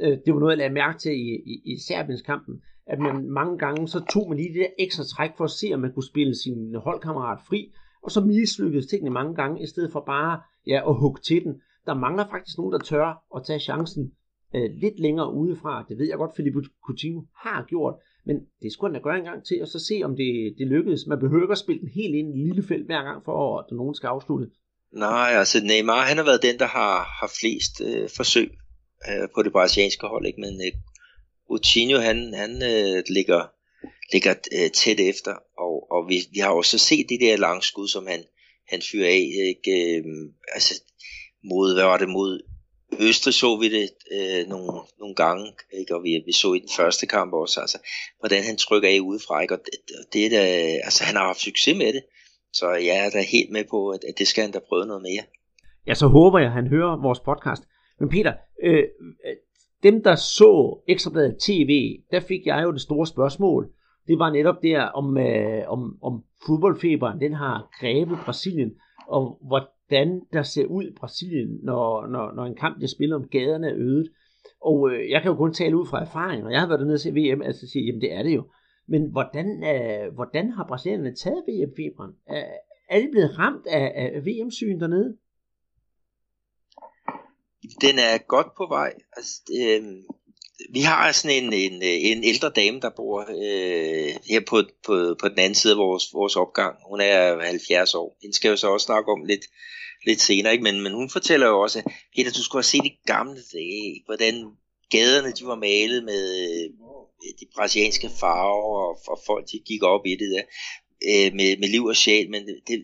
Øh, 0.00 0.18
det 0.24 0.34
var 0.34 0.40
noget, 0.40 0.52
jeg 0.52 0.58
lagde 0.58 0.74
mærke 0.74 0.98
til 0.98 1.12
i, 1.12 1.28
i, 1.52 1.62
i 1.64 1.78
Serbiens 1.88 2.22
kampen, 2.22 2.62
at 2.86 2.98
man 2.98 3.30
mange 3.30 3.58
gange, 3.58 3.88
så 3.88 4.04
tog 4.12 4.28
man 4.28 4.38
lige 4.38 4.48
det 4.48 4.60
der 4.60 4.84
ekstra 4.84 5.04
træk 5.04 5.30
for 5.36 5.44
at 5.44 5.50
se, 5.50 5.70
om 5.74 5.80
man 5.80 5.92
kunne 5.92 6.10
spille 6.12 6.34
sin 6.34 6.74
holdkammerat 6.74 7.38
fri, 7.48 7.72
og 8.02 8.10
så 8.10 8.20
mislykkedes 8.20 8.86
tingene 8.86 9.10
mange 9.10 9.34
gange, 9.34 9.62
i 9.62 9.66
stedet 9.66 9.92
for 9.92 10.02
bare 10.06 10.40
ja, 10.66 10.90
at 10.90 10.96
hugge 11.00 11.20
til 11.20 11.44
den. 11.44 11.60
Der 11.86 11.94
mangler 11.94 12.26
faktisk 12.30 12.58
nogen, 12.58 12.72
der 12.72 12.78
tør 12.78 13.24
at 13.36 13.42
tage 13.46 13.60
chancen 13.60 14.12
øh, 14.54 14.70
lidt 14.82 15.00
længere 15.00 15.34
udefra. 15.34 15.84
Det 15.88 15.98
ved 15.98 16.06
jeg 16.08 16.18
godt, 16.18 16.36
Felipe 16.36 16.58
Coutinho 16.86 17.22
har 17.36 17.64
gjort, 17.68 17.94
men 18.26 18.36
det 18.62 18.72
skulle 18.72 18.88
han 18.88 19.00
da 19.00 19.04
gøre 19.08 19.18
en 19.18 19.24
gang 19.24 19.44
til, 19.44 19.62
og 19.62 19.68
så 19.68 19.78
se, 19.78 20.00
om 20.04 20.16
det, 20.16 20.54
det 20.58 20.66
lykkedes. 20.66 21.06
Man 21.06 21.20
behøver 21.20 21.44
ikke 21.44 21.52
at 21.52 21.58
spille 21.58 21.80
den 21.80 21.88
helt 21.88 22.14
ind 22.14 22.28
i 22.28 22.40
en 22.40 22.46
lille 22.46 22.62
felt 22.62 22.86
hver 22.86 23.02
gang, 23.02 23.24
for 23.24 23.58
at 23.58 23.64
nogen 23.72 23.94
skal 23.94 24.06
afslutte. 24.06 24.46
Nej, 24.92 25.30
altså 25.42 25.58
Neymar, 25.64 26.02
han 26.10 26.16
har 26.16 26.24
været 26.24 26.42
den, 26.42 26.58
der 26.58 26.66
har, 26.66 26.94
har 27.20 27.30
flest 27.40 27.74
øh, 27.88 28.08
forsøg 28.16 28.50
øh, 29.08 29.28
på 29.34 29.42
det 29.42 29.52
brasilianske 29.52 30.06
hold, 30.06 30.26
ikke? 30.26 30.40
men 30.40 30.54
øh, 30.66 30.72
Coutinho, 31.48 31.98
han, 32.08 32.34
han 32.34 32.52
øh, 32.72 33.02
ligger, 33.16 33.42
ligger 34.12 34.34
øh, 34.58 34.70
tæt 34.70 35.00
efter, 35.12 35.34
og, 36.00 36.08
vi, 36.08 36.16
vi 36.32 36.38
har 36.38 36.50
også 36.50 36.78
set 36.78 37.06
det 37.08 37.20
der 37.20 37.36
langskud, 37.36 37.88
som 37.88 38.06
han, 38.06 38.24
han 38.68 38.82
fyrer 38.90 39.08
af, 39.08 39.30
ikke? 39.54 39.96
Øh, 39.96 40.04
altså 40.54 40.82
mod, 41.44 41.74
hvad 41.74 41.84
var 41.84 41.98
det, 41.98 42.08
mod 42.08 42.40
Østrig 43.00 43.34
så 43.34 43.56
vi 43.56 43.68
det 43.68 43.90
øh, 44.12 44.48
nogle, 44.48 44.72
nogle 44.98 45.14
gange, 45.14 45.52
ikke? 45.78 45.94
og 45.94 46.02
vi, 46.02 46.22
vi 46.26 46.32
så 46.32 46.54
i 46.54 46.58
den 46.58 46.68
første 46.76 47.06
kamp 47.06 47.32
også, 47.32 47.60
altså, 47.60 47.78
hvordan 48.18 48.42
han 48.42 48.56
trykker 48.56 48.88
af 48.88 49.00
udefra, 49.00 49.40
ikke? 49.40 49.54
og 49.54 49.60
det, 49.64 49.74
det 50.12 50.26
er 50.26 50.30
da, 50.30 50.42
altså, 50.84 51.04
han 51.04 51.16
har 51.16 51.26
haft 51.26 51.40
succes 51.40 51.76
med 51.76 51.92
det, 51.92 52.02
så 52.52 52.70
jeg 52.70 53.06
er 53.06 53.10
da 53.10 53.22
helt 53.22 53.50
med 53.50 53.64
på, 53.70 53.88
at, 53.88 54.04
at 54.08 54.14
det 54.18 54.28
skal 54.28 54.42
han 54.42 54.52
da 54.52 54.58
prøve 54.68 54.86
noget 54.86 55.02
mere. 55.02 55.22
Ja, 55.86 55.94
så 55.94 56.06
håber 56.06 56.38
jeg, 56.38 56.46
at 56.48 56.52
han 56.52 56.66
hører 56.66 57.02
vores 57.02 57.20
podcast. 57.20 57.62
Men 58.00 58.08
Peter, 58.08 58.32
øh, 58.64 58.84
øh 59.26 59.36
dem 59.82 60.02
der 60.02 60.14
så 60.14 60.82
Ekstrabladet 60.88 61.36
TV, 61.40 62.00
der 62.10 62.20
fik 62.20 62.46
jeg 62.46 62.62
jo 62.62 62.72
det 62.72 62.80
store 62.80 63.06
spørgsmål. 63.06 63.70
Det 64.10 64.18
var 64.18 64.30
netop 64.30 64.62
der, 64.62 64.82
om, 64.82 65.18
øh, 65.18 65.62
om, 65.68 65.98
om 66.02 66.24
fodboldfeberen, 66.46 67.20
den 67.20 67.32
har 67.32 67.68
grebet 67.80 68.18
Brasilien, 68.24 68.72
og 69.06 69.38
hvordan 69.46 70.20
der 70.32 70.42
ser 70.42 70.64
ud 70.64 70.84
i 70.84 70.94
Brasilien, 70.96 71.58
når, 71.62 72.06
når, 72.06 72.32
når 72.32 72.44
en 72.44 72.54
kamp 72.54 72.76
bliver 72.76 72.88
spillet 72.88 73.16
om 73.16 73.28
gaderne 73.28 73.68
er 73.68 73.76
ødet. 73.76 74.10
Og 74.60 74.90
øh, 74.90 75.10
jeg 75.10 75.22
kan 75.22 75.30
jo 75.30 75.36
kun 75.36 75.52
tale 75.52 75.76
ud 75.76 75.86
fra 75.86 76.00
erfaring, 76.00 76.44
og 76.44 76.52
jeg 76.52 76.60
har 76.60 76.68
været 76.68 76.80
dernede 76.80 76.98
til 76.98 77.14
VM, 77.14 77.42
altså 77.42 77.66
sige, 77.68 77.84
jamen 77.86 78.00
det 78.00 78.12
er 78.12 78.22
det 78.22 78.34
jo. 78.34 78.44
Men 78.88 79.10
hvordan, 79.10 79.64
øh, 79.72 80.14
hvordan 80.14 80.50
har 80.50 80.64
brasilianerne 80.68 81.16
taget 81.16 81.44
VM-feberen? 81.48 82.12
Er, 82.26 82.44
er 82.88 83.00
de 83.00 83.08
blevet 83.10 83.38
ramt 83.38 83.66
af, 83.66 83.92
af 83.94 84.22
VM-syn 84.26 84.80
dernede? 84.80 85.16
Den 87.80 87.96
er 88.08 88.26
godt 88.26 88.50
på 88.56 88.66
vej. 88.68 88.92
Altså, 89.16 89.42
øh, 89.60 89.82
vi 90.72 90.80
har 90.80 91.12
sådan 91.12 91.44
en, 91.44 91.52
en, 91.52 91.82
en 91.82 92.24
ældre 92.24 92.50
dame, 92.50 92.80
der 92.80 92.90
bor 92.96 93.20
øh, 93.20 94.14
her 94.30 94.40
på, 94.40 94.62
på, 94.86 95.16
på 95.20 95.28
den 95.28 95.38
anden 95.38 95.54
side 95.54 95.72
af 95.72 95.78
vores, 95.78 96.04
vores 96.12 96.36
opgang. 96.36 96.76
Hun 96.90 97.00
er 97.00 97.46
70 97.46 97.94
år. 97.94 98.18
Hende 98.22 98.36
skal 98.36 98.48
jo 98.48 98.56
så 98.56 98.68
også 98.68 98.84
snakke 98.84 99.12
om 99.12 99.24
lidt, 99.24 99.44
lidt 100.06 100.20
senere, 100.20 100.52
ikke? 100.52 100.64
Men, 100.64 100.80
men 100.80 100.92
hun 100.92 101.10
fortæller 101.10 101.46
jo 101.46 101.60
også, 101.60 101.82
Peter, 102.16 102.30
du 102.30 102.42
skulle 102.42 102.60
have 102.60 102.72
set 102.74 102.84
de 102.84 102.96
gamle 103.06 103.40
dage, 103.52 104.02
hvordan 104.06 104.34
gaderne 104.90 105.32
de 105.32 105.46
var 105.46 105.56
malet 105.56 106.04
med 106.04 106.24
øh, 106.42 106.70
de 107.40 107.46
brasilianske 107.54 108.10
farver, 108.20 108.78
og, 108.86 108.98
og 109.06 109.18
folk 109.26 109.44
de 109.52 109.58
gik 109.66 109.82
op 109.82 110.06
i 110.06 110.10
det 110.10 110.30
der 110.34 110.42
øh, 111.10 111.34
med, 111.34 111.56
med 111.60 111.68
liv 111.68 111.84
og 111.84 111.96
sjæl, 111.96 112.30
men 112.30 112.46
det, 112.46 112.56
det, 112.68 112.82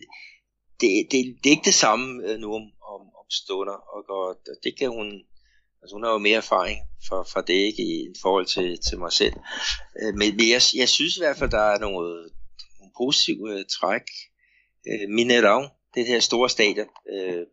det, 0.81 0.89
det, 1.11 1.19
det 1.41 1.49
er 1.49 1.55
ikke 1.57 1.71
det 1.71 1.73
samme 1.85 2.23
øh, 2.27 2.39
nu 2.39 2.55
om, 2.55 2.65
om, 2.93 3.01
om 3.19 3.27
stunder, 3.29 3.77
og, 3.93 4.01
og 4.09 4.37
det 4.63 4.77
kan 4.79 4.89
hun, 4.89 5.07
altså 5.87 5.95
hun 5.95 6.03
har 6.03 6.11
jo 6.11 6.17
mere 6.17 6.37
erfaring 6.37 6.79
for, 7.07 7.27
for 7.33 7.41
det 7.41 7.53
ikke 7.53 7.83
i, 7.83 8.01
i 8.01 8.15
forhold 8.21 8.45
til, 8.45 8.79
til 8.87 8.99
mig 8.99 9.11
selv. 9.11 9.33
Øh, 10.01 10.13
men 10.13 10.39
jeg, 10.39 10.61
jeg 10.75 10.89
synes 10.89 11.17
i 11.17 11.19
hvert 11.19 11.37
fald, 11.37 11.49
der 11.49 11.61
er 11.73 11.79
nogle, 11.79 12.09
nogle 12.79 12.93
positive 12.97 13.59
øh, 13.59 13.65
træk. 13.65 14.07
Øh, 14.87 15.09
Minerang, 15.09 15.69
det 15.95 16.05
her 16.07 16.19
store 16.19 16.49
stadion, 16.49 16.89
øh, 17.13 17.45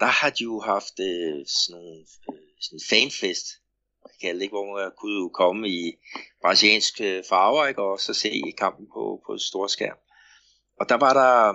der 0.00 0.06
har 0.06 0.30
de 0.30 0.44
jo 0.44 0.60
haft 0.60 1.00
øh, 1.00 1.46
sådan 1.46 1.80
nogle 1.80 2.04
øh, 2.32 2.38
sådan 2.60 2.80
fanfest, 2.90 3.46
jeg 4.22 4.34
det 4.34 4.42
ikke, 4.42 4.52
hvor 4.52 4.80
man 4.80 4.92
kunne 4.96 5.30
komme 5.30 5.68
i 5.68 5.92
brasilianske 6.42 7.16
øh, 7.16 7.24
farver, 7.28 7.66
ikke, 7.66 7.82
og 7.82 8.00
så 8.00 8.14
se 8.14 8.42
kampen 8.58 8.86
på, 8.94 9.22
på 9.26 9.38
stor 9.38 9.66
skærm. 9.66 9.98
Og 10.80 10.88
der 10.88 10.94
var 10.94 11.12
der, 11.12 11.54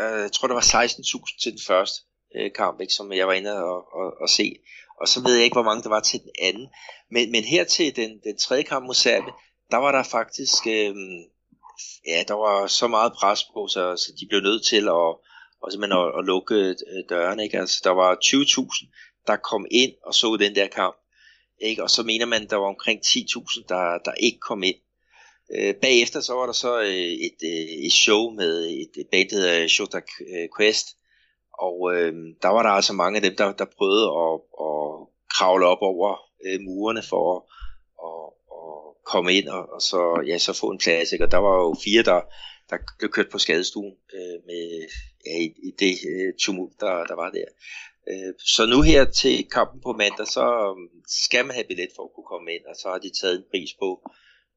øh, 0.00 0.20
jeg 0.20 0.32
tror 0.32 0.48
der 0.48 0.54
var 0.54 0.86
16.000 0.86 1.42
til 1.42 1.52
den 1.52 1.60
første 1.66 2.02
øh, 2.36 2.52
kamp, 2.52 2.80
ikke, 2.80 2.92
som 2.92 3.12
jeg 3.12 3.26
var 3.26 3.32
inde 3.32 3.64
og, 3.64 3.92
og, 3.92 4.12
og 4.20 4.28
se. 4.28 4.56
Og 5.00 5.08
så 5.08 5.22
ved 5.22 5.34
jeg 5.34 5.44
ikke, 5.44 5.54
hvor 5.54 5.62
mange 5.62 5.82
der 5.82 5.88
var 5.88 6.00
til 6.00 6.20
den 6.20 6.30
anden. 6.42 6.68
Men, 7.10 7.32
men 7.32 7.44
her 7.44 7.64
til 7.64 7.96
den, 7.96 8.10
den 8.24 8.38
tredje 8.38 8.62
kamp 8.62 8.86
mod 8.86 8.94
Serbien, 8.94 9.34
der 9.70 9.76
var 9.76 9.92
der 9.92 10.02
faktisk, 10.02 10.66
øh, 10.66 10.94
ja, 12.06 12.22
der 12.28 12.34
var 12.34 12.66
så 12.66 12.86
meget 12.86 13.12
pres 13.12 13.44
på, 13.44 13.68
så, 13.68 13.96
så 13.96 14.12
de 14.20 14.26
blev 14.28 14.40
nødt 14.40 14.66
til 14.66 14.88
at, 14.88 15.10
og 15.62 15.72
simpelthen 15.72 16.00
at, 16.00 16.18
at 16.18 16.24
lukke 16.24 16.54
øh, 16.54 17.04
dørene. 17.08 17.44
Ikke? 17.44 17.58
Altså, 17.58 17.80
der 17.84 17.90
var 17.90 18.14
20.000, 18.24 19.24
der 19.26 19.36
kom 19.36 19.66
ind 19.70 19.92
og 20.02 20.14
så 20.14 20.36
den 20.40 20.54
der 20.54 20.68
kamp. 20.68 20.96
ikke? 21.60 21.82
og 21.82 21.90
så 21.90 22.02
mener 22.02 22.26
man, 22.26 22.50
der 22.50 22.56
var 22.56 22.68
omkring 22.68 23.00
10.000, 23.06 23.64
der, 23.68 23.98
der 24.04 24.12
ikke 24.12 24.38
kom 24.38 24.62
ind. 24.62 24.76
Øh, 25.56 25.74
bagefter 25.74 26.20
så 26.20 26.32
var 26.34 26.46
der 26.46 26.52
så 26.52 26.80
øh, 26.80 27.12
et, 27.28 27.38
øh, 27.44 27.86
et 27.86 27.92
show 27.92 28.30
med 28.30 28.66
et, 28.68 28.90
et 29.00 29.06
band, 29.12 29.28
der 29.28 29.36
hedder 29.36 29.68
Shota 29.68 30.00
øh, 30.34 30.48
Quest, 30.58 30.86
og 31.58 31.94
øh, 31.94 32.12
der 32.42 32.48
var 32.48 32.62
der 32.62 32.70
altså 32.70 32.92
mange 32.92 33.16
af 33.16 33.22
dem, 33.22 33.36
der, 33.36 33.52
der 33.52 33.64
prøvede 33.78 34.06
at, 34.24 34.34
at 34.68 34.78
kravle 35.36 35.66
op 35.66 35.82
over 35.82 36.08
øh, 36.46 36.60
murene 36.60 37.02
for 37.02 37.24
at, 37.34 37.40
at, 38.08 38.24
at 38.60 39.04
komme 39.12 39.34
ind 39.34 39.48
og, 39.48 39.72
og 39.74 39.80
så, 39.82 40.22
ja, 40.26 40.38
så 40.38 40.52
få 40.52 40.70
en 40.70 40.78
plads. 40.78 41.12
Ikke? 41.12 41.24
Og 41.24 41.30
der 41.30 41.38
var 41.38 41.54
jo 41.64 41.76
fire, 41.84 42.02
der, 42.02 42.20
der 42.70 42.76
blev 42.98 43.10
kørt 43.10 43.30
på 43.32 43.38
skadestuen 43.38 43.94
øh, 44.14 44.38
med, 44.48 44.88
ja, 45.26 45.34
i, 45.44 45.46
i 45.68 45.70
det 45.78 45.94
øh, 46.12 46.32
tumult, 46.42 46.80
der, 46.80 47.04
der 47.10 47.14
var 47.14 47.30
der. 47.30 47.48
Øh, 48.10 48.34
så 48.54 48.66
nu 48.66 48.82
her 48.82 49.04
til 49.04 49.48
kampen 49.56 49.80
på 49.80 49.92
mandag, 49.92 50.26
så 50.26 50.46
øhm, 50.66 50.88
skal 51.24 51.46
man 51.46 51.54
have 51.54 51.68
billet 51.70 51.90
for 51.96 52.02
at 52.04 52.14
kunne 52.14 52.30
komme 52.32 52.52
ind, 52.54 52.64
og 52.70 52.76
så 52.76 52.88
har 52.88 52.98
de 52.98 53.10
taget 53.20 53.36
en 53.36 53.50
pris 53.50 53.70
på, 53.82 53.88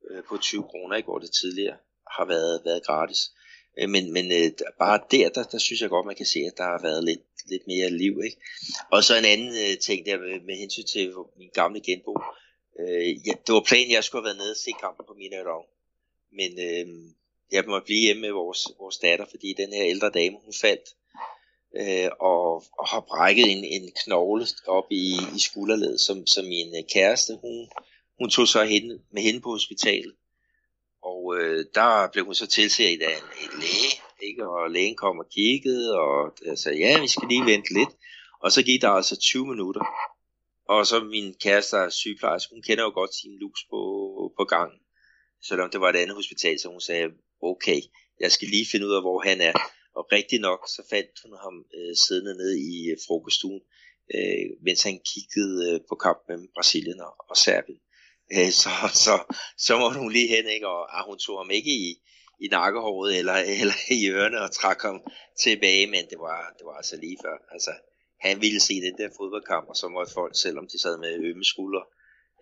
øh, 0.10 0.23
på 0.29 0.38
20 0.38 0.63
kroner, 0.63 0.95
ikke, 0.95 1.10
hvor 1.12 1.19
det 1.19 1.31
tidligere 1.41 1.77
har 2.17 2.25
været, 2.25 2.62
været 2.65 2.86
gratis. 2.86 3.21
Øh, 3.79 3.89
men 3.89 4.13
men 4.13 4.31
øh, 4.31 4.51
bare 4.79 4.99
der, 5.11 5.29
der, 5.29 5.43
der 5.43 5.57
synes 5.57 5.81
jeg 5.81 5.89
godt, 5.89 6.05
man 6.05 6.15
kan 6.15 6.25
se, 6.25 6.39
at 6.39 6.57
der 6.57 6.63
har 6.63 6.81
været 6.81 7.03
lidt, 7.03 7.21
lidt 7.45 7.67
mere 7.67 7.89
liv. 7.89 8.21
Ikke? 8.25 8.37
Og 8.91 9.03
så 9.03 9.17
en 9.17 9.25
anden 9.25 9.53
øh, 9.65 9.77
ting 9.77 10.05
der 10.05 10.17
med, 10.17 10.39
med 10.47 10.55
hensyn 10.55 10.83
til 10.83 11.13
min 11.37 11.49
gamle 11.53 11.81
genbo. 11.81 12.13
Øh, 12.79 13.27
ja, 13.27 13.33
det 13.45 13.53
var 13.53 13.65
planen, 13.67 13.91
jeg 13.91 14.03
skulle 14.03 14.21
have 14.21 14.29
været 14.29 14.37
nede 14.37 14.51
og 14.51 14.57
se 14.65 14.71
kampen 14.81 15.05
på 15.07 15.13
min 15.13 15.31
dog. 15.31 15.65
Men 16.39 16.51
øh, 16.67 16.87
jeg 17.51 17.63
måtte 17.67 17.85
blive 17.85 18.05
hjemme 18.05 18.21
med 18.21 18.31
vores, 18.31 18.67
vores 18.79 18.97
datter, 18.97 19.25
fordi 19.29 19.53
den 19.57 19.73
her 19.73 19.85
ældre 19.85 20.09
dame, 20.09 20.37
hun 20.45 20.53
faldt 20.61 20.87
øh, 21.75 22.09
og, 22.19 22.63
og 22.79 22.87
har 22.87 22.99
brækket 22.99 23.51
en, 23.51 23.63
en 23.63 23.91
knogle 24.03 24.45
op 24.67 24.91
i, 24.91 25.17
i 25.35 25.39
skulderledet, 25.39 25.99
som, 26.01 26.27
som 26.27 26.45
min 26.45 26.75
øh, 26.75 26.83
kæreste, 26.93 27.33
hun, 27.41 27.69
hun 28.19 28.29
tog 28.29 28.47
så 28.47 28.63
hende, 28.63 28.99
med 29.11 29.21
hende 29.21 29.39
på 29.39 29.49
hospitalet. 29.49 30.13
Og 31.09 31.19
øh, 31.37 31.65
der 31.75 32.09
blev 32.11 32.25
hun 32.25 32.35
så 32.35 32.47
tilset 32.47 32.83
af 32.83 32.91
en, 32.91 33.27
en 33.43 33.59
læge, 33.59 33.91
ikke? 34.21 34.49
og 34.49 34.71
lægen 34.71 34.95
kom 34.95 35.19
og 35.19 35.29
kiggede, 35.29 35.99
og 35.99 36.19
øh, 36.45 36.57
sagde, 36.57 36.77
ja, 36.77 37.01
vi 37.01 37.07
skal 37.07 37.27
lige 37.27 37.45
vente 37.51 37.73
lidt. 37.73 37.93
Og 38.43 38.51
så 38.51 38.63
gik 38.63 38.81
der 38.81 38.89
altså 38.89 39.15
20 39.19 39.47
minutter. 39.47 39.83
Og 40.69 40.87
så 40.87 41.03
min 41.03 41.33
kæreste, 41.43 41.75
der 41.75 41.83
er 41.83 41.89
sygeplejerske, 41.89 42.53
hun 42.53 42.61
kender 42.67 42.83
jo 42.83 42.91
godt 42.99 43.15
sin 43.15 43.33
lus 43.39 43.59
på, 43.71 43.81
på 44.37 44.43
gangen. 44.43 44.79
Selvom 45.47 45.69
det 45.69 45.81
var 45.81 45.89
et 45.89 45.95
andet 45.95 46.15
hospital, 46.15 46.59
så 46.59 46.67
hun 46.69 46.81
sagde, 46.81 47.07
okay, 47.41 47.79
jeg 48.19 48.31
skal 48.31 48.47
lige 48.47 48.67
finde 48.71 48.87
ud 48.87 48.93
af, 48.93 49.01
hvor 49.01 49.19
han 49.29 49.41
er. 49.41 49.53
Og 49.97 50.03
rigtig 50.11 50.39
nok, 50.39 50.61
så 50.75 50.81
fandt 50.89 51.11
hun 51.23 51.33
ham 51.45 51.65
øh, 51.77 51.95
siddende 51.95 52.37
nede 52.41 52.55
i 52.71 52.73
øh, 52.91 52.97
frokoststuen, 53.07 53.61
øh, 54.15 54.45
mens 54.65 54.83
han 54.83 54.99
kiggede 55.11 55.57
øh, 55.69 55.79
på 55.89 55.95
kampen 55.95 56.25
mellem 56.27 56.47
Brasilien 56.55 56.99
og, 57.07 57.13
og 57.29 57.37
Serbien. 57.37 57.79
Øh, 58.35 58.51
så, 58.61 58.69
så, 59.05 59.13
så 59.57 59.73
måtte 59.81 59.99
hun 59.99 60.11
lige 60.11 60.29
hen, 60.35 60.45
ikke? 60.55 60.67
og 60.67 60.81
ah, 60.97 61.03
hun 61.09 61.17
tog 61.17 61.37
ham 61.39 61.51
ikke 61.51 61.71
i, 61.71 61.87
i 62.45 62.47
nakkehåret 62.57 63.17
eller, 63.19 63.37
eller 63.61 63.77
i 63.99 64.09
ørerne 64.15 64.39
og 64.45 64.51
trak 64.51 64.81
ham 64.81 64.97
tilbage, 65.43 65.87
men 65.87 66.03
det 66.11 66.19
var, 66.27 66.39
det 66.57 66.65
var 66.69 66.75
altså 66.81 66.95
lige 67.03 67.17
før. 67.25 67.35
Altså, 67.51 67.71
han 68.25 68.35
ville 68.41 68.59
se 68.59 68.73
den 68.87 68.95
der 68.97 69.09
fodboldkamp, 69.17 69.65
og 69.69 69.75
så 69.75 69.87
måtte 69.87 70.13
folk, 70.13 70.33
selvom 70.45 70.65
de 70.71 70.77
sad 70.81 70.95
med 70.97 71.11
ømme 71.29 71.45
skuldre, 71.53 71.83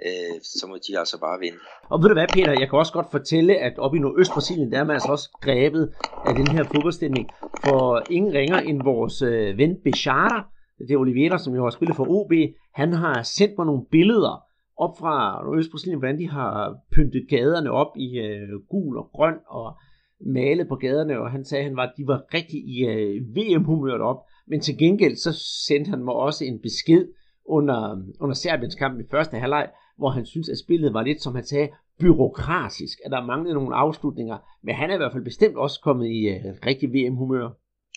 øh, 0.06 0.36
så 0.60 0.66
må 0.70 0.76
de 0.88 1.00
altså 1.00 1.18
bare 1.20 1.40
vinde. 1.40 1.60
Og 1.92 1.98
ved 2.02 2.08
du 2.10 2.16
hvad, 2.20 2.28
Peter, 2.34 2.60
jeg 2.62 2.68
kan 2.70 2.80
også 2.80 2.94
godt 2.94 3.12
fortælle, 3.12 3.54
at 3.68 3.80
oppe 3.80 3.98
i 3.98 4.02
Nordøst-Brasilien, 4.02 4.72
der 4.72 4.80
er 4.80 4.84
man 4.84 4.96
altså 4.98 5.12
også 5.16 5.30
grebet 5.46 5.94
af 6.28 6.34
den 6.40 6.48
her 6.48 6.64
fodboldstemning, 6.64 7.26
for 7.66 8.04
ingen 8.10 8.34
ringer 8.34 8.60
end 8.70 8.84
vores 8.84 9.22
øh, 9.22 9.58
ven 9.58 9.74
Bechara, 9.84 10.40
det 10.88 10.92
er 10.92 10.98
Oliveira, 10.98 11.38
som 11.38 11.56
jo 11.56 11.64
har 11.64 11.70
spillet 11.70 11.96
for 11.96 12.06
OB, 12.10 12.32
han 12.74 12.94
har 12.94 13.24
sendt 13.24 13.58
mig 13.58 13.66
nogle 13.66 13.86
billeder 13.92 14.46
op 14.78 14.98
fra 15.00 15.44
Østbrasilien, 15.58 16.00
hvordan 16.00 16.20
de 16.20 16.30
har 16.30 16.78
pyntet 16.96 17.28
gaderne 17.30 17.72
op 17.72 17.98
i 17.98 18.20
øh, 18.20 18.60
gul 18.70 18.98
og 18.98 19.10
grøn 19.14 19.36
og 19.48 19.78
malet 20.26 20.68
på 20.68 20.76
gaderne, 20.76 21.20
og 21.20 21.32
han 21.32 21.46
sagde, 21.46 21.64
at 21.64 21.70
han 21.70 21.78
var, 21.78 21.94
de 21.98 22.08
var 22.08 22.34
rigtig 22.34 22.60
i 22.74 22.86
øh, 22.86 23.36
VM-humøret 23.36 24.02
op, 24.02 24.18
men 24.48 24.62
til 24.62 24.78
gengæld 24.78 25.16
så 25.16 25.32
sendte 25.68 25.90
han 25.90 26.04
mig 26.04 26.14
også 26.14 26.46
en 26.46 26.60
besked 26.62 27.08
under, 27.46 28.02
under 28.20 28.36
Serbiens 28.36 28.76
kamp 28.76 29.00
i 29.00 29.10
første 29.12 29.38
halvleg, 29.38 29.70
hvor 29.98 30.10
han 30.10 30.26
synes, 30.26 30.50
at 30.50 30.58
spillet 30.58 30.94
var 30.94 31.04
lidt, 31.04 31.22
som 31.22 31.36
han 31.36 31.46
sagde, 31.46 31.70
byråkratisk, 32.00 33.00
at 33.06 33.12
der 33.12 33.26
manglede 33.26 33.54
nogle 33.54 33.76
afslutninger, 33.76 34.38
men 34.64 34.76
han 34.76 34.90
er 34.90 34.94
i 34.94 34.98
hvert 34.98 35.12
fald 35.12 35.24
bestemt 35.24 35.58
også 35.58 35.82
kommet 35.82 36.08
i 36.08 36.20
øh, 36.28 36.46
rigtig 36.66 36.90
VM-humør. 36.94 37.48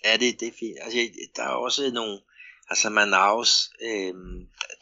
Ja, 0.05 0.12
det, 0.23 0.41
det 0.41 0.49
er 0.49 0.57
fint. 0.62 0.77
Altså, 0.85 0.99
der 1.37 1.43
er 1.43 1.57
også 1.67 1.83
nogle, 1.95 2.17
altså 2.70 2.90
Manaus, 2.90 3.70
øh, 3.83 4.14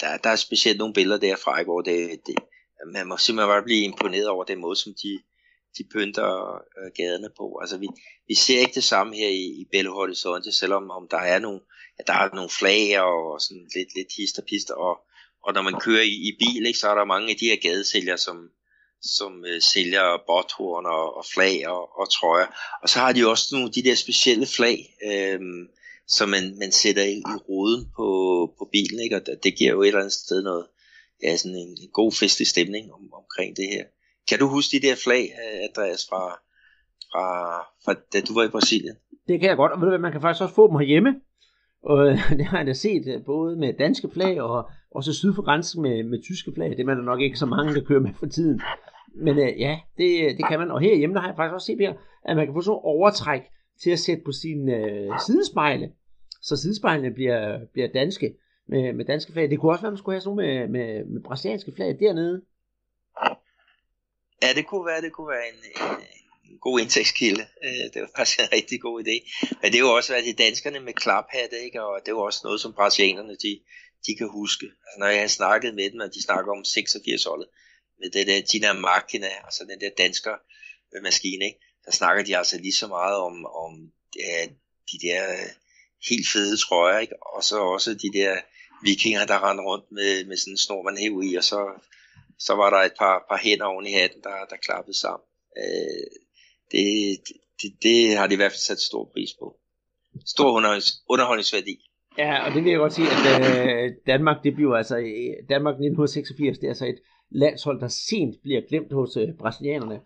der, 0.01 0.17
der 0.17 0.31
er 0.31 0.37
specielt 0.37 0.79
nogle 0.79 0.95
billeder 0.95 1.21
derfra, 1.21 1.63
hvor 1.63 1.81
det, 1.81 2.21
det, 2.27 2.35
man 2.93 3.07
må 3.07 3.17
simpelthen 3.17 3.49
bare 3.49 3.63
blive 3.63 3.85
imponeret 3.85 4.29
over 4.29 4.45
den 4.45 4.61
måde, 4.61 4.77
som 4.77 4.93
de, 5.03 5.19
de 5.79 5.85
pynter 5.93 6.55
øh, 6.55 6.91
gaderne 6.97 7.31
på. 7.39 7.59
Altså 7.61 7.79
vi, 7.79 7.89
vi 8.29 8.35
ser 8.35 8.61
ikke 8.61 8.75
det 8.75 8.85
samme 8.85 9.17
her 9.17 9.29
i, 9.29 9.47
i 9.61 9.65
Belo 9.73 9.93
Horizonte, 9.93 10.53
selvom 10.53 10.91
om 10.91 11.09
der 11.11 11.19
er 11.19 11.39
nogle, 11.39 11.61
ja, 11.99 12.03
der 12.07 12.13
er 12.13 12.35
nogle 12.35 12.51
flag 12.51 13.01
og 13.01 13.41
sådan 13.41 13.69
lidt, 13.77 13.89
lidt 13.97 14.09
hister 14.17 14.43
pister, 14.49 14.75
og, 14.75 14.95
og 15.47 15.55
når 15.55 15.63
man 15.63 15.81
kører 15.81 16.03
i, 16.03 16.17
i 16.29 16.33
bil, 16.39 16.67
ikke, 16.67 16.79
så 16.79 16.89
er 16.89 16.95
der 16.95 17.05
mange 17.05 17.31
af 17.31 17.37
de 17.37 17.47
her 17.51 17.57
gadesælgere, 17.57 18.19
som, 18.19 18.37
som 19.03 19.45
øh, 19.45 19.63
sælger 19.63 20.23
botthorn 20.27 20.87
og, 20.87 21.17
og 21.17 21.25
flag 21.35 21.69
og, 21.69 21.99
og 22.01 22.11
trøjer. 22.11 22.47
Og 22.83 22.89
så 22.89 22.99
har 22.99 23.13
de 23.13 23.29
også 23.29 23.47
nogle 23.53 23.73
de 23.73 23.83
der 23.83 23.95
specielle 23.95 24.47
flag, 24.47 24.79
øh, 25.07 25.41
som 26.09 26.29
man, 26.29 26.45
man 26.59 26.73
sætter 26.73 27.03
i, 27.03 27.19
i 27.19 27.37
ruden 27.49 27.83
på, 27.97 28.09
på 28.59 28.69
bilen, 28.73 28.99
ikke? 29.05 29.17
og 29.17 29.27
det, 29.27 29.35
det 29.45 29.59
giver 29.59 29.73
jo 29.73 29.83
et 29.83 29.87
eller 29.87 30.01
andet 30.01 30.13
sted 30.13 30.43
noget, 30.43 30.67
ja, 31.23 31.37
sådan 31.37 31.57
en, 31.57 31.69
en 31.69 31.91
god 31.93 32.13
festlig 32.13 32.47
stemning 32.47 32.93
om, 32.93 33.03
omkring 33.13 33.57
det 33.57 33.69
her. 33.75 33.85
Kan 34.29 34.39
du 34.39 34.47
huske 34.47 34.77
de 34.77 34.87
der 34.87 34.97
flag, 35.05 35.25
øh, 35.43 35.59
Andreas, 35.69 36.07
fra, 36.11 36.23
fra, 37.11 37.27
fra 37.85 37.93
da 38.13 38.21
du 38.21 38.35
var 38.35 38.45
i 38.45 38.49
Brasilien? 38.49 38.97
Det 39.29 39.41
kan 39.41 39.49
jeg 39.49 39.57
godt, 39.57 39.73
og 39.73 39.81
ved 39.81 39.87
du 39.87 39.91
hvad, 39.91 39.99
man 39.99 40.13
kan 40.13 40.21
faktisk 40.21 40.43
også 40.43 40.55
få 40.55 40.69
dem 40.69 40.77
herhjemme. 40.77 41.15
Og 41.83 42.09
øh, 42.09 42.31
det 42.39 42.45
har 42.45 42.59
jeg 42.59 42.67
da 42.67 42.73
set 42.73 43.05
øh, 43.07 43.25
både 43.25 43.57
med 43.57 43.79
danske 43.79 44.09
flag 44.13 44.41
og 44.41 44.71
også 44.91 45.13
syd 45.13 45.35
for 45.35 45.43
grænsen 45.43 45.83
med, 45.83 46.03
med 46.03 46.23
tyske 46.23 46.53
flag. 46.55 46.71
Det 46.71 46.81
er 46.81 46.85
man 46.85 46.97
nok 46.97 47.21
ikke 47.21 47.39
så 47.39 47.47
mange, 47.47 47.75
der 47.75 47.85
kører 47.85 48.01
med 48.01 48.15
for 48.19 48.27
tiden. 48.27 48.61
Men 49.15 49.39
øh, 49.39 49.61
ja, 49.61 49.79
det, 49.99 50.37
det 50.39 50.49
kan 50.49 50.59
man. 50.59 50.71
Og 50.71 50.81
herhjemme, 50.81 51.15
der 51.15 51.21
har 51.21 51.29
jeg 51.29 51.37
faktisk 51.37 51.55
også 51.55 51.67
set 51.67 51.79
her, 51.81 51.95
at 52.25 52.37
man 52.37 52.47
kan 52.47 52.55
få 52.55 52.61
sådan 52.61 52.81
overtræk 52.83 53.43
til 53.83 53.91
at 53.91 53.99
sætte 53.99 54.23
på 54.25 54.33
sine 54.33 54.75
øh, 54.77 55.11
sidespejle. 55.27 55.93
Så 56.43 56.57
sidespejlene 56.57 57.11
bliver, 57.15 57.67
bliver 57.73 57.89
danske 57.89 58.35
med, 58.69 58.93
med 58.93 59.05
danske 59.05 59.33
flag. 59.33 59.51
Det 59.51 59.59
kunne 59.59 59.73
også 59.73 59.83
være, 59.83 59.89
at 59.89 59.93
man 59.93 59.99
skulle 59.99 60.15
have 60.15 60.21
sådan 60.21 60.37
nogle 60.37 60.69
med, 60.69 60.69
med, 60.77 61.05
med 61.05 61.23
brasilianske 61.23 61.73
flag 61.77 61.91
dernede. 62.01 62.43
Ja, 64.43 64.51
det 64.59 64.67
kunne 64.67 64.87
være, 64.87 65.01
det 65.07 65.13
kunne 65.13 65.31
være 65.37 65.49
en, 65.53 65.59
en, 65.83 65.97
en 66.51 66.59
god 66.59 66.81
indtægtskilde. 66.81 67.45
Øh, 67.67 67.87
det 67.93 67.99
var 68.03 68.11
faktisk 68.17 68.39
en 68.41 68.53
rigtig 68.59 68.81
god 68.81 68.97
idé. 69.05 69.17
Men 69.61 69.67
det 69.71 69.79
er 69.79 69.87
jo 69.89 69.97
også 69.99 70.13
været 70.13 70.25
de 70.31 70.43
danskerne 70.45 70.81
med 70.81 70.95
klaphatte, 71.03 71.57
ikke? 71.67 71.83
og 71.85 72.01
det 72.03 72.09
er 72.09 72.17
jo 72.19 72.23
også 72.31 72.41
noget, 72.45 72.61
som 72.61 72.73
brasilianerne 72.73 73.37
de, 73.45 73.53
de 74.07 74.13
kan 74.19 74.29
huske. 74.29 74.67
Altså, 74.67 74.97
når 74.99 75.07
jeg 75.07 75.21
har 75.21 75.35
snakket 75.41 75.75
med 75.75 75.91
dem, 75.93 76.01
og 76.01 76.11
de 76.15 76.23
snakker 76.23 76.53
om 76.53 76.63
86-holdet, 76.77 77.49
med 78.01 78.09
det 78.15 78.27
der 78.27 78.41
Dina 78.53 78.73
Machina, 78.73 79.31
altså 79.47 79.63
den 79.71 79.81
der 79.81 79.91
dansker 80.05 80.35
maskine, 81.03 81.45
ikke? 81.45 81.61
Der 81.87 81.93
snakker 81.93 82.25
de 82.25 82.37
altså 82.37 82.59
lige 82.59 82.73
så 82.73 82.87
meget 82.87 83.17
om, 83.17 83.47
om 83.47 83.93
ja, 84.19 84.47
de 84.93 85.07
der 85.07 85.33
øh, 85.33 85.51
helt 86.09 86.29
fede 86.33 86.57
trøjer, 86.57 86.99
ikke? 86.99 87.27
og 87.27 87.45
så 87.45 87.59
også 87.59 87.91
de 87.95 88.19
der 88.19 88.37
vikinger, 88.83 89.27
der 89.27 89.49
rendte 89.49 89.65
rundt 89.65 89.93
med, 89.93 90.25
med 90.25 90.37
sådan 90.37 90.53
en 90.53 90.59
snor, 90.59 90.83
man 90.83 90.99
hæv 90.99 91.23
i, 91.25 91.35
og 91.35 91.45
så 91.45 91.61
så 92.39 92.55
var 92.55 92.71
der 92.71 92.77
et 92.77 92.93
par, 92.99 93.25
par 93.31 93.41
hænder 93.45 93.65
oven 93.65 93.87
i 93.87 93.93
hatten, 93.93 94.21
der, 94.23 94.37
der 94.51 94.57
klappede 94.57 95.01
sammen. 95.01 95.27
Øh, 95.63 96.07
det, 96.73 96.85
det, 97.63 97.71
det 97.83 98.17
har 98.17 98.27
de 98.27 98.35
i 98.35 98.37
hvert 98.37 98.53
fald 98.53 98.67
sat 98.69 98.81
stor 98.81 99.05
pris 99.13 99.31
på. 99.41 99.57
Stor 100.27 100.51
underholdningsværdi. 101.09 101.77
Ja, 102.19 102.47
og 102.47 102.55
det 102.55 102.65
vil 102.65 102.71
jeg 102.71 102.79
godt 102.79 102.93
sige, 102.93 103.09
at 103.17 103.25
øh, 103.41 103.93
Danmark, 104.07 104.37
det 104.45 104.55
bliver 104.55 104.77
altså, 104.77 104.97
øh, 104.97 105.49
Danmark 105.49 105.75
1986, 105.75 106.59
det 106.59 106.65
er 106.65 106.71
altså 106.71 106.87
et 106.87 107.01
landshold, 107.31 107.81
der 107.81 107.89
sent 107.89 108.35
bliver 108.43 108.61
glemt 108.69 108.93
hos 108.93 109.17
øh, 109.17 109.29
brasilianerne. 109.39 110.01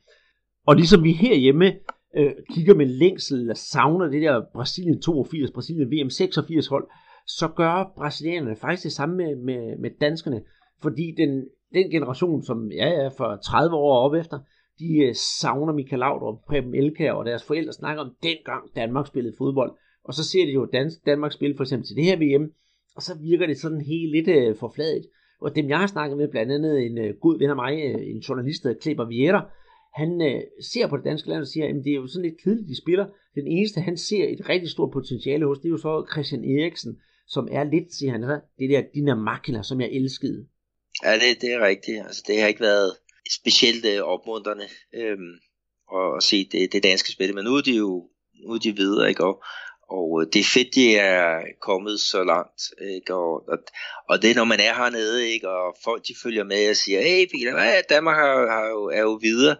Og 0.66 0.76
ligesom 0.76 1.04
vi 1.04 1.12
herhjemme 1.12 1.72
øh, 2.16 2.32
kigger 2.50 2.74
med 2.74 2.86
længsel, 2.86 3.50
og 3.50 3.56
savner 3.56 4.06
det 4.06 4.22
der 4.22 4.42
Brasilien 4.54 5.02
82, 5.02 5.50
Brasilien 5.50 5.90
VM 5.90 6.10
86 6.10 6.66
hold, 6.66 6.88
så 7.26 7.48
gør 7.48 7.92
brasilianerne 7.96 8.56
faktisk 8.56 8.84
det 8.84 8.92
samme 8.92 9.16
med, 9.16 9.36
med, 9.36 9.78
med 9.78 9.90
danskerne, 10.00 10.42
fordi 10.82 11.14
den 11.16 11.44
den 11.74 11.90
generation, 11.90 12.42
som 12.42 12.72
ja, 12.72 12.88
er 12.88 13.10
for 13.10 13.38
30 13.44 13.76
år 13.76 13.98
op 13.98 14.14
efter, 14.14 14.38
de 14.78 14.98
øh, 15.06 15.14
savner 15.40 15.72
Michael 15.72 16.00
Laudrup, 16.00 16.38
Preben 16.48 16.74
Elkær 16.74 17.12
og 17.12 17.24
deres 17.24 17.44
forældre 17.44 17.72
snakker 17.72 18.02
om 18.02 18.10
dengang 18.22 18.62
Danmark 18.76 19.06
spillede 19.06 19.34
fodbold. 19.38 19.72
Og 20.04 20.14
så 20.14 20.24
ser 20.24 20.44
de 20.44 20.52
jo 20.52 20.64
dansk, 20.72 21.06
Danmark 21.06 21.32
spille 21.32 21.56
for 21.56 21.64
eksempel 21.64 21.86
til 21.86 21.96
det 21.96 22.04
her 22.04 22.16
VM, 22.16 22.52
og 22.96 23.02
så 23.02 23.18
virker 23.20 23.46
det 23.46 23.58
sådan 23.58 23.80
helt 23.80 24.10
lidt 24.12 24.28
øh, 24.28 24.56
forfladet. 24.56 25.06
Og 25.40 25.56
dem 25.56 25.68
jeg 25.68 25.78
har 25.78 25.86
snakket 25.86 26.18
med, 26.18 26.28
blandt 26.28 26.52
andet 26.52 26.86
en 26.86 26.98
øh, 26.98 27.14
god 27.20 27.38
ven 27.38 27.50
af 27.50 27.56
mig, 27.56 27.72
øh, 27.72 28.00
en 28.14 28.18
journalist, 28.18 28.64
der 28.64 28.74
Kleber 28.74 29.06
Vieira, 29.06 29.50
han 29.94 30.22
øh, 30.22 30.40
ser 30.72 30.86
på 30.86 30.96
det 30.96 31.04
danske 31.04 31.28
land 31.28 31.40
og 31.40 31.46
siger, 31.46 31.66
at 31.68 31.84
det 31.84 31.90
er 31.90 32.00
jo 32.02 32.06
sådan 32.06 32.28
lidt 32.28 32.42
kedeligt, 32.42 32.68
de 32.68 32.82
spiller. 32.82 33.06
Den 33.34 33.46
eneste, 33.46 33.80
han 33.80 33.96
ser 33.96 34.28
et 34.28 34.48
rigtig 34.48 34.70
stort 34.70 34.92
potentiale 34.92 35.46
hos, 35.46 35.58
det 35.58 35.68
er 35.68 35.70
jo 35.70 35.78
så 35.78 36.06
Christian 36.12 36.44
Eriksen, 36.44 37.00
som 37.26 37.48
er 37.50 37.64
lidt, 37.64 37.94
siger 37.94 38.12
han, 38.12 38.22
det 38.58 38.70
der 38.70 38.82
Dina 38.94 39.14
Makina, 39.14 39.62
som 39.62 39.80
jeg 39.80 39.90
elskede. 39.92 40.46
Ja, 41.04 41.12
det, 41.14 41.40
det 41.40 41.52
er 41.52 41.66
rigtigt. 41.66 41.98
Altså, 41.98 42.24
det 42.26 42.40
har 42.40 42.48
ikke 42.48 42.60
været 42.60 42.92
specielt 43.40 43.84
øh, 43.84 44.00
opmuntrende 44.02 44.66
øhm, 44.94 45.34
at, 45.96 46.16
at 46.16 46.22
se 46.22 46.48
det, 46.52 46.72
det 46.72 46.82
danske 46.82 47.12
spil, 47.12 47.34
men 47.34 47.44
nu 47.44 47.50
er 47.50 47.62
de 47.62 47.76
jo 47.76 48.10
nu 48.42 48.52
er 48.54 48.58
de 48.58 48.76
videre, 48.76 49.08
ikke? 49.08 49.24
Og, 49.24 49.44
og 49.96 50.06
øh, 50.20 50.26
det 50.32 50.40
er 50.40 50.52
fedt, 50.54 50.74
de 50.74 50.96
er 50.96 51.40
kommet 51.60 52.00
så 52.00 52.24
langt, 52.24 52.62
ikke? 52.94 53.14
Og, 53.14 53.48
og, 53.48 53.58
og 54.08 54.22
det 54.22 54.30
er, 54.30 54.34
når 54.34 54.44
man 54.44 54.60
er 54.60 54.74
hernede, 54.74 55.28
ikke? 55.28 55.48
Og 55.48 55.76
folk, 55.84 56.06
de 56.08 56.14
følger 56.22 56.44
med 56.44 56.70
og 56.70 56.76
siger, 56.76 57.00
hey 57.02 57.26
Peter, 57.32 57.52
hvad? 57.52 57.82
Danmark 57.88 58.16
har, 58.16 58.50
har 58.56 58.66
jo, 58.68 58.84
er 58.84 59.00
jo 59.00 59.18
videre. 59.22 59.56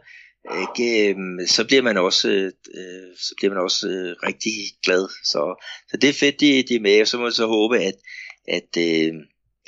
Ikke? 0.63 1.09
Øhm, 1.09 1.47
så 1.47 1.65
bliver 1.67 1.83
man 1.83 1.97
også, 1.97 2.29
øh, 2.29 3.17
så 3.17 3.35
bliver 3.37 3.55
man 3.55 3.63
også 3.63 3.89
øh, 3.89 4.17
rigtig 4.27 4.53
glad. 4.83 5.09
Så, 5.25 5.65
så 5.91 5.97
det 5.97 6.09
er 6.09 6.13
fedt, 6.13 6.41
de, 6.41 6.63
de 6.63 6.75
er 6.75 6.81
med, 6.81 7.01
og 7.01 7.09
så 7.09 7.17
må 7.17 7.23
man 7.23 7.33
så 7.33 7.47
håbe, 7.47 7.79
at, 7.79 7.99
at, 8.49 8.71
øh, 8.79 9.15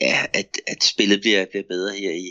ja, 0.01 0.27
at, 0.35 0.49
at 0.67 0.85
spillet 0.85 1.21
bliver, 1.21 1.47
bliver 1.51 1.65
bedre 1.69 1.95
her 1.97 2.13
i, 2.13 2.29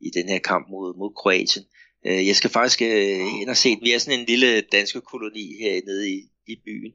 i 0.00 0.10
den 0.14 0.28
her 0.28 0.38
kamp 0.38 0.66
mod, 0.70 0.98
mod 0.98 1.14
Kroatien. 1.20 1.64
Øh, 2.06 2.26
jeg 2.26 2.36
skal 2.36 2.50
faktisk 2.50 2.82
øh, 2.82 3.40
ind 3.40 3.50
og 3.50 3.56
se, 3.56 3.78
vi 3.82 3.92
er 3.92 3.98
sådan 3.98 4.20
en 4.20 4.26
lille 4.26 4.60
dansk 4.60 4.96
koloni 5.04 5.56
her 5.60 5.80
nede 5.86 6.10
i, 6.10 6.18
i 6.46 6.56
byen. 6.64 6.92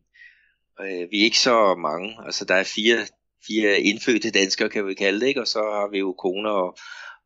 Øh, 0.82 1.12
vi 1.12 1.20
er 1.20 1.24
ikke 1.24 1.40
så 1.40 1.76
mange, 1.76 2.18
altså 2.26 2.46
der 2.46 2.56
er 2.56 2.64
fire, 2.76 3.06
fire 3.48 3.80
indfødte 3.80 4.32
danskere, 4.32 4.70
kan 4.70 4.88
vi 4.88 4.94
kalde 4.94 5.20
det, 5.20 5.28
ikke? 5.28 5.42
og 5.42 5.48
så 5.48 5.60
har 5.60 5.92
vi 5.92 6.00
jo 6.00 6.14
koner 6.14 6.50
og, 6.50 6.78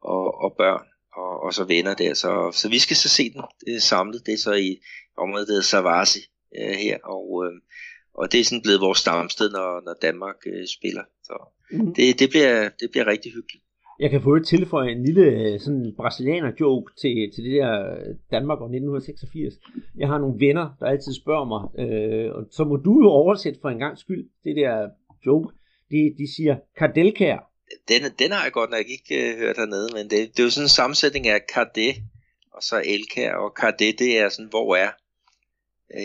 og, 0.02 0.44
og 0.44 0.56
børn 0.58 0.86
og, 1.14 1.44
og 1.44 1.54
så 1.54 1.64
venner 1.64 1.94
der. 1.94 2.14
Så, 2.14 2.52
så 2.54 2.70
vi 2.70 2.80
skal 2.80 2.98
så 2.98 3.10
se 3.10 3.34
den 3.34 3.42
det 3.66 3.84
samlet. 3.84 4.26
Det 4.26 4.34
er 4.34 4.38
så 4.38 4.54
i 4.54 4.82
området, 5.18 5.48
der 5.48 5.54
hedder 5.54 5.64
Savasi 5.64 6.20
øh, 6.60 6.76
her, 6.76 6.98
og, 7.04 7.46
øh, 7.46 7.62
og 8.14 8.32
det 8.32 8.40
er 8.40 8.44
sådan 8.44 8.62
blevet 8.62 8.82
vores 8.82 9.00
stamsted, 9.00 9.52
når, 9.52 9.86
når 9.86 9.96
Danmark 10.02 10.36
øh, 10.46 10.68
spiller. 10.78 11.04
Så 11.24 11.36
mm. 11.72 11.94
det, 11.94 12.20
det, 12.20 12.30
bliver, 12.30 12.70
det 12.80 12.92
bliver 12.92 13.08
rigtig 13.08 13.32
hyggeligt. 13.32 13.66
Jeg 14.02 14.10
kan 14.10 14.22
få 14.22 14.36
et 14.36 14.48
tilføje 14.48 14.92
en 14.92 15.04
lille 15.04 15.26
øh, 15.26 15.60
sådan 15.60 15.94
brasilianer 15.98 16.52
joke 16.60 16.94
til, 17.02 17.32
til 17.34 17.44
det 17.44 17.54
der 17.62 17.96
Danmark 18.32 18.60
og 18.60 18.66
1986. 18.66 19.54
Jeg 19.98 20.08
har 20.08 20.18
nogle 20.18 20.40
venner, 20.40 20.76
der 20.80 20.86
altid 20.86 21.14
spørger 21.14 21.48
mig, 21.54 21.62
øh, 21.84 22.36
og 22.36 22.42
så 22.52 22.64
må 22.64 22.76
du 22.76 22.94
jo 23.04 23.10
oversætte 23.10 23.60
for 23.62 23.70
en 23.70 23.80
gang 23.80 23.98
skyld 23.98 24.30
det 24.44 24.56
der 24.56 24.90
joke. 25.26 25.56
De, 25.92 25.98
de 26.18 26.36
siger, 26.36 26.56
Kardelkær, 26.78 27.38
den, 27.88 28.02
den 28.20 28.32
har 28.32 28.44
jeg 28.44 28.52
godt 28.52 28.70
nok 28.70 28.86
ikke 28.96 29.14
øh, 29.22 29.38
hørt 29.38 29.58
hernede, 29.58 29.90
men 29.94 30.04
det, 30.04 30.20
det 30.34 30.40
er 30.40 30.44
jo 30.44 30.50
sådan 30.50 30.66
en 30.66 30.78
sammensætning 30.80 31.28
af 31.28 31.40
Cardet 31.54 31.96
og 32.56 32.62
så 32.64 32.76
Elkær, 32.86 33.34
og 33.34 33.50
Cardet 33.60 34.00
det 34.00 34.20
er 34.20 34.30
sådan, 34.30 34.50
hvor 34.50 34.76
er? 34.76 34.92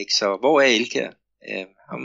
Ikke? 0.01 0.12
Så 0.20 0.36
hvor 0.40 0.61
er 0.61 0.68
Elkær? 0.78 1.09
Øh, 1.51 1.66
ham, 1.90 2.03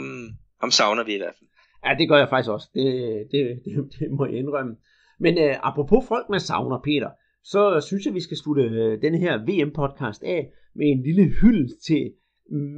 ham 0.60 0.70
savner 0.70 1.04
vi 1.04 1.14
i 1.14 1.22
hvert 1.22 1.34
fald. 1.38 1.50
Ja, 1.86 1.90
det 1.98 2.08
gør 2.08 2.18
jeg 2.18 2.28
faktisk 2.28 2.50
også. 2.50 2.68
Det, 2.74 2.84
det, 3.32 3.40
det, 3.64 3.72
det 3.98 4.10
må 4.10 4.26
jeg 4.26 4.34
indrømme. 4.34 4.76
Men 5.24 5.38
øh, 5.38 5.54
apropos 5.68 6.08
folk, 6.08 6.26
man 6.30 6.40
savner, 6.40 6.78
Peter, 6.88 7.10
så 7.52 7.60
synes 7.88 8.06
jeg, 8.06 8.14
vi 8.14 8.20
skal 8.20 8.36
slutte 8.36 8.62
øh, 8.62 9.02
den 9.02 9.14
her 9.14 9.32
VM-podcast 9.48 10.22
af 10.22 10.40
med 10.74 10.86
en 10.86 11.02
lille 11.02 11.24
hyld 11.40 11.68
til 11.88 12.12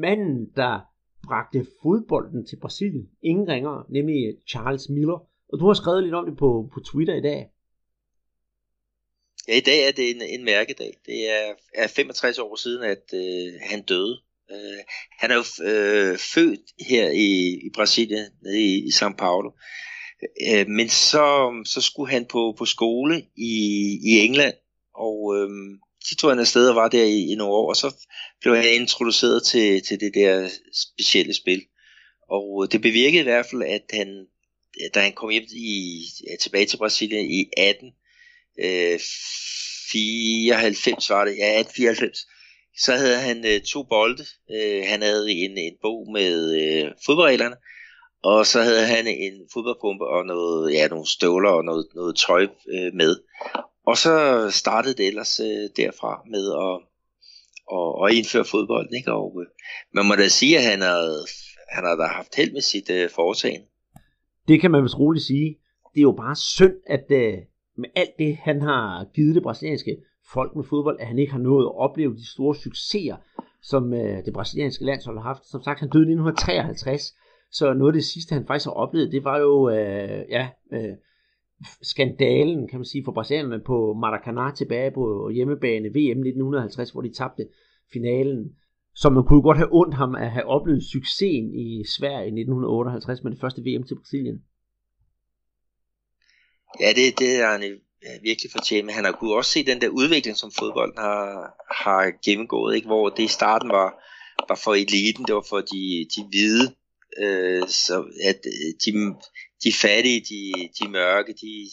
manden, 0.05 0.36
der 0.57 0.80
bragte 1.26 1.66
fodbolden 1.82 2.47
til 2.47 2.59
Brasilien. 2.62 3.07
Ingen 3.22 3.49
ringer, 3.49 3.86
nemlig 3.90 4.18
Charles 4.49 4.88
Miller. 4.88 5.18
Og 5.53 5.61
du 5.61 5.66
har 5.66 5.74
skrevet 5.74 6.03
lidt 6.03 6.14
om 6.14 6.26
det 6.26 6.36
på, 6.36 6.70
på 6.74 6.80
Twitter 6.80 7.14
i 7.14 7.20
dag. 7.30 7.40
Ja, 9.49 9.57
i 9.57 9.64
dag 9.70 9.88
er 9.88 9.92
det 9.92 10.11
en, 10.11 10.22
en 10.38 10.45
mærkedag. 10.45 10.92
Det 11.07 11.18
er, 11.36 11.55
er 11.74 11.86
65 11.86 12.38
år 12.38 12.57
siden, 12.57 12.82
at 12.82 13.05
øh, 13.14 13.53
han 13.70 13.82
døde. 13.82 14.16
Øh, 14.51 14.80
han 15.20 15.30
er 15.30 15.34
jo 15.34 15.47
øh, 15.70 16.18
født 16.34 16.66
her 16.88 17.11
i, 17.11 17.30
i 17.66 17.70
Brasilien, 17.74 18.26
nede 18.42 18.61
i, 18.61 18.74
i 18.88 18.90
São 18.99 19.14
Paulo. 19.16 19.51
Øh, 20.49 20.68
men 20.68 20.89
så, 20.89 21.51
så 21.64 21.81
skulle 21.81 22.11
han 22.12 22.25
på, 22.25 22.55
på 22.59 22.64
skole 22.64 23.22
i, 23.37 23.55
i 24.05 24.11
England, 24.25 24.55
og 24.95 25.37
øh, 25.37 25.49
så 26.05 26.16
tog 26.16 26.31
han 26.31 26.39
afsted 26.39 26.68
og 26.68 26.77
var 26.77 26.89
der 26.89 27.05
i, 27.05 27.33
i 27.33 27.35
nogle 27.35 27.55
år, 27.55 27.68
og 27.68 27.77
så 27.77 27.95
blev 28.41 28.57
han 28.57 28.64
introduceret 28.64 29.43
til, 29.43 29.83
til 29.83 30.01
det 30.01 30.14
der 30.14 30.49
specielle 30.72 31.35
spil. 31.35 31.62
Og 32.29 32.64
øh, 32.64 32.72
det 32.72 32.83
bevirkede 32.83 33.20
i 33.20 33.31
hvert 33.31 33.47
fald, 33.47 33.62
at 33.62 33.83
han 33.93 34.27
da 34.95 35.01
han 35.01 35.12
kom 35.12 35.31
hjem 35.31 35.45
i, 35.51 36.05
tilbage 36.43 36.66
til 36.66 36.77
Brasilien 36.77 37.31
i 37.31 37.51
18, 37.57 37.93
øh, 38.59 39.01
94 39.93 41.11
var 41.11 41.25
det, 41.25 41.37
ja 41.39 41.61
1894, 41.61 42.27
så 42.77 42.97
havde 42.97 43.20
han 43.20 43.47
øh, 43.47 43.61
to 43.61 43.83
bolde. 43.83 44.25
Øh, 44.51 44.83
han 44.87 45.03
havde 45.03 45.33
en, 45.33 45.59
en 45.59 45.77
bog 45.83 46.12
med 46.12 46.55
øh, 46.62 46.91
fodboldreglerne, 47.07 47.57
og 48.31 48.47
så 48.47 48.59
havde 48.68 48.87
han 48.87 49.07
en 49.07 49.35
fodboldpumpe 49.53 50.05
og 50.07 50.27
noget, 50.27 50.72
ja, 50.72 50.89
nogle 50.89 51.07
støvler 51.16 51.51
og 51.51 51.64
noget, 51.64 51.87
noget 51.95 52.16
tøj 52.27 52.43
øh, 52.75 52.91
med. 53.01 53.12
Og 53.87 53.97
så 53.97 54.14
startede 54.51 54.95
det 54.95 55.07
ellers 55.07 55.41
øh, 55.41 55.64
derfra 55.77 56.12
med 56.35 56.45
at, 56.66 56.75
at, 57.77 57.89
at 58.05 58.09
indføre 58.18 58.45
fodbold. 58.55 58.89
Ikke? 58.99 59.12
Og, 59.12 59.29
øh, 59.41 59.47
man 59.97 60.05
må 60.09 60.14
da 60.14 60.29
sige, 60.29 60.59
at 60.59 60.64
han 60.64 60.81
havde, 60.81 61.18
han 61.75 61.85
har 61.85 61.97
da 61.97 62.07
haft 62.18 62.37
held 62.37 62.53
med 62.53 62.64
sit 62.72 62.91
øh, 62.91 63.11
foretagende. 63.11 63.66
Det 64.49 64.61
kan 64.61 64.70
man 64.70 64.83
vist 64.83 64.99
roligt 64.99 65.25
sige. 65.25 65.51
Det 65.93 66.01
er 66.01 66.09
jo 66.11 66.16
bare 66.25 66.37
synd, 66.37 66.77
at 66.87 67.07
øh, 67.11 67.39
med 67.83 67.89
alt 67.97 68.14
det, 68.18 68.37
han 68.37 68.62
har 68.62 69.07
givet 69.14 69.35
det 69.35 69.43
brasilianske 69.43 69.97
folk 70.33 70.57
med 70.57 70.64
fodbold, 70.70 71.01
at 71.01 71.07
han 71.07 71.18
ikke 71.18 71.33
har 71.33 71.45
nået 71.51 71.64
at 71.66 71.77
opleve 71.87 72.14
de 72.14 72.31
store 72.35 72.55
succeser, 72.57 73.16
som 73.62 73.95
øh, 73.95 74.25
det 74.25 74.33
brasilianske 74.35 74.85
landshold 74.85 75.18
har 75.18 75.29
haft. 75.33 75.45
Som 75.53 75.62
sagt, 75.62 75.81
han 75.81 75.89
døde 75.89 76.09
i 76.09 76.12
1953, 76.12 77.14
så 77.59 77.74
noget 77.74 77.92
af 77.92 77.96
det 77.98 78.05
sidste, 78.05 78.34
han 78.34 78.46
faktisk 78.46 78.66
har 78.66 78.72
oplevet, 78.72 79.12
det 79.12 79.24
var 79.24 79.38
jo, 79.38 79.70
øh, 79.70 80.24
ja, 80.36 80.48
øh, 80.72 80.94
skandalen, 81.82 82.68
kan 82.68 82.78
man 82.78 82.84
sige, 82.84 83.05
for 83.05 83.12
brasilianerne 83.12 83.62
på 83.66 83.76
Maracanã 84.02 84.55
tilbage 84.55 84.90
på 84.90 85.30
hjemmebane 85.34 85.88
VM 85.88 86.20
1950, 86.20 86.90
hvor 86.90 87.02
de 87.02 87.12
tabte 87.12 87.46
finalen. 87.92 88.57
Så 88.94 89.11
man 89.11 89.24
kunne 89.24 89.42
godt 89.42 89.57
have 89.57 89.72
ondt 89.72 89.94
ham 89.94 90.14
at 90.14 90.30
have 90.30 90.46
oplevet 90.46 90.82
succesen 90.92 91.55
i 91.55 91.84
Sverige 91.96 92.26
i 92.26 92.34
1958 92.40 93.22
med 93.22 93.32
det 93.32 93.40
første 93.40 93.62
VM 93.62 93.84
til 93.86 93.98
Brasilien. 94.00 94.38
Ja, 96.80 96.88
det, 96.98 97.18
det 97.18 97.30
er 97.42 97.50
han 97.50 97.62
øh, 98.07 98.22
virkelig 98.22 98.50
fortjent, 98.52 98.86
men 98.86 98.94
han 98.94 99.05
har 99.05 99.12
kunne 99.12 99.34
også 99.34 99.50
se 99.50 99.66
den 99.66 99.80
der 99.80 99.88
udvikling, 99.88 100.36
som 100.36 100.50
fodbolden 100.59 100.98
har, 100.98 101.24
har 101.82 102.12
gennemgået, 102.24 102.74
ikke? 102.74 102.86
hvor 102.86 103.09
det 103.09 103.22
i 103.22 103.36
starten 103.38 103.68
var, 103.68 103.88
var 104.48 104.59
for 104.64 104.74
eliten, 104.74 105.24
det 105.26 105.34
var 105.34 105.46
for 105.52 105.61
de, 105.72 105.82
de 106.14 106.22
hvide, 106.30 106.66
øh, 107.18 107.68
så 107.68 108.04
at 108.24 108.40
øh, 108.46 108.70
de, 108.84 108.92
de 109.64 109.72
fattige, 109.72 110.20
de, 110.20 110.68
de 110.78 110.88
mørke, 110.88 111.32
de, 111.32 111.70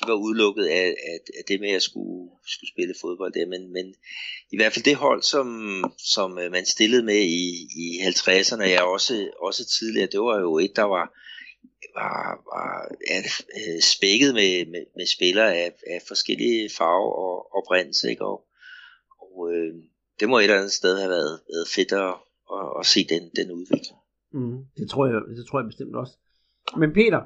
de 0.00 0.08
var 0.08 0.14
udelukket 0.14 0.66
af, 0.66 0.86
af, 0.86 1.18
af 1.38 1.44
det 1.48 1.60
med 1.60 1.70
at 1.70 1.82
skulle, 1.82 2.30
skulle 2.46 2.70
spille 2.70 2.94
fodbold 3.00 3.32
der, 3.32 3.46
men, 3.46 3.72
men 3.72 3.94
i 4.52 4.56
hvert 4.56 4.72
fald 4.72 4.84
det 4.84 4.96
hold, 4.96 5.22
som, 5.22 5.48
som 5.98 6.38
øh, 6.38 6.50
man 6.52 6.66
stillede 6.66 7.02
med 7.02 7.20
i, 7.20 7.68
i 7.84 8.00
50'erne, 8.00 8.62
jeg 8.62 8.82
også, 8.82 9.30
også 9.40 9.66
tidligere, 9.66 10.08
det 10.12 10.20
var 10.20 10.40
jo 10.40 10.58
et, 10.58 10.76
der 10.76 10.82
var, 10.82 11.06
var, 11.94 12.42
var 12.52 12.94
ja, 13.10 13.18
øh, 13.58 13.80
spækket 13.82 14.34
med, 14.34 14.66
med, 14.66 14.84
med 14.96 15.06
spillere 15.06 15.56
af, 15.56 15.72
af 15.86 16.02
forskellige 16.08 16.70
farver 16.78 17.12
og 17.12 17.56
oprindelse, 17.56 18.10
ikke? 18.10 18.24
Og, 18.24 18.44
og 19.20 19.52
øh, 19.52 19.74
det 20.20 20.28
må 20.28 20.38
et 20.38 20.42
eller 20.42 20.58
andet 20.58 20.72
sted 20.72 20.98
have 20.98 21.10
været, 21.10 21.40
været 21.52 21.68
fedt 21.68 21.92
at, 21.92 22.14
at, 22.56 22.80
at 22.80 22.86
se 22.86 23.04
den, 23.04 23.30
den 23.36 23.50
udvikling. 23.50 23.96
Mm, 24.32 24.64
det, 24.76 24.90
tror 24.90 25.06
jeg, 25.06 25.22
det 25.36 25.46
tror 25.46 25.60
jeg 25.60 25.66
bestemt 25.66 25.96
også. 25.96 26.18
Men 26.76 26.92
Peter, 26.92 27.20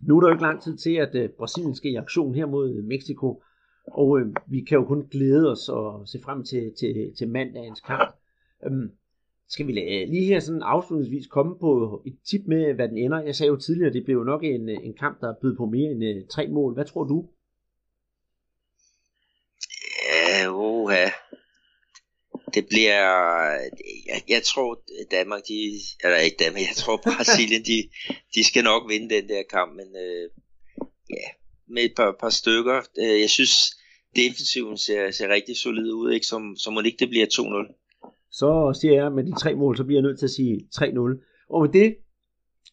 nu 0.00 0.16
er 0.16 0.20
der 0.20 0.28
jo 0.28 0.34
ikke 0.34 0.42
lang 0.42 0.62
tid 0.62 0.76
til, 0.76 0.94
at 0.94 1.24
uh, 1.24 1.30
Brasilien 1.38 1.74
skal 1.74 1.90
i 1.90 1.94
aktion 1.94 2.34
her 2.34 2.46
mod 2.46 2.74
øh, 2.74 2.84
Mexico, 2.84 3.42
og 3.86 4.08
uh, 4.08 4.22
vi 4.46 4.60
kan 4.60 4.78
jo 4.78 4.84
kun 4.84 5.08
glæde 5.10 5.50
os 5.50 5.68
og 5.68 6.08
se 6.08 6.20
frem 6.24 6.44
til, 6.44 6.72
til, 6.78 7.12
til 7.18 7.28
mandagens 7.28 7.80
kamp. 7.80 8.14
Um, 8.66 8.90
skal 9.48 9.66
vi 9.66 9.72
lade, 9.72 10.06
lige 10.06 10.26
her 10.26 10.40
sådan 10.40 10.62
afslutningsvis 10.62 11.26
komme 11.26 11.58
på 11.58 12.02
et 12.06 12.18
tip 12.30 12.40
med, 12.46 12.74
hvad 12.74 12.88
den 12.88 12.98
ender? 12.98 13.22
Jeg 13.22 13.34
sagde 13.34 13.50
jo 13.50 13.56
tidligere, 13.56 13.88
at 13.88 13.94
det 13.94 14.04
blev 14.04 14.24
nok 14.24 14.44
en, 14.44 14.68
en 14.68 14.94
kamp, 14.94 15.20
der 15.20 15.34
bød 15.42 15.56
på 15.56 15.66
mere 15.66 15.90
end 15.90 16.04
uh, 16.04 16.28
tre 16.28 16.48
mål. 16.48 16.74
Hvad 16.74 16.84
tror 16.84 17.04
du? 17.04 17.28
Ja, 20.12 20.50
uha 20.50 21.06
det 22.58 22.66
bliver, 22.72 23.00
jeg, 24.10 24.20
jeg 24.28 24.42
tror 24.50 24.70
Danmark, 25.10 25.42
de, 25.48 25.58
eller 26.04 26.18
ikke 26.26 26.40
Danmark, 26.44 26.62
jeg 26.70 26.78
tror 26.82 26.96
Brasilien, 27.06 27.62
de, 27.70 27.78
de 28.34 28.42
skal 28.48 28.64
nok 28.64 28.82
vinde 28.90 29.14
den 29.14 29.28
der 29.28 29.42
kamp, 29.56 29.70
men 29.80 29.88
øh, 30.04 30.24
ja, 31.16 31.26
med 31.74 31.82
et 31.82 31.94
par, 31.96 32.16
par 32.20 32.30
stykker. 32.40 32.78
Øh, 33.02 33.20
jeg 33.24 33.30
synes, 33.30 33.54
defensiven 34.16 34.76
ser, 34.76 35.10
ser 35.10 35.28
rigtig 35.28 35.56
solid 35.56 35.92
ud, 35.92 36.12
ikke? 36.12 36.26
Som, 36.26 36.56
som 36.56 36.72
må 36.72 36.80
ikke 36.80 37.02
det 37.02 37.08
bliver 37.08 37.26
2-0. 37.26 37.74
Så 38.30 38.78
siger 38.80 38.94
jeg, 38.94 39.12
med 39.12 39.24
de 39.24 39.34
tre 39.42 39.54
mål, 39.54 39.76
så 39.76 39.84
bliver 39.84 40.00
jeg 40.00 40.06
nødt 40.08 40.18
til 40.18 40.26
at 40.26 40.36
sige 40.38 40.54
3-0. 40.74 41.46
Og 41.50 41.62
med 41.62 41.72
det, 41.72 41.96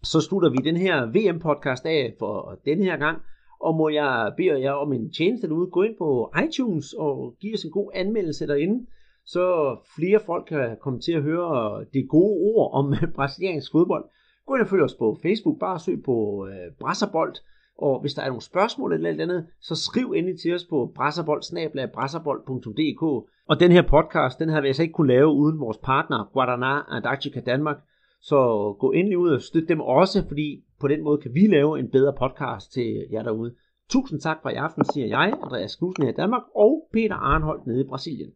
så 0.04 0.22
slutter 0.22 0.50
vi 0.50 0.58
den 0.70 0.78
her 0.78 0.96
VM-podcast 1.16 1.86
af 1.86 2.14
for 2.20 2.62
den 2.66 2.84
her 2.84 2.98
gang. 2.98 3.18
Og 3.60 3.76
må 3.76 3.90
jeg 3.90 4.34
bede 4.38 4.62
jer 4.62 4.72
om 4.72 4.94
en 4.94 5.14
tjeneste 5.14 5.48
derude, 5.48 5.72
gå 5.72 5.82
ind 5.84 5.96
på 5.98 6.32
iTunes 6.48 6.94
og 6.94 7.36
give 7.42 7.54
os 7.54 7.64
en 7.64 7.72
god 7.72 7.92
anmeldelse 7.94 8.48
derinde 8.48 8.86
så 9.26 9.78
flere 9.96 10.20
folk 10.26 10.46
kan 10.46 10.78
komme 10.82 11.00
til 11.00 11.12
at 11.12 11.22
høre 11.22 11.86
de 11.94 12.08
gode 12.10 12.40
ord 12.56 12.74
om 12.74 12.94
øh, 12.94 13.14
brasiliansk 13.16 13.72
fodbold. 13.72 14.06
Gå 14.48 14.56
ind 14.56 14.62
og 14.62 14.68
følg 14.68 14.84
os 14.84 14.96
på 14.96 15.18
Facebook, 15.22 15.60
bare 15.60 15.80
søg 15.80 16.04
på 16.04 16.48
øh, 16.48 16.72
Brasserbold, 16.80 17.36
Og 17.78 18.02
hvis 18.02 18.14
der 18.14 18.22
er 18.22 18.28
nogle 18.28 18.42
spørgsmål 18.42 18.94
eller 18.94 19.10
alt 19.10 19.22
andet, 19.22 19.48
så 19.62 19.76
skriv 19.76 20.12
endelig 20.12 20.40
til 20.40 20.56
os 20.56 20.66
på 20.70 20.92
brasserbold.dk. 20.96 23.02
Og 23.50 23.60
den 23.60 23.72
her 23.72 23.82
podcast, 23.82 24.40
den 24.40 24.50
har 24.50 24.62
vi 24.62 24.68
altså 24.68 24.82
ikke 24.82 24.94
kunne 24.94 25.14
lave 25.14 25.28
uden 25.28 25.60
vores 25.60 25.78
partner, 25.78 26.30
Guadana 26.34 26.96
Antarctica 26.96 27.40
Danmark. 27.40 27.78
Så 28.22 28.38
gå 28.80 28.92
endelig 28.92 29.18
ud 29.18 29.30
og 29.30 29.42
støt 29.42 29.68
dem 29.68 29.82
også, 29.82 30.28
fordi 30.28 30.64
på 30.80 30.88
den 30.88 31.04
måde 31.04 31.22
kan 31.22 31.34
vi 31.34 31.48
lave 31.48 31.80
en 31.80 31.92
bedre 31.92 32.14
podcast 32.20 32.74
til 32.74 33.08
jer 33.12 33.24
derude. 33.24 33.56
Tusind 33.90 34.20
tak 34.20 34.38
for 34.42 34.50
i 34.50 34.54
aften, 34.54 34.86
siger 34.94 35.08
jeg, 35.08 35.34
Andreas 35.44 35.76
Knudsen 35.76 36.04
her 36.04 36.12
i 36.12 36.16
Danmark, 36.16 36.42
og 36.56 36.90
Peter 36.94 37.16
Arnholdt 37.16 37.68
nede 37.68 37.82
i 37.82 37.88
Brasilien. 37.88 38.32